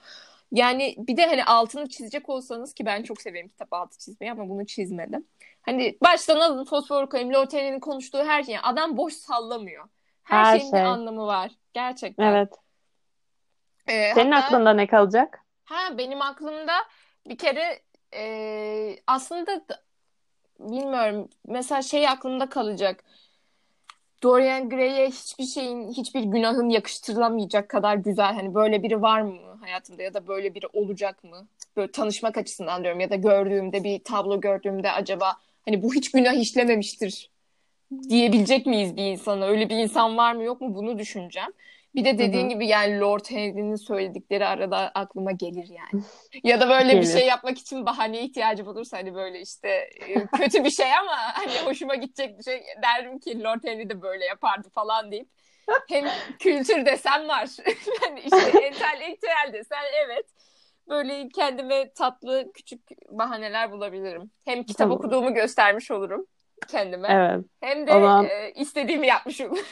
Yani 0.52 0.96
bir 0.98 1.18
de 1.18 1.26
hani 1.26 1.44
altını 1.44 1.90
çizecek 1.90 2.30
olsanız 2.30 2.74
ki 2.74 2.86
ben 2.86 3.04
çok 3.04 3.22
severim 3.22 3.48
kitap 3.48 3.74
altı 3.74 3.98
çizmeyi 3.98 4.32
ama 4.32 4.50
bunu 4.50 4.66
çizmedim. 4.66 5.28
Hani 5.62 5.98
baştan 6.04 6.40
alın 6.40 6.66
fosfor 6.66 7.10
koyayım 7.10 7.34
Loten'in 7.34 7.80
konuştuğu 7.80 8.24
her 8.24 8.44
şey. 8.44 8.58
Adam 8.64 8.98
boş 8.98 9.14
sallamıyor. 9.14 9.86
Her, 10.24 10.44
her 10.44 10.60
şeyin 10.60 10.72
şey. 10.72 10.80
bir 10.80 10.86
anlamı 10.86 11.26
var. 11.26 11.52
Gerçekten. 11.74 12.32
Evet. 12.32 12.54
Ee, 13.88 14.12
Senin 14.16 14.32
hatta, 14.32 14.46
aklında 14.46 14.74
ne 14.74 14.88
kalacak? 14.88 15.46
Ha 15.66 15.98
benim 15.98 16.22
aklımda 16.22 16.74
bir 17.28 17.38
kere 17.38 17.80
e, 18.14 18.96
aslında 19.08 19.66
bilmiyorum 20.60 21.30
mesela 21.48 21.82
şey 21.82 22.08
aklımda 22.08 22.50
kalacak. 22.50 23.04
Dorian 24.24 24.70
Gray'e 24.70 25.10
hiçbir 25.10 25.46
şeyin, 25.46 25.92
hiçbir 25.92 26.24
günahın 26.24 26.70
yakıştırılamayacak 26.70 27.70
kadar 27.70 27.96
güzel. 27.96 28.34
Hani 28.34 28.56
böyle 28.56 28.84
biri 28.84 29.02
var 29.02 29.22
mı 29.22 29.58
hayatımda 29.62 30.04
ya 30.04 30.14
da 30.14 30.28
böyle 30.28 30.56
biri 30.56 30.68
olacak 30.74 31.24
mı? 31.24 31.48
Böyle 31.76 31.92
tanışmak 31.92 32.38
açısından 32.38 32.84
diyorum 32.84 33.00
ya 33.00 33.10
da 33.10 33.16
gördüğümde 33.16 33.84
bir 33.84 34.04
tablo 34.04 34.42
gördüğümde 34.42 34.92
acaba 34.92 35.38
hani 35.66 35.84
bu 35.84 35.94
hiç 35.94 36.12
günah 36.12 36.34
işlememiştir 36.34 37.30
diyebilecek 38.10 38.66
miyiz 38.66 38.96
bir 38.98 39.04
insana? 39.04 39.46
Öyle 39.46 39.70
bir 39.70 39.76
insan 39.76 40.18
var 40.18 40.34
mı 40.36 40.44
yok 40.44 40.62
mu 40.62 40.76
bunu 40.76 41.00
düşüneceğim. 41.00 41.52
Bir 41.98 42.06
de 42.06 42.18
dediğin 42.18 42.44
Hı-hı. 42.44 42.54
gibi 42.54 42.68
yani 42.68 43.00
Lord 43.00 43.26
Henry'nin 43.30 43.76
söyledikleri 43.76 44.46
arada 44.46 44.92
aklıma 44.96 45.32
gelir 45.32 45.68
yani. 45.70 46.04
Ya 46.44 46.60
da 46.60 46.70
böyle 46.70 46.92
gelir. 46.92 47.02
bir 47.02 47.08
şey 47.08 47.28
yapmak 47.28 47.58
için 47.58 47.86
bahane 47.86 48.22
ihtiyacı 48.22 48.70
olursa 48.70 48.98
hani 48.98 49.16
böyle 49.16 49.42
işte 49.42 49.70
e, 50.08 50.28
kötü 50.28 50.64
bir 50.64 50.70
şey 50.70 50.94
ama 50.94 51.12
hani 51.34 51.52
hoşuma 51.66 51.96
gidecek 51.96 52.38
bir 52.40 52.44
şey 52.44 52.64
derim 52.84 53.20
ki 53.20 53.44
Lord 53.44 53.64
Henry 53.64 53.90
de 53.90 54.02
böyle 54.02 54.26
yapardı 54.26 54.70
falan 54.70 55.12
deyip 55.12 55.30
hem 55.90 56.06
kültür 56.40 56.86
desen 56.86 57.28
var. 57.28 57.50
yani 58.04 58.20
işte 58.26 58.60
entelektüel 58.60 59.54
desen 59.54 59.84
evet. 60.06 60.26
Böyle 60.90 61.30
kendime 61.30 61.94
tatlı 61.94 62.52
küçük 62.54 62.82
bahaneler 63.10 63.72
bulabilirim. 63.72 64.32
Hem 64.46 64.64
kitap 64.64 64.78
tamam. 64.78 64.98
okuduğumu 64.98 65.34
göstermiş 65.34 65.92
olurum 65.92 66.28
kendime. 66.68 67.08
Evet. 67.12 67.46
Hem 67.62 67.88
de 67.88 67.92
zaman... 67.92 68.26
e, 68.26 68.52
istediğimi 68.56 69.08
yapmış 69.08 69.42
olurum. 69.42 69.66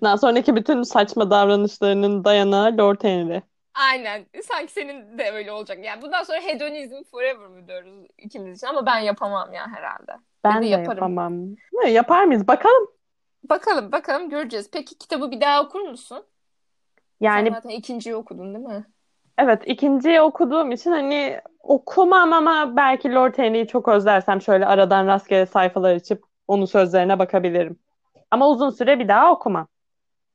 Bundan 0.00 0.16
sonraki 0.16 0.56
bütün 0.56 0.82
saçma 0.82 1.30
davranışlarının 1.30 2.24
dayanağı 2.24 2.78
Lord 2.78 3.04
Henry. 3.04 3.42
Aynen. 3.74 4.26
Sanki 4.42 4.72
senin 4.72 5.18
de 5.18 5.30
öyle 5.30 5.52
olacak. 5.52 5.78
Yani 5.84 6.02
bundan 6.02 6.22
sonra 6.22 6.40
hedonizm 6.40 7.02
forever 7.10 7.46
mı 7.46 7.68
diyoruz 7.68 8.06
ikimiz 8.18 8.58
için 8.58 8.66
ama 8.66 8.86
ben 8.86 8.98
yapamam 8.98 9.52
ya 9.52 9.66
herhalde. 9.74 10.12
Ben 10.44 10.62
de 10.62 10.66
yaparım. 10.66 10.90
yapamam. 10.94 11.32
Ne, 11.72 11.90
yapar 11.90 12.24
mıyız? 12.24 12.48
Bakalım. 12.48 12.88
Bakalım 13.50 13.92
bakalım 13.92 14.30
göreceğiz. 14.30 14.70
Peki 14.72 14.98
kitabı 14.98 15.30
bir 15.30 15.40
daha 15.40 15.62
okur 15.62 15.80
musun? 15.80 16.24
Yani 17.20 17.48
Sen 17.48 17.54
zaten 17.54 17.68
ikinciyi 17.70 18.16
okudun 18.16 18.54
değil 18.54 18.66
mi? 18.66 18.84
Evet 19.38 19.62
ikinciyi 19.66 20.20
okuduğum 20.20 20.72
için 20.72 20.90
hani 20.90 21.40
okumam 21.60 22.32
ama 22.32 22.76
belki 22.76 23.14
Lord 23.14 23.38
Henry'i 23.38 23.66
çok 23.66 23.88
özlersem 23.88 24.42
şöyle 24.42 24.66
aradan 24.66 25.06
rastgele 25.06 25.46
sayfalar 25.46 25.94
açıp 25.94 26.24
onun 26.48 26.64
sözlerine 26.64 27.18
bakabilirim. 27.18 27.78
Ama 28.34 28.48
uzun 28.48 28.70
süre 28.70 28.98
bir 28.98 29.08
daha 29.08 29.32
okumam. 29.32 29.68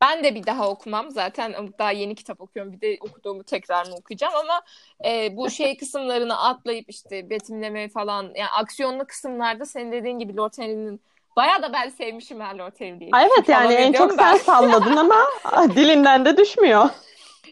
Ben 0.02 0.24
de 0.24 0.36
bir 0.36 0.46
daha 0.46 0.70
okumam. 0.70 1.12
Zaten 1.12 1.54
daha 1.80 1.92
yeni 1.92 2.16
kitap 2.16 2.42
okuyorum. 2.42 2.74
Bir 2.74 2.82
de 2.82 2.98
okuduğumu 3.02 3.44
tekrarını 3.44 3.96
okuyacağım 3.96 4.34
ama 4.36 4.62
e, 5.06 5.38
bu 5.38 5.50
şey 5.50 5.78
kısımlarını 5.78 6.40
atlayıp 6.40 6.90
işte 6.90 7.30
betimleme 7.30 7.90
falan 7.90 8.24
yani 8.24 8.50
aksiyonlu 8.50 9.06
kısımlarda 9.06 9.66
senin 9.66 9.92
dediğin 9.92 10.20
gibi 10.20 10.38
Lord 10.38 10.58
Henry'nin 10.58 11.02
Bayağı 11.36 11.62
da 11.64 11.74
ben 11.74 11.90
sevmişim 11.90 12.40
her 12.40 12.56
Lord 12.56 12.80
Henry'i. 12.80 13.12
Evet 13.16 13.50
yani 13.50 13.74
en 13.74 13.94
çok 13.94 14.18
ben. 14.18 14.18
sen 14.18 14.38
salladın 14.44 14.96
ama 14.96 15.28
dilinden 15.76 16.26
de 16.26 16.38
düşmüyor. 16.38 16.90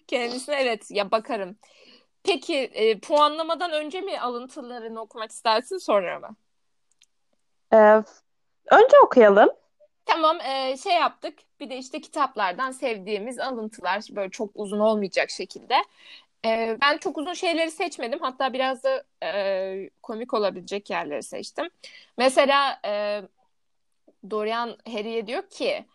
Kendisine 0.08 0.56
evet 0.56 0.92
ya 0.92 1.12
bakarım. 1.12 1.58
Peki 2.24 2.58
e, 2.58 3.00
puanlamadan 3.00 3.72
önce 3.72 4.02
mi 4.02 4.20
alıntılarını 4.20 5.02
okumak 5.02 5.32
istersin 5.32 5.78
sonra 5.78 6.20
mı? 6.20 6.36
E, 7.74 8.04
Önce 8.72 9.00
okuyalım. 9.06 9.50
Tamam 10.08 10.42
e, 10.42 10.78
şey 10.78 10.94
yaptık. 10.94 11.40
Bir 11.60 11.70
de 11.70 11.78
işte 11.78 12.02
kitaplardan 12.02 12.72
sevdiğimiz 12.72 13.40
alıntılar 13.40 14.04
böyle 14.12 14.30
çok 14.30 14.50
uzun 14.56 14.80
olmayacak 14.80 15.30
şekilde. 15.30 15.76
E, 16.46 16.78
ben 16.82 16.98
çok 16.98 17.18
uzun 17.18 17.34
şeyleri 17.34 17.72
seçmedim. 17.72 18.20
Hatta 18.22 18.54
biraz 18.54 18.84
da 18.84 19.04
e, 19.24 19.90
komik 20.04 20.34
olabilecek 20.34 20.90
yerleri 20.90 21.24
seçtim. 21.24 21.70
Mesela 22.18 22.80
e, 22.86 23.22
Dorian 24.30 24.78
Harry'e 24.88 25.28
diyor 25.28 25.50
ki 25.50 25.86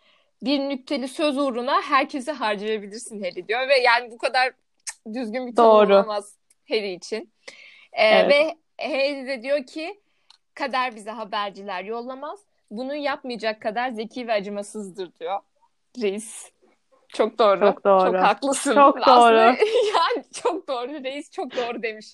bir 0.43 0.59
nükteli 0.59 1.07
söz 1.07 1.37
uğruna 1.37 1.81
herkesi 1.81 2.31
harcayabilirsin 2.31 3.23
Harry 3.23 3.47
diyor 3.47 3.67
ve 3.67 3.77
yani 3.77 4.11
bu 4.11 4.17
kadar 4.17 4.53
düzgün 5.13 5.47
bir 5.47 5.55
tanım 5.55 5.71
olamaz 5.91 6.35
Harry 6.69 6.93
için. 6.93 7.33
E, 7.93 8.05
Evet. 8.07 8.29
Ve 8.29 8.57
Harry 8.87 9.27
de 9.27 9.43
diyor 9.43 9.65
ki 9.65 10.01
kader 10.53 10.95
bize 10.95 11.11
haberciler 11.11 11.83
yollamaz. 11.83 12.39
Bunu 12.71 12.95
yapmayacak 12.95 13.61
kadar 13.61 13.89
zeki 13.89 14.27
ve 14.27 14.33
acımasızdır 14.33 15.15
diyor. 15.19 15.39
Reis. 16.01 16.51
Çok 17.07 17.39
doğru. 17.39 17.59
Çok 17.59 17.85
doğru. 17.85 18.11
Çok 18.11 18.15
haklısın. 18.15 18.75
Çok 18.75 18.97
Aslında 19.07 19.21
doğru. 19.21 19.37
yani 19.95 20.25
çok 20.43 20.67
doğru. 20.67 21.03
Reis 21.03 21.31
çok 21.31 21.55
doğru 21.55 21.83
demiş. 21.83 22.07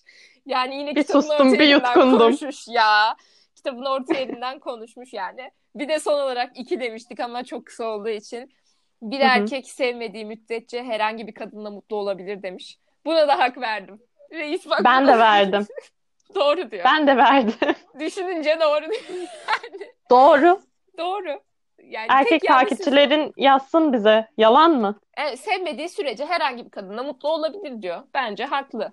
Yani 0.45 0.75
yine 0.75 0.95
Bir 0.95 1.01
kitabın 1.01 1.21
sustum, 1.21 1.47
orta 1.47 1.59
bir 1.59 1.67
yutkundum. 1.67 2.19
konuşmuş 2.19 2.67
ya. 2.67 3.15
Kitabın 3.55 3.85
orta 3.85 4.13
yerinden 4.13 4.59
konuşmuş 4.59 5.13
yani. 5.13 5.51
Bir 5.75 5.87
de 5.89 5.99
son 5.99 6.13
olarak 6.19 6.51
iki 6.59 6.79
demiştik 6.79 7.19
ama 7.19 7.43
çok 7.43 7.65
kısa 7.65 7.83
olduğu 7.85 8.09
için. 8.09 8.53
Bir 9.01 9.19
Hı 9.19 9.23
hı. 9.23 9.27
erkek 9.27 9.69
sevmediği 9.69 10.25
müddetçe 10.25 10.83
herhangi 10.83 11.27
bir 11.27 11.33
kadınla 11.33 11.71
mutlu 11.71 11.95
olabilir 11.95 12.43
demiş. 12.43 12.79
Buna 13.05 13.27
da 13.27 13.39
hak 13.39 13.57
verdim. 13.57 14.01
Reis 14.31 14.69
bak. 14.69 14.81
Ben 14.83 15.07
de 15.07 15.17
verdim. 15.19 15.67
doğru 16.35 16.71
diyor. 16.71 16.83
Ben 16.85 17.07
de 17.07 17.17
verdim. 17.17 17.75
Düşününce 17.99 18.57
doğru 18.61 18.81
diyor. 18.81 19.01
Yani 19.19 19.91
Doğru. 20.09 20.59
doğru. 20.97 21.41
Yani 21.83 22.07
Erkek 22.09 22.41
takipçilerin 22.47 23.33
yazsın 23.37 23.93
bize. 23.93 24.27
Yalan 24.37 24.71
mı? 24.71 24.99
Evet, 25.17 25.39
sevmediği 25.39 25.89
sürece 25.89 26.25
herhangi 26.25 26.65
bir 26.65 26.69
kadınla 26.69 27.03
mutlu 27.03 27.29
olabilir 27.29 27.81
diyor. 27.81 28.03
Bence 28.13 28.45
haklı. 28.45 28.91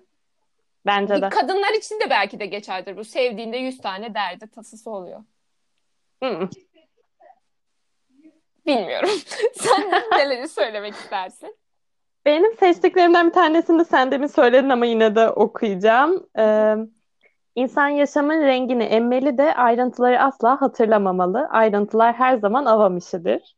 Bence 0.85 1.21
de. 1.21 1.29
Kadınlar 1.29 1.73
için 1.73 1.99
de 1.99 2.09
belki 2.09 2.39
de 2.39 2.45
geçerlidir 2.45 2.97
bu. 2.97 3.03
Sevdiğinde 3.03 3.57
yüz 3.57 3.77
tane 3.77 4.13
derdi 4.13 4.47
tasası 4.51 4.89
oluyor. 4.91 5.23
Hı 6.23 6.29
hı. 6.29 6.49
Bilmiyorum. 8.65 9.09
Sen 9.53 9.91
neleri 10.11 10.47
söylemek 10.47 10.93
istersin? 10.93 11.55
Benim 12.25 12.57
seçtiklerimden 12.57 13.27
bir 13.27 13.33
tanesini 13.33 13.79
de 13.79 13.85
sen 13.85 14.11
demin 14.11 14.27
söyledin 14.27 14.69
ama 14.69 14.85
yine 14.85 15.15
de 15.15 15.29
okuyacağım. 15.29 16.27
Ee, 16.37 16.75
insan 17.57 17.87
yaşamın 17.87 18.41
rengini 18.41 18.83
emmeli 18.83 19.37
de 19.37 19.53
ayrıntıları 19.55 20.19
asla 20.23 20.61
hatırlamamalı. 20.61 21.47
Ayrıntılar 21.51 22.13
her 22.15 22.37
zaman 22.37 22.65
avam 22.65 22.97
işidir. 22.97 23.55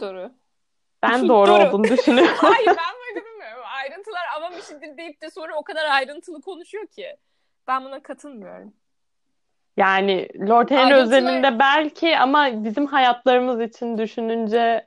Doğru. 0.00 0.32
Ben 1.02 1.28
doğru 1.28 1.48
Doğru. 1.50 1.68
olduğunu 1.68 1.84
düşünüyorum. 1.84 2.34
Hayır 2.40 2.66
ben 2.66 2.94
böyle 3.08 3.26
bilmiyorum. 3.26 3.64
Ayrıntılar 3.82 4.20
avam 4.38 4.52
işidir 4.58 4.96
deyip 4.96 5.22
de 5.22 5.30
sonra 5.30 5.56
o 5.56 5.64
kadar 5.64 5.84
ayrıntılı 5.84 6.40
konuşuyor 6.40 6.86
ki. 6.86 7.16
Ben 7.68 7.84
buna 7.84 8.02
katılmıyorum. 8.02 8.72
Yani 9.76 10.28
Lord 10.48 10.70
Henry 10.70 10.94
Ayrıntılar- 10.94 11.02
özelinde 11.02 11.58
belki 11.58 12.18
ama 12.18 12.64
bizim 12.64 12.86
hayatlarımız 12.86 13.60
için 13.60 13.98
düşününce 13.98 14.86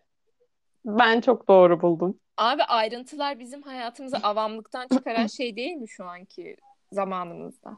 ben 0.86 1.22
çok 1.22 1.48
doğru 1.48 1.82
buldum. 1.82 2.20
Abi 2.38 2.64
ayrıntılar 2.64 3.40
bizim 3.40 3.62
hayatımızı 3.62 4.18
avamlıktan 4.24 4.88
çıkaran 4.88 5.28
şey 5.28 5.56
değil 5.56 5.76
mi 5.76 5.90
şu 5.90 6.06
anki 6.06 6.58
zamanımızda? 6.92 7.78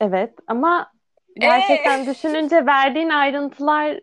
Evet 0.00 0.34
ama 0.46 0.92
gerçekten 1.34 2.06
düşününce 2.06 2.66
verdiğin 2.66 3.08
ayrıntılar 3.08 4.00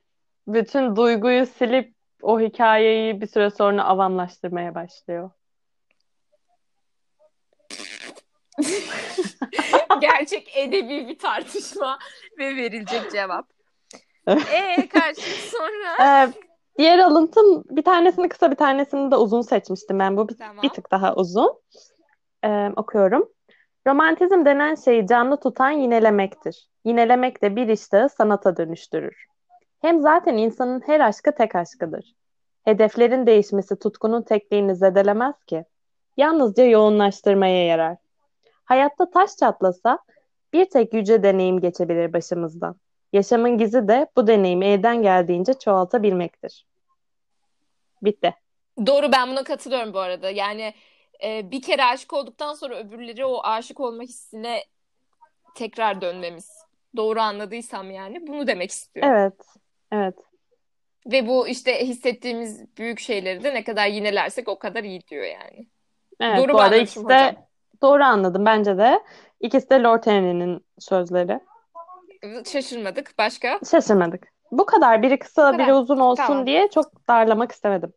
bütün 0.47 0.95
duyguyu 0.95 1.45
silip 1.45 1.93
o 2.21 2.39
hikayeyi 2.39 3.21
bir 3.21 3.27
süre 3.27 3.49
sonra 3.49 3.83
avamlaştırmaya 3.83 4.75
başlıyor. 4.75 5.31
Gerçek 10.01 10.57
edebi 10.57 11.07
bir 11.07 11.17
tartışma 11.19 11.99
ve 12.37 12.55
verilecek 12.55 13.11
cevap. 13.11 13.49
Ee 14.27 14.87
karşı 14.89 15.49
sonra 15.51 15.97
Ee, 16.01 16.29
diğer 16.77 16.99
alıntım 16.99 17.63
bir 17.69 17.83
tanesini 17.83 18.29
kısa 18.29 18.51
bir 18.51 18.55
tanesini 18.55 19.11
de 19.11 19.15
uzun 19.15 19.41
seçmiştim 19.41 19.99
ben. 19.99 20.17
Bu 20.17 20.29
bir, 20.29 20.37
Tamam. 20.37 20.63
bir 20.63 20.69
tık 20.69 20.91
daha 20.91 21.15
uzun. 21.15 21.61
Ee, 22.43 22.71
okuyorum. 22.75 23.29
Romantizm 23.88 24.45
denen 24.45 24.75
şeyi 24.75 25.07
canlı 25.07 25.39
tutan 25.39 25.71
yinelemektir. 25.71 26.67
Yinelemek 26.85 27.41
de 27.41 27.55
bir 27.55 27.67
iştahı 27.67 28.09
sanata 28.09 28.57
dönüştürür. 28.57 29.25
Hem 29.81 30.01
zaten 30.01 30.38
insanın 30.38 30.81
her 30.85 30.99
aşkı 30.99 31.35
tek 31.35 31.55
aşkıdır. 31.55 32.15
Hedeflerin 32.65 33.25
değişmesi 33.25 33.79
tutkunun 33.79 34.21
tekliğini 34.21 34.75
zedelemez 34.75 35.43
ki. 35.43 35.65
Yalnızca 36.17 36.63
yoğunlaştırmaya 36.63 37.65
yarar. 37.65 37.97
Hayatta 38.65 39.09
taş 39.09 39.35
çatlasa 39.39 39.99
bir 40.53 40.69
tek 40.69 40.93
yüce 40.93 41.23
deneyim 41.23 41.59
geçebilir 41.59 42.13
başımızdan. 42.13 42.75
Yaşamın 43.13 43.57
gizi 43.57 43.88
de 43.88 44.07
bu 44.17 44.27
deneyimi 44.27 44.65
elden 44.65 45.01
geldiğince 45.01 45.53
çoğaltabilmektir. 45.53 46.65
Bitti. 48.01 48.33
doğru 48.85 49.11
ben 49.11 49.29
buna 49.31 49.43
katılıyorum 49.43 49.93
bu 49.93 49.99
arada. 49.99 50.29
Yani 50.29 50.73
e, 51.24 51.51
bir 51.51 51.61
kere 51.61 51.84
aşık 51.84 52.13
olduktan 52.13 52.53
sonra 52.53 52.76
öbürleri 52.76 53.26
o 53.26 53.43
aşık 53.43 53.80
olma 53.80 54.03
hissine 54.03 54.63
tekrar 55.55 56.01
dönmemiz. 56.01 56.51
Doğru 56.95 57.20
anladıysam 57.20 57.91
yani 57.91 58.28
bunu 58.28 58.47
demek 58.47 58.72
istiyorum. 58.72 59.13
Evet. 59.15 59.34
Evet. 59.91 60.15
Ve 61.11 61.28
bu 61.28 61.47
işte 61.47 61.88
hissettiğimiz 61.88 62.78
büyük 62.78 62.99
şeyleri 62.99 63.43
de 63.43 63.53
ne 63.53 63.63
kadar 63.63 63.88
yinelersek 63.88 64.47
o 64.47 64.59
kadar 64.59 64.84
iyi 64.84 65.01
diyor 65.07 65.26
yani. 65.26 65.68
Evet, 66.20 66.38
Doğru 66.38 66.53
bu 66.53 66.59
arada 66.59 66.76
ikisi 66.76 66.99
de 66.99 67.03
hocam. 67.03 67.36
doğru 67.82 68.03
anladım 68.03 68.45
bence 68.45 68.78
de. 68.78 69.03
İkisi 69.39 69.70
de 69.70 69.84
Lord 69.84 70.05
Henry'nin 70.05 70.65
sözleri. 70.80 71.39
Şaşırmadık. 72.51 73.13
Başka? 73.18 73.59
Şaşırmadık. 73.72 74.28
Bu 74.51 74.65
kadar. 74.65 75.01
Biri 75.01 75.20
kısa, 75.20 75.57
biri 75.57 75.74
uzun 75.74 75.99
olsun 75.99 76.24
Tamam. 76.24 76.45
diye 76.45 76.70
çok 76.70 77.07
darlamak 77.07 77.51
istemedim. 77.51 77.93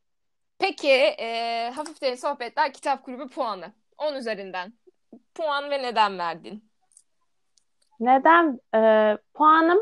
Peki 0.60 0.90
e, 1.18 1.70
Hafif 1.74 2.02
Derin 2.02 2.14
Sohbetler 2.14 2.72
Kitap 2.72 3.04
Kulübü 3.04 3.28
puanı. 3.28 3.72
10 3.98 4.14
üzerinden. 4.14 4.72
Puan 5.34 5.70
ve 5.70 5.82
neden 5.82 6.18
verdin? 6.18 6.70
Neden? 8.00 8.60
Ee, 8.74 9.18
puanım 9.34 9.78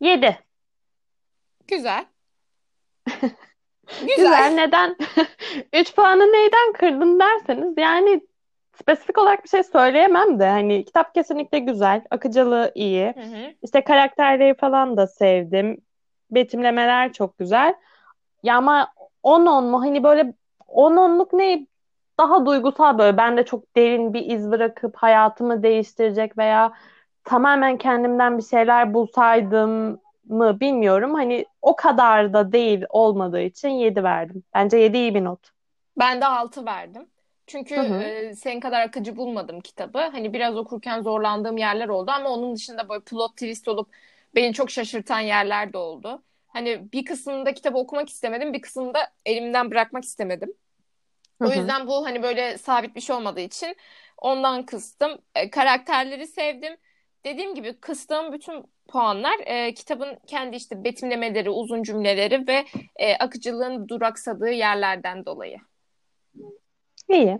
7. 0.00 0.38
Güzel. 1.68 2.04
Güzel. 3.06 4.16
Güzel. 4.16 4.52
Neden? 4.54 4.96
3 5.72 5.94
puanı 5.94 6.22
neyden 6.22 6.72
kırdın 6.72 7.20
derseniz 7.20 7.74
yani 7.78 8.20
spesifik 8.80 9.18
olarak 9.18 9.44
bir 9.44 9.48
şey 9.48 9.62
söyleyemem 9.62 10.40
de 10.40 10.48
hani 10.48 10.84
kitap 10.84 11.14
kesinlikle 11.14 11.58
güzel, 11.58 12.04
akıcılığı 12.10 12.72
iyi. 12.74 13.06
Hı 13.06 13.20
hı. 13.20 13.54
İşte 13.62 13.84
karakterleri 13.84 14.54
falan 14.54 14.96
da 14.96 15.06
sevdim. 15.06 15.80
Betimlemeler 16.30 17.12
çok 17.12 17.38
güzel. 17.38 17.74
Ya 18.42 18.56
ama 18.56 18.92
10-10 19.34 19.64
mu? 19.64 19.80
Hani 19.82 20.02
böyle 20.02 20.34
10-10'luk 20.68 21.32
ne? 21.32 21.66
Daha 22.20 22.46
duygusal 22.46 22.98
böyle. 22.98 23.16
Bende 23.16 23.44
çok 23.44 23.76
derin 23.76 24.14
bir 24.14 24.26
iz 24.26 24.50
bırakıp 24.50 24.96
hayatımı 24.96 25.62
değiştirecek 25.62 26.38
veya 26.38 26.72
tamamen 27.24 27.78
kendimden 27.78 28.38
bir 28.38 28.42
şeyler 28.42 28.94
bulsaydım 28.94 30.00
mı 30.24 30.60
bilmiyorum. 30.60 31.14
Hani 31.14 31.46
o 31.62 31.76
kadar 31.76 32.32
da 32.32 32.52
değil 32.52 32.84
olmadığı 32.88 33.40
için 33.40 33.68
7 33.68 34.02
verdim. 34.04 34.42
Bence 34.54 34.76
7 34.78 34.96
iyi 34.98 35.14
bir 35.14 35.24
not. 35.24 35.50
Ben 35.98 36.20
de 36.20 36.26
6 36.26 36.66
verdim. 36.66 37.10
Çünkü 37.46 37.74
Hı 37.74 37.80
hı. 37.80 38.12
e, 38.30 38.34
senin 38.34 38.60
kadar 38.60 38.80
akıcı 38.80 39.16
bulmadım 39.16 39.60
kitabı. 39.60 39.98
Hani 39.98 40.32
biraz 40.32 40.56
okurken 40.56 41.00
zorlandığım 41.02 41.56
yerler 41.56 41.88
oldu 41.88 42.10
ama 42.10 42.28
onun 42.30 42.54
dışında 42.56 42.88
böyle 42.88 43.04
plot 43.04 43.30
twist 43.32 43.68
olup 43.68 43.88
beni 44.34 44.52
çok 44.54 44.70
şaşırtan 44.70 45.20
yerler 45.20 45.72
de 45.72 45.78
oldu. 45.78 46.22
Hani 46.58 46.92
bir 46.92 47.04
kısmında 47.04 47.54
kitabı 47.54 47.78
okumak 47.78 48.08
istemedim, 48.08 48.52
bir 48.52 48.60
kısmında 48.60 49.10
elimden 49.26 49.70
bırakmak 49.70 50.04
istemedim. 50.04 50.54
O 51.40 51.44
hı. 51.44 51.58
yüzden 51.58 51.86
bu 51.86 52.06
hani 52.06 52.22
böyle 52.22 52.58
sabit 52.58 52.96
bir 52.96 53.00
şey 53.00 53.16
olmadığı 53.16 53.40
için 53.40 53.76
ondan 54.18 54.66
kıstım. 54.66 55.18
E, 55.34 55.50
karakterleri 55.50 56.26
sevdim. 56.26 56.76
Dediğim 57.24 57.54
gibi 57.54 57.80
kıstığım 57.80 58.32
bütün 58.32 58.64
puanlar 58.88 59.38
e, 59.46 59.74
kitabın 59.74 60.18
kendi 60.26 60.56
işte 60.56 60.84
betimlemeleri, 60.84 61.50
uzun 61.50 61.82
cümleleri 61.82 62.48
ve 62.48 62.64
e, 62.96 63.16
akıcılığın 63.16 63.88
duraksadığı 63.88 64.50
yerlerden 64.50 65.26
dolayı. 65.26 65.58
İyi. 67.08 67.38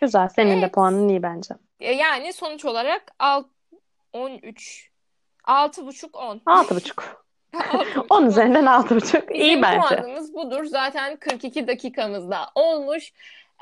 Güzel. 0.00 0.28
Senin 0.28 0.56
de 0.56 0.64
Evet. 0.64 0.74
puanın 0.74 1.08
iyi 1.08 1.22
bence. 1.22 1.54
E, 1.80 1.92
yani 1.92 2.32
sonuç 2.32 2.64
olarak 2.64 3.14
alt, 3.18 3.46
13, 4.12 4.90
6,5 5.44 6.16
10. 6.16 6.38
6,5. 6.38 7.23
6,5 7.58 8.06
10 8.10 8.26
üzerinden 8.26 8.64
6,5. 8.64 9.32
İyi 9.32 9.40
Bizim 9.42 9.62
bence. 9.62 9.96
puanımız 9.96 10.34
budur. 10.34 10.64
Zaten 10.64 11.16
42 11.16 11.66
dakikamızda 11.66 12.38
olmuş. 12.54 13.12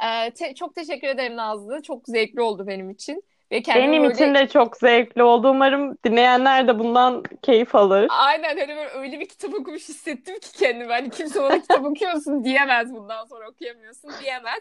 Ee, 0.04 0.30
te- 0.30 0.54
çok 0.54 0.74
teşekkür 0.74 1.08
ederim 1.08 1.36
Nazlı. 1.36 1.82
Çok 1.82 2.06
zevkli 2.06 2.40
oldu 2.40 2.66
benim 2.66 2.90
için. 2.90 3.24
Ve 3.52 3.62
Benim 3.74 4.02
böyle... 4.02 4.14
için 4.14 4.34
de 4.34 4.48
çok 4.48 4.76
zevkli 4.76 5.22
oldu. 5.22 5.50
Umarım 5.50 5.98
dinleyenler 6.04 6.68
de 6.68 6.78
bundan 6.78 7.22
keyif 7.42 7.74
alır. 7.74 8.06
Aynen 8.10 8.56
hani 8.58 8.68
böyle 8.68 8.88
öyle 8.88 9.20
bir 9.20 9.28
kitap 9.28 9.54
okumuş 9.54 9.88
hissettim 9.88 10.38
ki 10.40 10.52
kendimi. 10.52 10.92
Hani 10.92 11.10
kimse 11.10 11.40
ona 11.40 11.60
kitap 11.60 11.84
okuyorsun 11.84 12.44
diyemez 12.44 12.94
bundan 12.94 13.24
sonra 13.24 13.50
okuyamıyorsun 13.50 14.10
diyemez. 14.22 14.60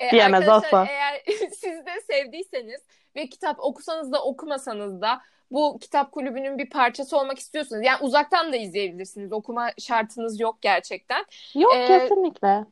Ee, 0.00 0.10
diyemez 0.10 0.48
asla. 0.48 0.86
Eğer 0.90 1.22
siz 1.52 1.86
de 1.86 2.00
sevdiyseniz 2.10 2.80
ve 3.16 3.26
kitap 3.26 3.60
okusanız 3.60 4.12
da 4.12 4.24
okumasanız 4.24 5.00
da 5.02 5.20
bu 5.52 5.78
kitap 5.78 6.12
kulübünün 6.12 6.58
bir 6.58 6.70
parçası 6.70 7.18
olmak 7.18 7.38
istiyorsanız 7.38 7.84
yani 7.84 7.98
uzaktan 8.00 8.52
da 8.52 8.56
izleyebilirsiniz. 8.56 9.32
Okuma 9.32 9.70
şartınız 9.78 10.40
yok 10.40 10.62
gerçekten. 10.62 11.24
Yok 11.54 11.74
ee, 11.76 11.86
kesinlikle. 11.86 12.64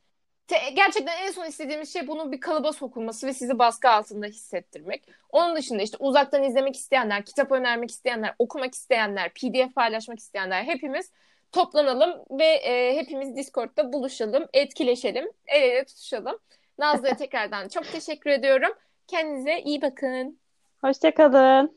Te- 0.46 0.70
gerçekten 0.74 1.26
en 1.26 1.30
son 1.30 1.44
istediğimiz 1.44 1.92
şey 1.92 2.06
bunun 2.06 2.32
bir 2.32 2.40
kalıba 2.40 2.72
sokulması 2.72 3.26
ve 3.26 3.32
sizi 3.32 3.58
baskı 3.58 3.88
altında 3.88 4.26
hissettirmek. 4.26 5.04
Onun 5.30 5.56
dışında 5.56 5.82
işte 5.82 5.96
uzaktan 6.00 6.42
izlemek 6.42 6.76
isteyenler, 6.76 7.24
kitap 7.24 7.52
önermek 7.52 7.90
isteyenler, 7.90 8.34
okumak 8.38 8.74
isteyenler, 8.74 9.32
PDF 9.34 9.74
paylaşmak 9.74 10.18
isteyenler 10.18 10.64
hepimiz 10.64 11.10
toplanalım 11.52 12.24
ve 12.30 12.44
e, 12.44 12.96
hepimiz 12.96 13.36
Discord'da 13.36 13.92
buluşalım, 13.92 14.46
etkileşelim, 14.52 15.30
el 15.46 15.62
ele 15.62 15.84
tutuşalım. 15.84 16.38
Nazlı'ya 16.78 17.16
tekrardan 17.16 17.68
çok 17.68 17.84
teşekkür 17.84 18.30
ediyorum. 18.30 18.72
Kendinize 19.06 19.60
iyi 19.60 19.82
bakın. 19.82 20.40
Hoşçakalın. 20.80 21.76